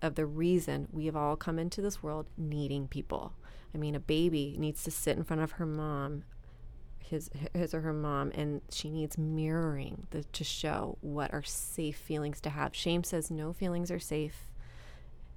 of 0.00 0.14
the 0.16 0.26
reason 0.26 0.88
we 0.92 1.06
have 1.06 1.16
all 1.16 1.36
come 1.36 1.58
into 1.58 1.80
this 1.82 2.02
world 2.02 2.26
needing 2.36 2.88
people. 2.88 3.34
I 3.74 3.78
mean, 3.78 3.94
a 3.94 4.00
baby 4.00 4.56
needs 4.58 4.82
to 4.84 4.90
sit 4.90 5.16
in 5.16 5.24
front 5.24 5.42
of 5.42 5.52
her 5.52 5.66
mom, 5.66 6.24
his, 6.98 7.30
his 7.54 7.74
or 7.74 7.80
her 7.80 7.92
mom, 7.92 8.30
and 8.34 8.60
she 8.70 8.90
needs 8.90 9.16
mirroring 9.16 10.06
the, 10.10 10.24
to 10.24 10.44
show 10.44 10.98
what 11.00 11.32
are 11.32 11.42
safe 11.42 11.96
feelings 11.96 12.40
to 12.42 12.50
have. 12.50 12.74
Shame 12.74 13.04
says 13.04 13.30
no 13.30 13.52
feelings 13.52 13.90
are 13.90 13.98
safe, 13.98 14.48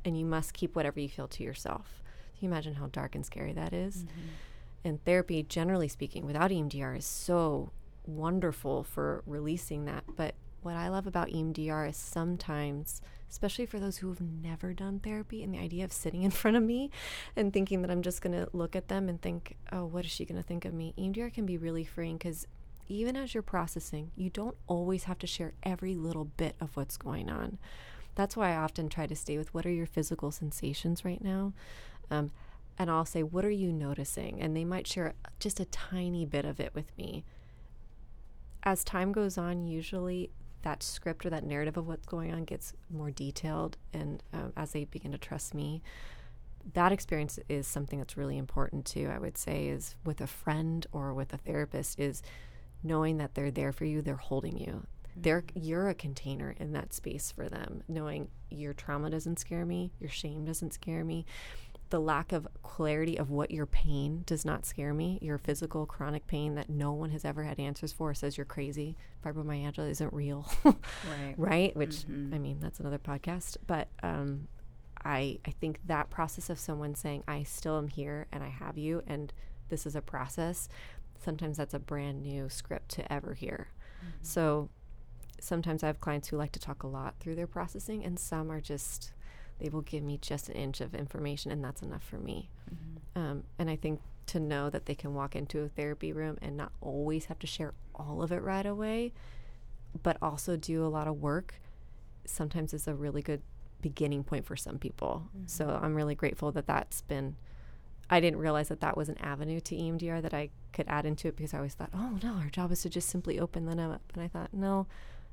and 0.04 0.18
you 0.18 0.26
must 0.26 0.54
keep 0.54 0.76
whatever 0.76 1.00
you 1.00 1.10
feel 1.10 1.28
to 1.30 1.44
yourself. 1.44 2.04
Can 2.38 2.48
you 2.48 2.52
imagine 2.52 2.76
how 2.76 2.88
dark 2.88 3.16
and 3.16 3.26
scary 3.26 3.54
that 3.54 3.74
is? 3.74 4.04
Mm-hmm. 4.04 4.28
And 4.84 5.06
therapy, 5.06 5.42
generally 5.44 5.88
speaking, 5.88 6.26
without 6.26 6.52
EMDR, 6.52 6.98
is 6.98 7.06
so 7.06 7.72
wonderful 8.06 8.84
for 8.84 9.24
releasing 9.26 9.86
that. 9.86 10.04
But 10.16 10.36
what 10.66 10.76
I 10.76 10.90
love 10.90 11.06
about 11.06 11.30
EMDR 11.30 11.90
is 11.90 11.96
sometimes, 11.96 13.00
especially 13.30 13.68
for 13.68 13.80
those 13.80 13.98
who 13.98 14.10
have 14.10 14.20
never 14.20 14.74
done 14.74 15.00
therapy, 15.00 15.44
and 15.44 15.54
the 15.54 15.60
idea 15.60 15.86
of 15.86 15.94
sitting 15.94 16.24
in 16.24 16.32
front 16.32 16.58
of 16.58 16.64
me 16.64 16.90
and 17.36 17.54
thinking 17.54 17.84
that 17.84 17.92
I'm 17.92 18.02
just 18.02 18.22
going 18.22 18.34
to 18.34 18.50
look 18.52 18.76
at 18.76 18.88
them 18.88 19.08
and 19.08 19.22
think, 19.22 19.58
oh, 19.72 19.86
what 19.86 20.06
is 20.06 20.12
she 20.12 20.26
going 20.26 20.42
to 20.42 20.48
think 20.48 20.66
of 20.66 20.74
me? 20.74 20.96
EMDR 20.98 21.32
can 21.32 21.46
be 21.46 21.58
really 21.58 21.86
freeing 21.86 22.18
because 22.18 22.48
even 22.88 23.16
as 23.16 23.34
you're 23.34 23.44
processing, 23.44 24.12
you 24.16 24.32
don't 24.32 24.58
always 24.66 25.04
have 25.04 25.20
to 25.20 25.28
share 25.28 25.54
every 25.62 25.94
little 25.94 26.26
bit 26.26 26.56
of 26.60 26.76
what's 26.76 26.98
going 26.98 27.30
on. 27.30 27.60
That's 28.16 28.36
why 28.36 28.54
I 28.54 28.58
often 28.58 28.90
try 28.90 29.06
to 29.06 29.16
stay 29.16 29.38
with 29.38 29.54
what 29.54 29.66
are 29.68 29.72
your 29.72 29.86
physical 29.86 30.32
sensations 30.32 31.06
right 31.06 31.24
now. 31.24 31.54
Um, 32.10 32.32
and 32.78 32.90
I'll 32.90 33.06
say, 33.06 33.22
what 33.22 33.46
are 33.46 33.52
you 33.52 33.72
noticing? 33.72 34.42
And 34.42 34.58
they 34.58 34.66
might 34.66 34.88
share 34.88 35.14
just 35.40 35.60
a 35.60 35.66
tiny 35.66 36.26
bit 36.26 36.46
of 36.46 36.60
it 36.60 36.74
with 36.74 36.96
me. 36.98 37.24
As 38.64 38.84
time 38.84 39.12
goes 39.12 39.38
on, 39.38 39.68
usually 39.68 40.32
that 40.66 40.82
script 40.82 41.26
or 41.26 41.30
that 41.30 41.46
narrative 41.46 41.78
of 41.78 41.88
what's 41.88 42.08
going 42.08 42.34
on 42.34 42.44
gets 42.44 42.74
more 42.90 43.12
detailed 43.12 43.78
and 43.94 44.24
um, 44.34 44.52
as 44.58 44.72
they 44.72 44.84
begin 44.86 45.12
to 45.12 45.18
trust 45.18 45.54
me 45.54 45.82
that 46.74 46.92
experience 46.92 47.38
is 47.48 47.68
something 47.68 48.00
that's 48.00 48.18
really 48.18 48.38
important 48.38 48.84
too 48.84 49.08
i 49.14 49.20
would 49.20 49.38
say 49.38 49.68
is 49.68 49.96
with 50.04 50.20
a 50.20 50.28
friend 50.28 50.88
or 50.92 51.14
with 51.14 51.32
a 51.34 51.38
therapist 51.38 52.00
is 52.00 52.24
knowing 52.84 53.18
that 53.18 53.36
they're 53.36 53.52
there 53.52 53.72
for 53.72 53.86
you 53.86 54.02
they're 54.02 54.16
holding 54.16 54.58
you 54.58 54.66
mm-hmm. 54.66 55.22
they're 55.22 55.44
you're 55.54 55.88
a 55.88 55.94
container 55.94 56.56
in 56.60 56.74
that 56.74 56.94
space 56.96 57.32
for 57.32 57.48
them 57.48 57.84
knowing 57.88 58.28
your 58.50 58.74
trauma 58.74 59.08
doesn't 59.08 59.38
scare 59.38 59.68
me 59.68 59.92
your 60.00 60.10
shame 60.10 60.44
doesn't 60.46 60.74
scare 60.74 61.04
me 61.04 61.28
the 61.90 62.00
lack 62.00 62.32
of 62.32 62.48
clarity 62.64 63.18
of 63.18 63.30
what 63.30 63.52
your 63.52 63.66
pain 63.66 64.24
does 64.26 64.44
not 64.44 64.66
scare 64.66 64.94
me. 64.94 65.20
Your 65.22 65.38
physical 65.38 65.86
chronic 65.86 66.26
pain 66.28 66.56
that 66.56 66.70
no 66.70 66.92
one 66.92 67.12
has 67.12 67.24
ever 67.24 67.44
had 67.44 67.60
answers 67.60 67.94
for 67.94 68.14
says 68.14 68.38
you're 68.38 68.46
crazy. 68.46 68.96
Fibromyalgia 69.24 69.90
isn't 69.90 70.14
real. 70.14 70.52
right. 70.64 70.76
Right? 71.38 71.76
Which 71.76 72.08
mm-hmm. 72.08 72.34
I 72.34 72.40
mean, 72.40 72.60
that's 72.60 72.80
another 72.80 72.98
podcast. 72.98 73.58
But 73.68 73.88
um, 74.02 74.48
I 75.04 75.40
I 75.46 75.52
think 75.52 75.80
that 75.86 76.10
process 76.10 76.50
of 76.50 76.60
someone 76.60 76.96
saying, 76.96 77.24
I 77.28 77.44
still 77.44 77.78
am 77.78 77.88
here 77.88 78.28
and 78.32 78.44
I 78.44 78.50
have 78.50 78.78
you 78.78 79.04
and 79.06 79.32
this 79.70 79.86
is 79.86 79.96
a 79.96 80.02
process, 80.02 80.70
sometimes 81.24 81.58
that's 81.58 81.74
a 81.74 81.80
brand 81.80 82.22
new 82.22 82.50
script 82.50 82.90
to 82.90 83.12
ever 83.12 83.34
hear. 83.34 83.68
Mm-hmm. 84.00 84.10
So 84.22 84.70
sometimes 85.40 85.84
I 85.84 85.88
have 85.88 86.00
clients 86.00 86.30
who 86.30 86.38
like 86.38 86.52
to 86.54 86.60
talk 86.60 86.84
a 86.84 86.88
lot 86.88 87.16
through 87.20 87.36
their 87.36 87.48
processing 87.48 88.04
and 88.04 88.20
some 88.20 88.52
are 88.52 88.62
just 88.62 89.12
they 89.60 89.70
will 89.70 89.82
give 89.82 90.04
me 90.04 90.18
just 90.22 90.50
an 90.50 90.56
inch 90.56 90.82
of 90.82 90.94
information, 90.94 91.52
and 91.52 91.64
that's 91.64 91.82
enough 91.82 92.04
for 92.04 92.18
me. 92.18 92.50
Mm-hmm. 92.70 93.20
Um, 93.20 93.44
and 93.58 93.70
I 93.70 93.76
think 93.76 94.02
to 94.28 94.40
know 94.40 94.70
that 94.70 94.86
they 94.86 94.96
can 94.96 95.14
walk 95.14 95.36
into 95.36 95.62
a 95.62 95.70
therapy 95.70 96.12
room 96.12 96.38
and 96.42 96.58
not 96.58 96.72
always 96.82 97.26
have 97.26 97.40
to 97.40 97.48
share 97.48 97.74
all 97.94 98.22
of 98.22 98.32
it 98.32 98.42
right 98.42 98.66
away, 98.66 99.14
but 100.04 100.18
also 100.22 100.58
do 100.58 100.86
a 100.86 100.88
lot 100.88 101.08
of 101.08 101.22
work, 101.22 101.56
sometimes 102.26 102.74
is 102.74 102.88
a 102.88 102.96
really 102.96 103.22
good 103.22 103.42
beginning 103.82 104.24
point 104.24 104.46
for 104.46 104.56
some 104.56 104.78
people. 104.78 105.28
Mm-hmm. 105.30 105.48
So 105.48 105.80
I'm 105.82 105.96
really 105.96 106.16
grateful 106.16 106.52
that 106.54 106.68
that's 106.68 107.02
been. 107.02 107.36
I 108.08 108.20
didn't 108.20 108.40
realize 108.40 108.68
that 108.68 108.82
that 108.82 108.96
was 108.96 109.10
an 109.10 109.18
avenue 109.18 109.60
to 109.62 109.76
EMDR 109.76 110.22
that 110.22 110.34
I 110.34 110.50
could 110.74 110.88
add 110.88 111.08
into 111.08 111.28
it 111.28 111.36
because 111.36 111.56
I 111.56 111.58
always 111.58 111.74
thought, 111.74 111.90
oh 111.92 112.20
no, 112.22 112.34
our 112.34 112.50
job 112.50 112.72
is 112.72 112.84
to 112.84 112.90
just 112.90 113.10
simply 113.10 113.40
open 113.40 113.66
them 113.66 113.80
up. 113.80 114.02
And 114.14 114.22
I 114.22 114.28
thought, 114.28 114.54
no, 114.54 114.86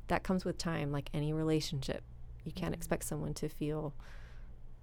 that 0.08 0.22
comes 0.22 0.46
with 0.46 0.56
time, 0.56 0.90
like 0.90 1.10
any 1.12 1.34
relationship 1.34 2.02
you 2.44 2.52
can't 2.52 2.72
mm-hmm. 2.72 2.74
expect 2.74 3.04
someone 3.04 3.34
to 3.34 3.48
feel 3.48 3.94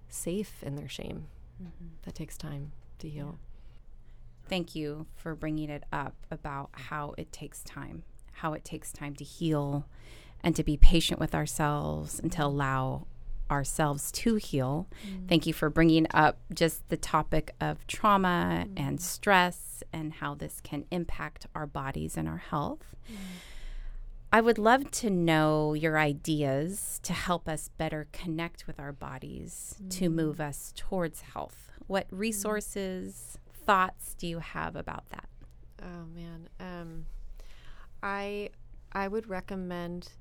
safe 0.08 0.62
in 0.62 0.76
their 0.76 0.88
shame. 0.88 1.26
Mm-hmm. 1.62 1.88
That 2.02 2.14
takes 2.14 2.36
time 2.36 2.72
to 2.98 3.08
heal. 3.08 3.38
Thank 4.48 4.74
you 4.74 5.06
for 5.14 5.34
bringing 5.34 5.70
it 5.70 5.84
up 5.92 6.14
about 6.30 6.70
how 6.72 7.14
it 7.16 7.32
takes 7.32 7.62
time, 7.62 8.02
how 8.32 8.52
it 8.52 8.64
takes 8.64 8.92
time 8.92 9.14
to 9.16 9.24
heal 9.24 9.86
and 10.42 10.56
to 10.56 10.64
be 10.64 10.76
patient 10.76 11.20
with 11.20 11.34
ourselves 11.34 12.18
and 12.18 12.32
to 12.32 12.44
allow 12.44 13.06
ourselves 13.50 14.10
to 14.12 14.36
heal. 14.36 14.88
Mm. 15.06 15.28
Thank 15.28 15.46
you 15.46 15.52
for 15.52 15.68
bringing 15.68 16.06
up 16.12 16.38
just 16.52 16.88
the 16.88 16.96
topic 16.96 17.54
of 17.60 17.86
trauma 17.86 18.66
mm. 18.66 18.72
and 18.76 19.00
stress 19.00 19.82
and 19.92 20.14
how 20.14 20.34
this 20.34 20.60
can 20.62 20.84
impact 20.90 21.46
our 21.54 21.66
bodies 21.66 22.16
and 22.16 22.28
our 22.28 22.38
health. 22.38 22.96
Mm. 23.10 23.16
I 24.32 24.40
would 24.40 24.58
love 24.58 24.90
to 24.92 25.10
know 25.10 25.74
your 25.74 25.98
ideas 25.98 27.00
to 27.02 27.12
help 27.12 27.48
us 27.48 27.68
better 27.76 28.06
connect 28.12 28.66
with 28.66 28.78
our 28.78 28.92
bodies 28.92 29.74
mm. 29.82 29.90
to 29.98 30.08
move 30.08 30.40
us 30.40 30.72
towards 30.76 31.20
health. 31.20 31.70
What 31.88 32.08
mm. 32.08 32.18
resources, 32.18 33.38
mm. 33.38 33.64
thoughts 33.64 34.14
do 34.14 34.28
you 34.28 34.38
have 34.38 34.76
about 34.76 35.08
that? 35.10 35.28
Oh 35.82 36.06
man, 36.14 36.48
um, 36.60 37.06
I 38.02 38.50
I 38.92 39.08
would 39.08 39.28
recommend 39.28 40.12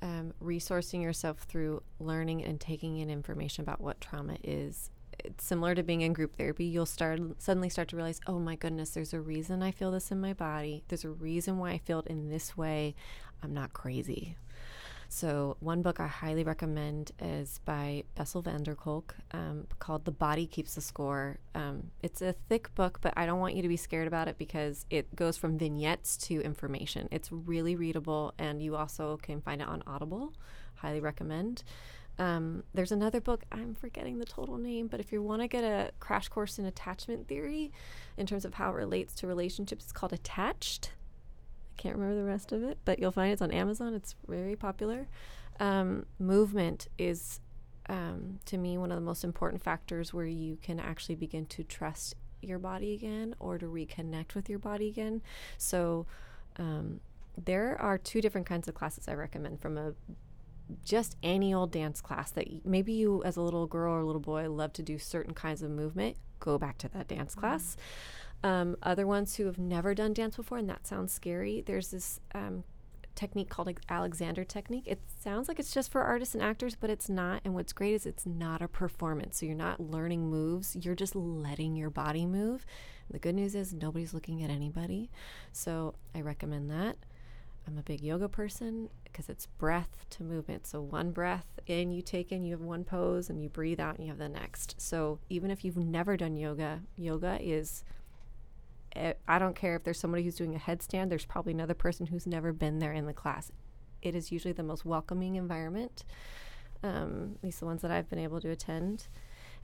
um, 0.00 0.32
resourcing 0.42 1.02
yourself 1.02 1.40
through 1.40 1.82
learning 1.98 2.42
and 2.44 2.58
taking 2.58 2.98
in 2.98 3.10
information 3.10 3.62
about 3.62 3.80
what 3.80 4.00
trauma 4.00 4.36
is 4.42 4.90
it's 5.24 5.44
similar 5.44 5.74
to 5.74 5.82
being 5.82 6.02
in 6.02 6.12
group 6.12 6.36
therapy. 6.36 6.64
You'll 6.64 6.86
start 6.86 7.20
suddenly 7.38 7.68
start 7.68 7.88
to 7.88 7.96
realize, 7.96 8.20
oh 8.26 8.38
my 8.38 8.56
goodness, 8.56 8.90
there's 8.90 9.14
a 9.14 9.20
reason 9.20 9.62
I 9.62 9.70
feel 9.70 9.90
this 9.90 10.10
in 10.10 10.20
my 10.20 10.32
body. 10.32 10.84
There's 10.88 11.04
a 11.04 11.10
reason 11.10 11.58
why 11.58 11.72
I 11.72 11.78
feel 11.78 12.00
it 12.00 12.06
in 12.06 12.28
this 12.28 12.56
way. 12.56 12.94
I'm 13.42 13.54
not 13.54 13.72
crazy. 13.72 14.36
So, 15.08 15.56
one 15.60 15.82
book 15.82 16.00
I 16.00 16.08
highly 16.08 16.42
recommend 16.42 17.12
is 17.20 17.60
by 17.64 18.02
Bessel 18.16 18.42
van 18.42 18.64
der 18.64 18.74
Kolk 18.74 19.14
um, 19.32 19.66
called 19.78 20.04
The 20.04 20.10
Body 20.10 20.46
Keeps 20.46 20.74
the 20.74 20.80
Score. 20.80 21.38
Um, 21.54 21.90
it's 22.02 22.22
a 22.22 22.32
thick 22.48 22.74
book, 22.74 22.98
but 23.00 23.14
I 23.16 23.24
don't 23.24 23.38
want 23.38 23.54
you 23.54 23.62
to 23.62 23.68
be 23.68 23.76
scared 23.76 24.08
about 24.08 24.26
it 24.26 24.36
because 24.36 24.84
it 24.90 25.14
goes 25.14 25.36
from 25.36 25.58
vignettes 25.58 26.16
to 26.28 26.40
information. 26.42 27.08
It's 27.12 27.30
really 27.30 27.76
readable, 27.76 28.34
and 28.38 28.60
you 28.60 28.74
also 28.74 29.16
can 29.18 29.40
find 29.40 29.62
it 29.62 29.68
on 29.68 29.82
Audible. 29.86 30.32
highly 30.74 31.00
recommend. 31.00 31.62
Um, 32.18 32.64
there's 32.74 32.92
another 32.92 33.20
book, 33.20 33.44
I'm 33.52 33.74
forgetting 33.74 34.18
the 34.18 34.24
total 34.24 34.56
name, 34.56 34.88
but 34.88 35.00
if 35.00 35.12
you 35.12 35.22
want 35.22 35.42
to 35.42 35.48
get 35.48 35.64
a 35.64 35.92
crash 36.00 36.28
course 36.28 36.58
in 36.58 36.64
attachment 36.64 37.28
theory 37.28 37.72
in 38.16 38.26
terms 38.26 38.44
of 38.44 38.54
how 38.54 38.70
it 38.70 38.74
relates 38.74 39.14
to 39.16 39.26
relationships, 39.26 39.84
it's 39.84 39.92
called 39.92 40.12
Attached. 40.12 40.92
I 41.76 41.82
can't 41.82 41.96
remember 41.96 42.16
the 42.16 42.26
rest 42.26 42.52
of 42.52 42.62
it, 42.62 42.78
but 42.84 42.98
you'll 42.98 43.12
find 43.12 43.32
it's 43.32 43.42
on 43.42 43.50
Amazon. 43.50 43.94
It's 43.94 44.14
very 44.26 44.56
popular. 44.56 45.08
Um, 45.60 46.06
movement 46.18 46.88
is, 46.96 47.40
um, 47.88 48.38
to 48.46 48.56
me, 48.56 48.78
one 48.78 48.90
of 48.90 48.96
the 48.96 49.04
most 49.04 49.24
important 49.24 49.62
factors 49.62 50.14
where 50.14 50.26
you 50.26 50.56
can 50.62 50.80
actually 50.80 51.16
begin 51.16 51.46
to 51.46 51.64
trust 51.64 52.14
your 52.40 52.58
body 52.58 52.94
again 52.94 53.34
or 53.38 53.58
to 53.58 53.66
reconnect 53.66 54.34
with 54.34 54.48
your 54.48 54.58
body 54.58 54.88
again. 54.88 55.20
So, 55.58 56.06
um, 56.58 57.00
there 57.36 57.76
are 57.80 57.98
two 57.98 58.22
different 58.22 58.46
kinds 58.46 58.68
of 58.68 58.74
classes 58.74 59.08
I 59.08 59.14
recommend 59.14 59.60
from 59.60 59.76
a 59.76 59.92
just 60.84 61.16
any 61.22 61.54
old 61.54 61.70
dance 61.70 62.00
class 62.00 62.30
that 62.32 62.64
maybe 62.64 62.92
you 62.92 63.22
as 63.22 63.36
a 63.36 63.42
little 63.42 63.66
girl 63.66 63.94
or 63.94 64.02
little 64.02 64.20
boy 64.20 64.50
love 64.50 64.72
to 64.72 64.82
do 64.82 64.98
certain 64.98 65.32
kinds 65.32 65.62
of 65.62 65.70
movement 65.70 66.16
go 66.40 66.58
back 66.58 66.76
to 66.78 66.88
that 66.88 67.06
dance 67.06 67.32
mm-hmm. 67.32 67.40
class 67.40 67.76
um, 68.42 68.76
other 68.82 69.06
ones 69.06 69.36
who 69.36 69.46
have 69.46 69.58
never 69.58 69.94
done 69.94 70.12
dance 70.12 70.36
before 70.36 70.58
and 70.58 70.68
that 70.68 70.86
sounds 70.86 71.12
scary 71.12 71.62
there's 71.66 71.90
this 71.90 72.20
um, 72.34 72.64
technique 73.14 73.48
called 73.48 73.70
alexander 73.88 74.44
technique 74.44 74.84
it 74.86 75.00
sounds 75.18 75.48
like 75.48 75.58
it's 75.58 75.72
just 75.72 75.90
for 75.90 76.02
artists 76.02 76.34
and 76.34 76.44
actors 76.44 76.74
but 76.74 76.90
it's 76.90 77.08
not 77.08 77.40
and 77.44 77.54
what's 77.54 77.72
great 77.72 77.94
is 77.94 78.04
it's 78.04 78.26
not 78.26 78.60
a 78.60 78.68
performance 78.68 79.40
so 79.40 79.46
you're 79.46 79.54
not 79.54 79.80
learning 79.80 80.28
moves 80.28 80.76
you're 80.76 80.94
just 80.94 81.16
letting 81.16 81.74
your 81.76 81.90
body 81.90 82.26
move 82.26 82.66
the 83.10 83.18
good 83.18 83.34
news 83.34 83.54
is 83.54 83.72
nobody's 83.72 84.12
looking 84.12 84.42
at 84.42 84.50
anybody 84.50 85.10
so 85.52 85.94
i 86.14 86.20
recommend 86.20 86.70
that 86.70 86.96
I'm 87.66 87.78
a 87.78 87.82
big 87.82 88.00
yoga 88.00 88.28
person 88.28 88.88
because 89.04 89.28
it's 89.28 89.46
breath 89.46 90.06
to 90.10 90.22
movement. 90.22 90.66
So 90.66 90.80
one 90.80 91.10
breath 91.10 91.46
in, 91.66 91.90
you 91.90 92.00
take 92.00 92.30
in, 92.30 92.44
you 92.44 92.52
have 92.52 92.60
one 92.60 92.84
pose, 92.84 93.28
and 93.28 93.42
you 93.42 93.48
breathe 93.48 93.80
out, 93.80 93.96
and 93.96 94.04
you 94.04 94.10
have 94.10 94.18
the 94.18 94.28
next. 94.28 94.76
So 94.78 95.18
even 95.28 95.50
if 95.50 95.64
you've 95.64 95.76
never 95.76 96.16
done 96.16 96.36
yoga, 96.36 96.82
yoga 96.96 97.38
is. 97.40 97.84
Eh, 98.96 99.12
I 99.28 99.38
don't 99.38 99.54
care 99.54 99.76
if 99.76 99.84
there's 99.84 100.00
somebody 100.00 100.24
who's 100.24 100.36
doing 100.36 100.54
a 100.54 100.58
headstand. 100.58 101.10
There's 101.10 101.26
probably 101.26 101.52
another 101.52 101.74
person 101.74 102.06
who's 102.06 102.26
never 102.26 102.52
been 102.52 102.78
there 102.78 102.92
in 102.92 103.06
the 103.06 103.12
class. 103.12 103.52
It 104.02 104.14
is 104.14 104.32
usually 104.32 104.52
the 104.52 104.62
most 104.62 104.84
welcoming 104.84 105.36
environment. 105.36 106.04
Um, 106.82 107.32
at 107.36 107.44
least 107.44 107.60
the 107.60 107.66
ones 107.66 107.82
that 107.82 107.90
I've 107.90 108.08
been 108.08 108.18
able 108.18 108.40
to 108.40 108.50
attend. 108.50 109.08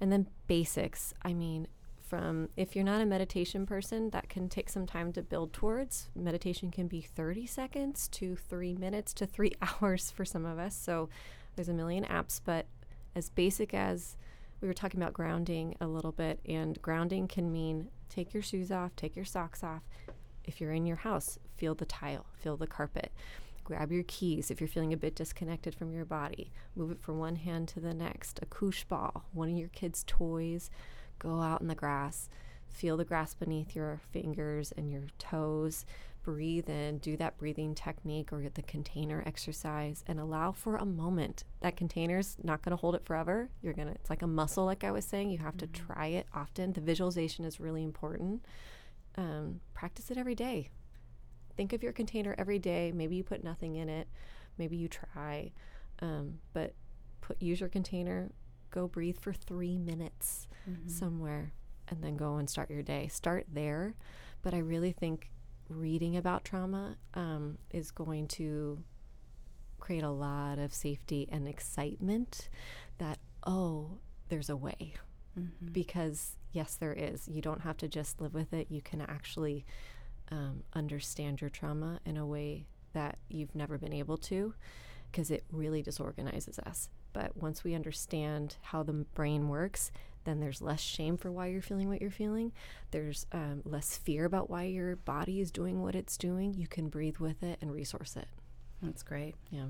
And 0.00 0.12
then 0.12 0.28
basics. 0.46 1.14
I 1.22 1.32
mean, 1.32 1.68
from 2.00 2.50
if 2.56 2.76
you're 2.76 2.84
not 2.84 3.00
a 3.00 3.06
meditation 3.06 3.64
person, 3.64 4.10
that 4.10 4.28
can 4.28 4.48
take 4.48 4.68
some 4.68 4.86
time 4.86 5.12
to 5.14 5.22
build 5.22 5.52
towards. 5.52 6.10
Meditation 6.14 6.70
can 6.70 6.86
be 6.86 7.00
30 7.00 7.46
seconds 7.46 8.08
to 8.08 8.36
three 8.36 8.74
minutes 8.74 9.14
to 9.14 9.26
three 9.26 9.52
hours 9.62 10.10
for 10.10 10.24
some 10.24 10.44
of 10.44 10.58
us. 10.58 10.76
So 10.76 11.08
there's 11.56 11.68
a 11.68 11.74
million 11.74 12.04
apps, 12.04 12.40
but 12.44 12.66
as 13.14 13.30
basic 13.30 13.72
as 13.72 14.16
we 14.60 14.68
were 14.68 14.74
talking 14.74 15.00
about 15.00 15.12
grounding 15.12 15.76
a 15.80 15.86
little 15.86 16.12
bit, 16.12 16.40
and 16.46 16.80
grounding 16.82 17.28
can 17.28 17.52
mean 17.52 17.88
take 18.14 18.34
your 18.34 18.42
shoes 18.42 18.70
off, 18.70 18.94
take 18.96 19.16
your 19.16 19.24
socks 19.24 19.62
off. 19.62 19.82
If 20.44 20.60
you're 20.60 20.72
in 20.72 20.86
your 20.86 20.96
house, 20.96 21.38
feel 21.56 21.74
the 21.74 21.84
tile, 21.84 22.26
feel 22.34 22.56
the 22.56 22.66
carpet. 22.66 23.12
Grab 23.64 23.92
your 23.92 24.04
keys 24.06 24.50
if 24.50 24.60
you're 24.60 24.68
feeling 24.68 24.92
a 24.92 24.96
bit 24.96 25.14
disconnected 25.14 25.74
from 25.74 25.92
your 25.92 26.04
body. 26.04 26.50
Move 26.74 26.90
it 26.90 27.00
from 27.00 27.18
one 27.18 27.36
hand 27.36 27.68
to 27.68 27.80
the 27.80 27.94
next. 27.94 28.40
A 28.42 28.46
koosh 28.46 28.82
ball, 28.84 29.24
one 29.32 29.48
of 29.50 29.56
your 29.56 29.68
kids' 29.68 30.04
toys 30.06 30.68
Go 31.22 31.40
out 31.40 31.60
in 31.60 31.68
the 31.68 31.76
grass, 31.76 32.28
feel 32.68 32.96
the 32.96 33.04
grass 33.04 33.32
beneath 33.32 33.76
your 33.76 34.00
fingers 34.10 34.72
and 34.76 34.90
your 34.90 35.04
toes. 35.20 35.86
Breathe 36.22 36.68
in, 36.68 36.98
do 36.98 37.16
that 37.16 37.36
breathing 37.36 37.74
technique 37.74 38.32
or 38.32 38.40
get 38.40 38.54
the 38.54 38.62
container 38.62 39.22
exercise 39.26 40.04
and 40.06 40.20
allow 40.20 40.52
for 40.52 40.76
a 40.76 40.84
moment. 40.84 41.44
That 41.60 41.76
container's 41.76 42.36
not 42.42 42.62
going 42.62 42.70
to 42.70 42.80
hold 42.80 42.94
it 42.94 43.04
forever. 43.04 43.48
You're 43.60 43.74
going 43.74 43.88
to, 43.88 43.94
it's 43.94 44.10
like 44.10 44.22
a 44.22 44.26
muscle, 44.28 44.64
like 44.64 44.84
I 44.84 44.92
was 44.92 45.04
saying. 45.04 45.30
You 45.30 45.38
have 45.38 45.56
mm-hmm. 45.56 45.72
to 45.72 45.80
try 45.82 46.06
it 46.06 46.26
often. 46.32 46.72
The 46.72 46.80
visualization 46.80 47.44
is 47.44 47.58
really 47.58 47.82
important. 47.82 48.44
Um, 49.16 49.60
practice 49.74 50.10
it 50.10 50.16
every 50.16 50.36
day. 50.36 50.68
Think 51.56 51.72
of 51.72 51.82
your 51.82 51.92
container 51.92 52.34
every 52.38 52.58
day. 52.58 52.92
Maybe 52.94 53.16
you 53.16 53.24
put 53.24 53.42
nothing 53.42 53.76
in 53.76 53.88
it. 53.88 54.08
Maybe 54.58 54.76
you 54.76 54.88
try. 54.88 55.52
Um, 56.00 56.38
but 56.52 56.74
put 57.20 57.40
use 57.40 57.60
your 57.60 57.68
container 57.68 58.30
go 58.70 58.88
breathe 58.88 59.18
for 59.20 59.32
three 59.32 59.78
minutes 59.78 60.48
mm-hmm. 60.68 60.88
somewhere 60.88 61.52
and 61.88 62.02
then 62.02 62.16
go 62.16 62.36
and 62.36 62.48
start 62.48 62.70
your 62.70 62.82
day. 62.82 63.08
Start 63.08 63.46
there. 63.52 63.94
But 64.40 64.54
I 64.54 64.58
really 64.58 64.92
think 64.92 65.30
reading 65.72 66.16
about 66.16 66.44
trauma 66.44 66.96
um, 67.14 67.58
is 67.70 67.90
going 67.90 68.28
to 68.28 68.82
create 69.78 70.04
a 70.04 70.10
lot 70.10 70.58
of 70.58 70.72
safety 70.72 71.28
and 71.30 71.48
excitement 71.48 72.48
that, 72.98 73.18
oh, 73.46 73.98
there's 74.28 74.48
a 74.48 74.56
way. 74.56 74.94
Mm-hmm. 75.38 75.72
Because, 75.72 76.36
yes, 76.52 76.76
there 76.76 76.92
is. 76.92 77.26
You 77.26 77.40
don't 77.42 77.62
have 77.62 77.76
to 77.78 77.88
just 77.88 78.20
live 78.20 78.34
with 78.34 78.52
it. 78.52 78.68
You 78.70 78.80
can 78.80 79.00
actually 79.00 79.64
um, 80.30 80.62
understand 80.74 81.40
your 81.40 81.50
trauma 81.50 82.00
in 82.04 82.16
a 82.16 82.26
way 82.26 82.66
that 82.92 83.18
you've 83.28 83.54
never 83.54 83.78
been 83.78 83.92
able 83.92 84.18
to 84.18 84.54
because 85.10 85.30
it 85.30 85.44
really 85.50 85.82
disorganizes 85.82 86.58
us. 86.60 86.88
But 87.12 87.36
once 87.36 87.64
we 87.64 87.74
understand 87.74 88.56
how 88.62 88.82
the 88.82 88.92
brain 88.92 89.48
works, 89.48 89.90
then 90.24 90.40
there's 90.40 90.62
less 90.62 90.80
shame 90.80 91.16
for 91.16 91.30
why 91.30 91.48
you're 91.48 91.62
feeling 91.62 91.88
what 91.88 92.00
you're 92.00 92.10
feeling. 92.10 92.52
There's 92.90 93.26
um, 93.32 93.62
less 93.64 93.96
fear 93.96 94.24
about 94.24 94.50
why 94.50 94.64
your 94.64 94.96
body 94.96 95.40
is 95.40 95.50
doing 95.50 95.82
what 95.82 95.94
it's 95.94 96.16
doing. 96.16 96.54
You 96.54 96.66
can 96.66 96.88
breathe 96.88 97.18
with 97.18 97.42
it 97.42 97.58
and 97.60 97.72
resource 97.72 98.16
it. 98.16 98.28
That's 98.82 99.02
great. 99.02 99.34
Yeah. 99.50 99.66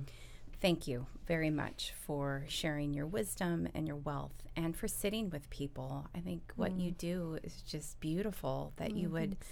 Thank 0.61 0.87
you 0.87 1.07
very 1.27 1.51
much 1.51 1.93
for 2.07 2.45
sharing 2.49 2.95
your 2.95 3.07
wisdom 3.07 3.69
and 3.75 3.87
your 3.87 3.97
wealth 3.97 4.35
and 4.57 4.77
for 4.77 4.87
sitting 4.87 5.29
with 5.31 5.51
people. 5.51 6.07
I 6.15 6.21
think 6.21 6.53
what 6.57 6.77
mm. 6.77 6.85
you 6.85 6.91
do 6.93 7.39
is 7.43 7.63
just 7.63 7.99
beautiful 8.01 8.73
that 8.77 8.95
you 8.95 9.09
would. 9.11 9.31
Thanks 9.31 9.47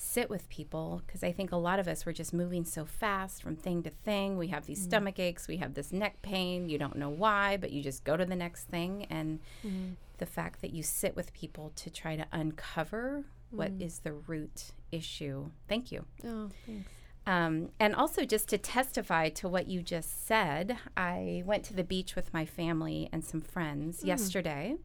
sit 0.00 0.30
with 0.30 0.48
people 0.48 1.02
because 1.06 1.22
I 1.22 1.30
think 1.30 1.52
a 1.52 1.56
lot 1.56 1.78
of 1.78 1.86
us 1.86 2.06
we're 2.06 2.12
just 2.12 2.32
moving 2.32 2.64
so 2.64 2.84
fast 2.84 3.42
from 3.42 3.54
thing 3.54 3.82
to 3.82 3.90
thing. 3.90 4.38
We 4.38 4.48
have 4.48 4.66
these 4.66 4.80
mm 4.80 4.90
stomach 4.90 5.18
aches, 5.18 5.46
we 5.46 5.58
have 5.58 5.74
this 5.74 5.92
neck 5.92 6.22
pain. 6.22 6.68
You 6.68 6.78
don't 6.78 6.96
know 6.96 7.10
why, 7.10 7.56
but 7.58 7.70
you 7.70 7.82
just 7.82 8.02
go 8.02 8.16
to 8.16 8.24
the 8.24 8.36
next 8.36 8.64
thing. 8.64 9.06
And 9.10 9.40
mm 9.64 9.94
the 10.18 10.26
fact 10.26 10.60
that 10.60 10.74
you 10.74 10.82
sit 10.82 11.16
with 11.16 11.32
people 11.32 11.72
to 11.76 11.88
try 11.88 12.14
to 12.14 12.26
uncover 12.32 13.24
mm 13.52 13.56
what 13.56 13.72
is 13.80 14.00
the 14.00 14.12
root 14.12 14.72
issue. 14.92 15.50
Thank 15.68 15.90
you. 15.90 16.04
Oh, 16.24 16.50
thanks. 16.66 16.88
Um, 17.26 17.70
and 17.78 17.94
also, 17.94 18.24
just 18.24 18.48
to 18.48 18.58
testify 18.58 19.28
to 19.30 19.48
what 19.48 19.66
you 19.68 19.82
just 19.82 20.26
said, 20.26 20.78
I 20.96 21.42
went 21.44 21.64
to 21.64 21.74
the 21.74 21.84
beach 21.84 22.16
with 22.16 22.32
my 22.32 22.44
family 22.46 23.08
and 23.12 23.24
some 23.24 23.40
friends 23.40 24.02
mm. 24.02 24.06
yesterday 24.06 24.76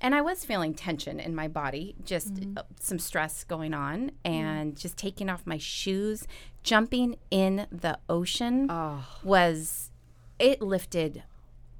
and 0.00 0.14
I 0.14 0.20
was 0.20 0.44
feeling 0.44 0.74
tension 0.74 1.18
in 1.18 1.34
my 1.34 1.48
body, 1.48 1.94
just 2.04 2.34
mm-hmm. 2.34 2.58
Uh, 2.58 2.62
some 2.80 2.98
stress 2.98 3.44
going 3.44 3.74
on, 3.74 4.12
and 4.24 4.74
mm. 4.74 4.78
just 4.78 4.96
taking 4.96 5.28
off 5.28 5.42
my 5.46 5.58
shoes, 5.58 6.26
jumping 6.62 7.16
in 7.30 7.66
the 7.70 7.98
ocean 8.08 8.66
oh. 8.70 9.04
was 9.22 9.90
it 10.38 10.60
lifted 10.60 11.22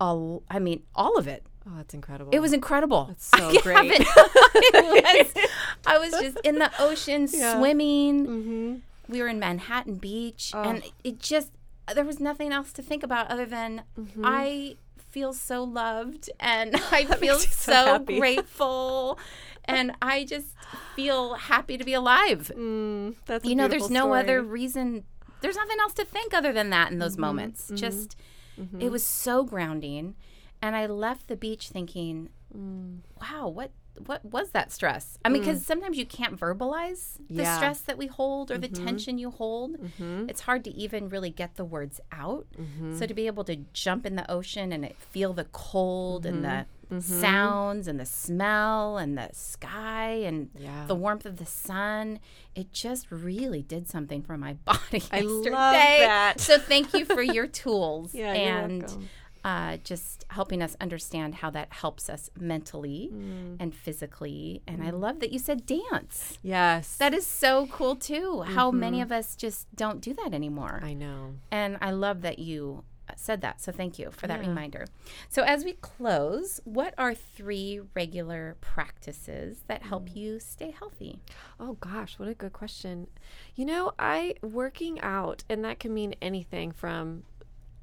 all. 0.00 0.42
I 0.50 0.58
mean, 0.58 0.82
all 0.94 1.18
of 1.18 1.28
it. 1.28 1.44
Oh, 1.68 1.72
that's 1.76 1.94
incredible. 1.94 2.32
It 2.32 2.40
was 2.40 2.52
incredible. 2.52 3.06
That's 3.06 3.26
so 3.36 3.48
I 3.50 3.60
great. 3.60 3.98
was, 3.98 5.34
I 5.86 5.98
was 5.98 6.10
just 6.12 6.38
in 6.44 6.58
the 6.58 6.70
ocean 6.78 7.28
yeah. 7.30 7.58
swimming. 7.58 8.26
Mm-hmm. 8.26 8.74
We 9.08 9.20
were 9.20 9.28
in 9.28 9.38
Manhattan 9.38 9.96
Beach, 9.96 10.52
oh. 10.54 10.62
and 10.62 10.82
it 11.04 11.20
just 11.20 11.52
there 11.94 12.04
was 12.04 12.18
nothing 12.18 12.52
else 12.52 12.72
to 12.72 12.82
think 12.82 13.02
about 13.02 13.30
other 13.30 13.46
than 13.46 13.82
mm-hmm. 13.98 14.22
I 14.24 14.76
feel 15.16 15.32
so 15.32 15.64
loved 15.64 16.28
and 16.38 16.76
I 16.92 17.06
feel 17.06 17.38
so, 17.38 17.72
so 17.72 17.98
grateful. 18.04 19.18
and 19.64 19.92
I 20.02 20.24
just 20.24 20.48
feel 20.94 21.32
happy 21.34 21.78
to 21.78 21.84
be 21.84 21.94
alive. 21.94 22.52
Mm, 22.54 23.14
that's 23.24 23.46
you 23.46 23.54
know, 23.54 23.66
there's 23.66 23.88
no 23.88 24.12
other 24.12 24.42
reason. 24.42 25.04
There's 25.40 25.56
nothing 25.56 25.78
else 25.80 25.94
to 25.94 26.04
think 26.04 26.34
other 26.34 26.52
than 26.52 26.68
that 26.68 26.92
in 26.92 26.98
those 26.98 27.12
mm-hmm, 27.12 27.22
moments. 27.22 27.64
Mm-hmm, 27.64 27.76
just 27.76 28.16
mm-hmm. 28.60 28.78
it 28.78 28.92
was 28.92 29.02
so 29.06 29.42
grounding, 29.42 30.16
and 30.60 30.76
I 30.76 30.84
left 30.84 31.28
the 31.28 31.36
beach 31.36 31.70
thinking, 31.70 32.28
mm. 32.54 32.98
"Wow, 33.18 33.48
what 33.48 33.70
what 34.04 34.24
was 34.24 34.50
that 34.50 34.72
stress? 34.72 35.18
I 35.24 35.28
mean, 35.28 35.42
because 35.42 35.60
mm. 35.60 35.64
sometimes 35.64 35.96
you 35.96 36.06
can't 36.06 36.38
verbalize 36.38 37.18
the 37.28 37.42
yeah. 37.42 37.56
stress 37.56 37.80
that 37.82 37.98
we 37.98 38.06
hold 38.06 38.50
or 38.50 38.54
mm-hmm. 38.54 38.72
the 38.72 38.80
tension 38.84 39.18
you 39.18 39.30
hold. 39.30 39.78
Mm-hmm. 39.78 40.28
It's 40.28 40.42
hard 40.42 40.64
to 40.64 40.70
even 40.70 41.08
really 41.08 41.30
get 41.30 41.56
the 41.56 41.64
words 41.64 42.00
out. 42.12 42.46
Mm-hmm. 42.58 42.96
So 42.98 43.06
to 43.06 43.14
be 43.14 43.26
able 43.26 43.44
to 43.44 43.56
jump 43.72 44.06
in 44.06 44.16
the 44.16 44.30
ocean 44.30 44.72
and 44.72 44.84
it, 44.84 44.96
feel 44.98 45.32
the 45.32 45.44
cold 45.44 46.26
and 46.26 46.44
the 46.44 46.48
mm-hmm. 46.48 46.96
Mm-hmm. 46.98 47.20
sounds 47.20 47.88
and 47.88 47.98
the 47.98 48.06
smell 48.06 48.96
and 48.96 49.18
the 49.18 49.30
sky 49.32 50.20
and 50.24 50.50
yeah. 50.56 50.84
the 50.86 50.94
warmth 50.94 51.26
of 51.26 51.36
the 51.36 51.46
sun, 51.46 52.20
it 52.54 52.72
just 52.72 53.10
really 53.10 53.62
did 53.62 53.88
something 53.88 54.22
for 54.22 54.36
my 54.36 54.52
body 54.64 55.02
I 55.10 55.20
yesterday. 55.20 55.50
love 55.50 55.72
that. 55.72 56.40
So 56.40 56.58
thank 56.58 56.94
you 56.94 57.04
for 57.04 57.22
your 57.22 57.46
tools. 57.62 58.14
yeah, 58.14 58.32
and 58.32 59.08
uh, 59.46 59.76
just 59.84 60.24
helping 60.30 60.60
us 60.60 60.76
understand 60.80 61.36
how 61.36 61.48
that 61.48 61.72
helps 61.72 62.10
us 62.10 62.30
mentally 62.36 63.10
mm. 63.12 63.56
and 63.60 63.72
physically. 63.72 64.60
And 64.66 64.80
mm. 64.80 64.88
I 64.88 64.90
love 64.90 65.20
that 65.20 65.32
you 65.32 65.38
said 65.38 65.64
dance. 65.64 66.36
Yes. 66.42 66.96
That 66.96 67.14
is 67.14 67.24
so 67.24 67.68
cool 67.68 67.94
too. 67.94 68.40
Mm-hmm. 68.40 68.54
How 68.54 68.72
many 68.72 69.00
of 69.00 69.12
us 69.12 69.36
just 69.36 69.68
don't 69.76 70.00
do 70.00 70.12
that 70.14 70.34
anymore. 70.34 70.80
I 70.82 70.94
know. 70.94 71.34
And 71.52 71.78
I 71.80 71.92
love 71.92 72.22
that 72.22 72.40
you 72.40 72.82
said 73.14 73.40
that. 73.42 73.60
So 73.60 73.70
thank 73.70 74.00
you 74.00 74.10
for 74.10 74.26
that 74.26 74.42
Yeah. 74.42 74.48
reminder. 74.48 74.84
So 75.28 75.44
as 75.44 75.64
we 75.64 75.74
close, 75.74 76.60
what 76.64 76.92
are 76.98 77.14
three 77.14 77.80
regular 77.94 78.56
practices 78.60 79.62
that 79.68 79.82
help 79.84 80.08
Mm. 80.08 80.16
you 80.16 80.40
stay 80.40 80.72
healthy? 80.72 81.20
Oh 81.60 81.74
gosh, 81.74 82.18
what 82.18 82.28
a 82.28 82.34
good 82.34 82.52
question. 82.52 83.06
You 83.54 83.64
know, 83.64 83.92
I 83.96 84.34
working 84.42 85.00
out, 85.02 85.44
and 85.48 85.64
that 85.64 85.78
can 85.78 85.94
mean 85.94 86.16
anything 86.20 86.72
from 86.72 87.22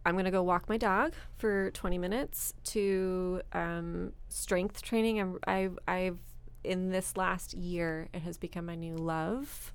I'm 0.05 0.15
going 0.15 0.25
to 0.25 0.31
go 0.31 0.43
walk 0.43 0.67
my 0.67 0.77
dog 0.77 1.13
for 1.37 1.71
20 1.71 1.97
minutes 1.97 2.53
to 2.65 3.41
um, 3.53 4.13
strength 4.29 4.81
training. 4.81 5.19
I'm, 5.19 5.39
I've, 5.45 5.79
I've, 5.87 6.19
in 6.63 6.89
this 6.89 7.15
last 7.17 7.53
year, 7.53 8.09
it 8.13 8.21
has 8.21 8.37
become 8.37 8.65
my 8.65 8.75
new 8.75 8.95
love. 8.95 9.73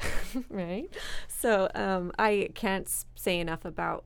right? 0.50 0.88
So 1.26 1.68
um, 1.74 2.12
I 2.18 2.50
can't 2.54 2.88
say 3.14 3.38
enough 3.40 3.64
about 3.64 4.04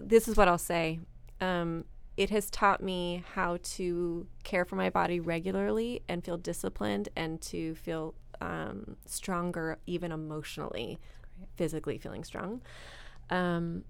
this, 0.00 0.28
is 0.28 0.36
what 0.36 0.48
I'll 0.48 0.58
say. 0.58 1.00
Um, 1.40 1.84
it 2.16 2.30
has 2.30 2.50
taught 2.50 2.82
me 2.82 3.22
how 3.34 3.58
to 3.62 4.26
care 4.42 4.64
for 4.64 4.76
my 4.76 4.88
body 4.88 5.20
regularly 5.20 6.02
and 6.08 6.24
feel 6.24 6.38
disciplined 6.38 7.10
and 7.14 7.40
to 7.42 7.74
feel 7.74 8.14
um, 8.40 8.96
stronger, 9.04 9.78
even 9.86 10.12
emotionally, 10.12 10.98
physically 11.56 11.98
feeling 11.98 12.24
strong. 12.24 12.62
Um, 13.28 13.84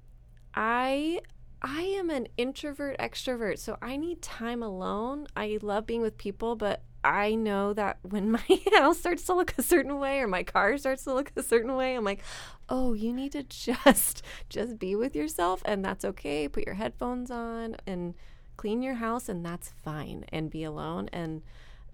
I 0.57 1.21
I 1.63 1.83
am 1.83 2.11
an 2.11 2.29
introvert 2.37 2.99
extrovert, 2.99 3.59
so 3.59 3.77
I 3.83 3.97
need 3.97 4.23
time 4.23 4.63
alone. 4.63 5.27
I 5.37 5.59
love 5.63 5.87
being 5.87 6.03
with 6.03 6.19
people, 6.19 6.57
but 6.57 6.83
I 7.05 7.35
know 7.35 7.73
that 7.75 7.99
when 8.03 8.31
my 8.33 8.45
house 8.75 8.99
starts 8.99 9.25
to 9.25 9.35
look 9.35 9.55
a 9.59 9.63
certain 9.63 9.99
way 9.99 10.21
or 10.21 10.27
my 10.29 10.43
car 10.43 10.77
starts 10.79 11.05
to 11.05 11.15
look 11.15 11.33
a 11.37 11.43
certain 11.43 11.75
way, 11.77 11.95
I'm 11.95 12.05
like, 12.05 12.23
"Oh, 12.69 12.95
you 12.95 13.13
need 13.13 13.33
to 13.33 13.43
just 13.49 14.23
just 14.49 14.79
be 14.79 14.95
with 14.97 15.15
yourself 15.17 15.63
and 15.65 15.85
that's 15.85 16.05
okay. 16.05 16.49
Put 16.49 16.67
your 16.67 16.77
headphones 16.77 17.31
on 17.31 17.77
and 17.87 18.15
clean 18.57 18.83
your 18.83 18.95
house 18.95 19.29
and 19.29 19.45
that's 19.45 19.69
fine 19.85 20.25
and 20.31 20.51
be 20.51 20.65
alone 20.65 21.11
and 21.13 21.43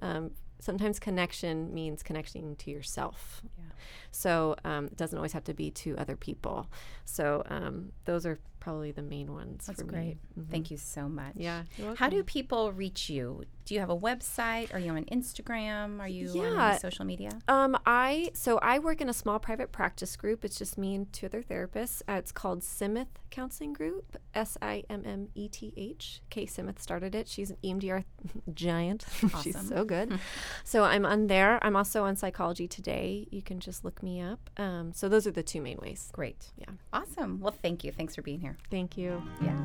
um, 0.00 0.30
sometimes 0.60 0.98
connection 1.00 1.72
means 1.74 2.02
connecting 2.02 2.56
to 2.56 2.70
yourself. 2.70 3.42
Yeah. 3.58 3.64
So 4.12 4.54
um, 4.64 4.86
it 4.86 4.96
doesn't 4.96 5.16
always 5.16 5.32
have 5.32 5.44
to 5.44 5.54
be 5.54 5.70
to 5.72 5.96
other 5.98 6.16
people. 6.16 6.68
So 7.04 7.42
um, 7.48 7.92
those 8.04 8.24
are 8.26 8.38
probably 8.60 8.92
the 8.92 9.02
main 9.02 9.32
ones. 9.32 9.66
That's 9.66 9.80
for 9.80 9.88
great. 9.88 10.18
Me. 10.36 10.42
Mhm. 10.44 10.50
Thank 10.50 10.70
you 10.70 10.76
so 10.76 11.08
much. 11.08 11.32
Yeah. 11.34 11.64
How 11.96 12.08
do 12.08 12.22
people 12.22 12.70
reach 12.72 13.10
you? 13.10 13.42
Do 13.64 13.74
you 13.74 13.80
have 13.80 13.90
a 13.90 13.96
website? 13.96 14.72
Are 14.72 14.78
you 14.78 14.92
on 14.92 15.04
Instagram? 15.06 15.98
Are 15.98 16.06
you 16.06 16.28
on 16.30 16.36
Yeah. 16.36 16.68
any 16.70 16.78
social 16.78 17.04
media? 17.04 17.30
Um, 17.48 17.76
I 17.86 18.30
so 18.34 18.58
I 18.58 18.78
work 18.78 19.00
in 19.00 19.08
a 19.08 19.12
small 19.12 19.40
private 19.40 19.72
practice 19.72 20.14
group. 20.16 20.44
It's 20.44 20.56
just 20.58 20.78
me 20.78 20.94
and 20.94 21.12
two 21.12 21.26
other 21.26 21.42
therapists. 21.42 22.02
Uh, 22.08 22.12
it's 22.14 22.30
called 22.30 22.62
Simmeth 22.62 23.08
Counseling 23.30 23.72
Group. 23.72 24.16
S 24.34 24.56
I 24.62 24.84
M 24.88 25.02
M 25.04 25.28
E 25.34 25.48
T 25.48 25.72
H. 25.76 26.22
Kay 26.30 26.46
Simmeth 26.46 26.80
started 26.80 27.14
it. 27.16 27.26
She's 27.28 27.50
an 27.50 27.56
EMDR 27.64 28.04
giant. 28.54 29.04
She's 29.42 29.58
so 29.68 29.84
good. 29.84 30.20
so 30.64 30.84
I'm 30.84 31.04
on 31.04 31.26
there. 31.26 31.58
I'm 31.64 31.74
also 31.74 32.04
on 32.04 32.14
Psychology 32.14 32.68
Today. 32.68 33.26
You 33.32 33.42
can 33.42 33.58
just 33.58 33.84
look 33.84 34.01
me 34.03 34.20
up. 34.20 34.50
Um, 34.57 34.92
so 34.92 35.09
those 35.09 35.26
are 35.26 35.30
the 35.30 35.42
two 35.42 35.61
main 35.61 35.78
ways. 35.82 36.11
Great. 36.12 36.50
Yeah. 36.57 36.70
Awesome. 36.92 37.40
Well, 37.40 37.55
thank 37.62 37.84
you. 37.84 37.92
Thanks 37.92 38.14
for 38.14 38.22
being 38.22 38.40
here. 38.40 38.57
Thank 38.70 38.96
you. 38.96 39.22
Yeah. 39.40 39.57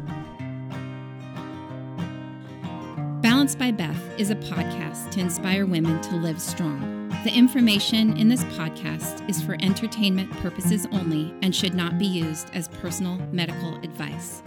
Balanced 3.22 3.60
by 3.60 3.72
Beth 3.72 4.20
is 4.20 4.30
a 4.30 4.36
podcast 4.36 5.12
to 5.12 5.20
inspire 5.20 5.66
women 5.66 6.02
to 6.02 6.16
live 6.16 6.42
strong. 6.42 7.10
The 7.24 7.34
information 7.34 8.16
in 8.18 8.30
this 8.30 8.44
podcast 8.44 9.28
is 9.30 9.42
for 9.42 9.58
entertainment 9.62 10.32
purposes 10.38 10.88
only 10.92 11.34
and 11.42 11.56
should 11.56 11.74
not 11.74 11.98
be 11.98 12.06
used 12.06 12.50
as 12.54 12.68
personal 12.68 13.18
medical 13.32 13.76
advice. 13.78 14.44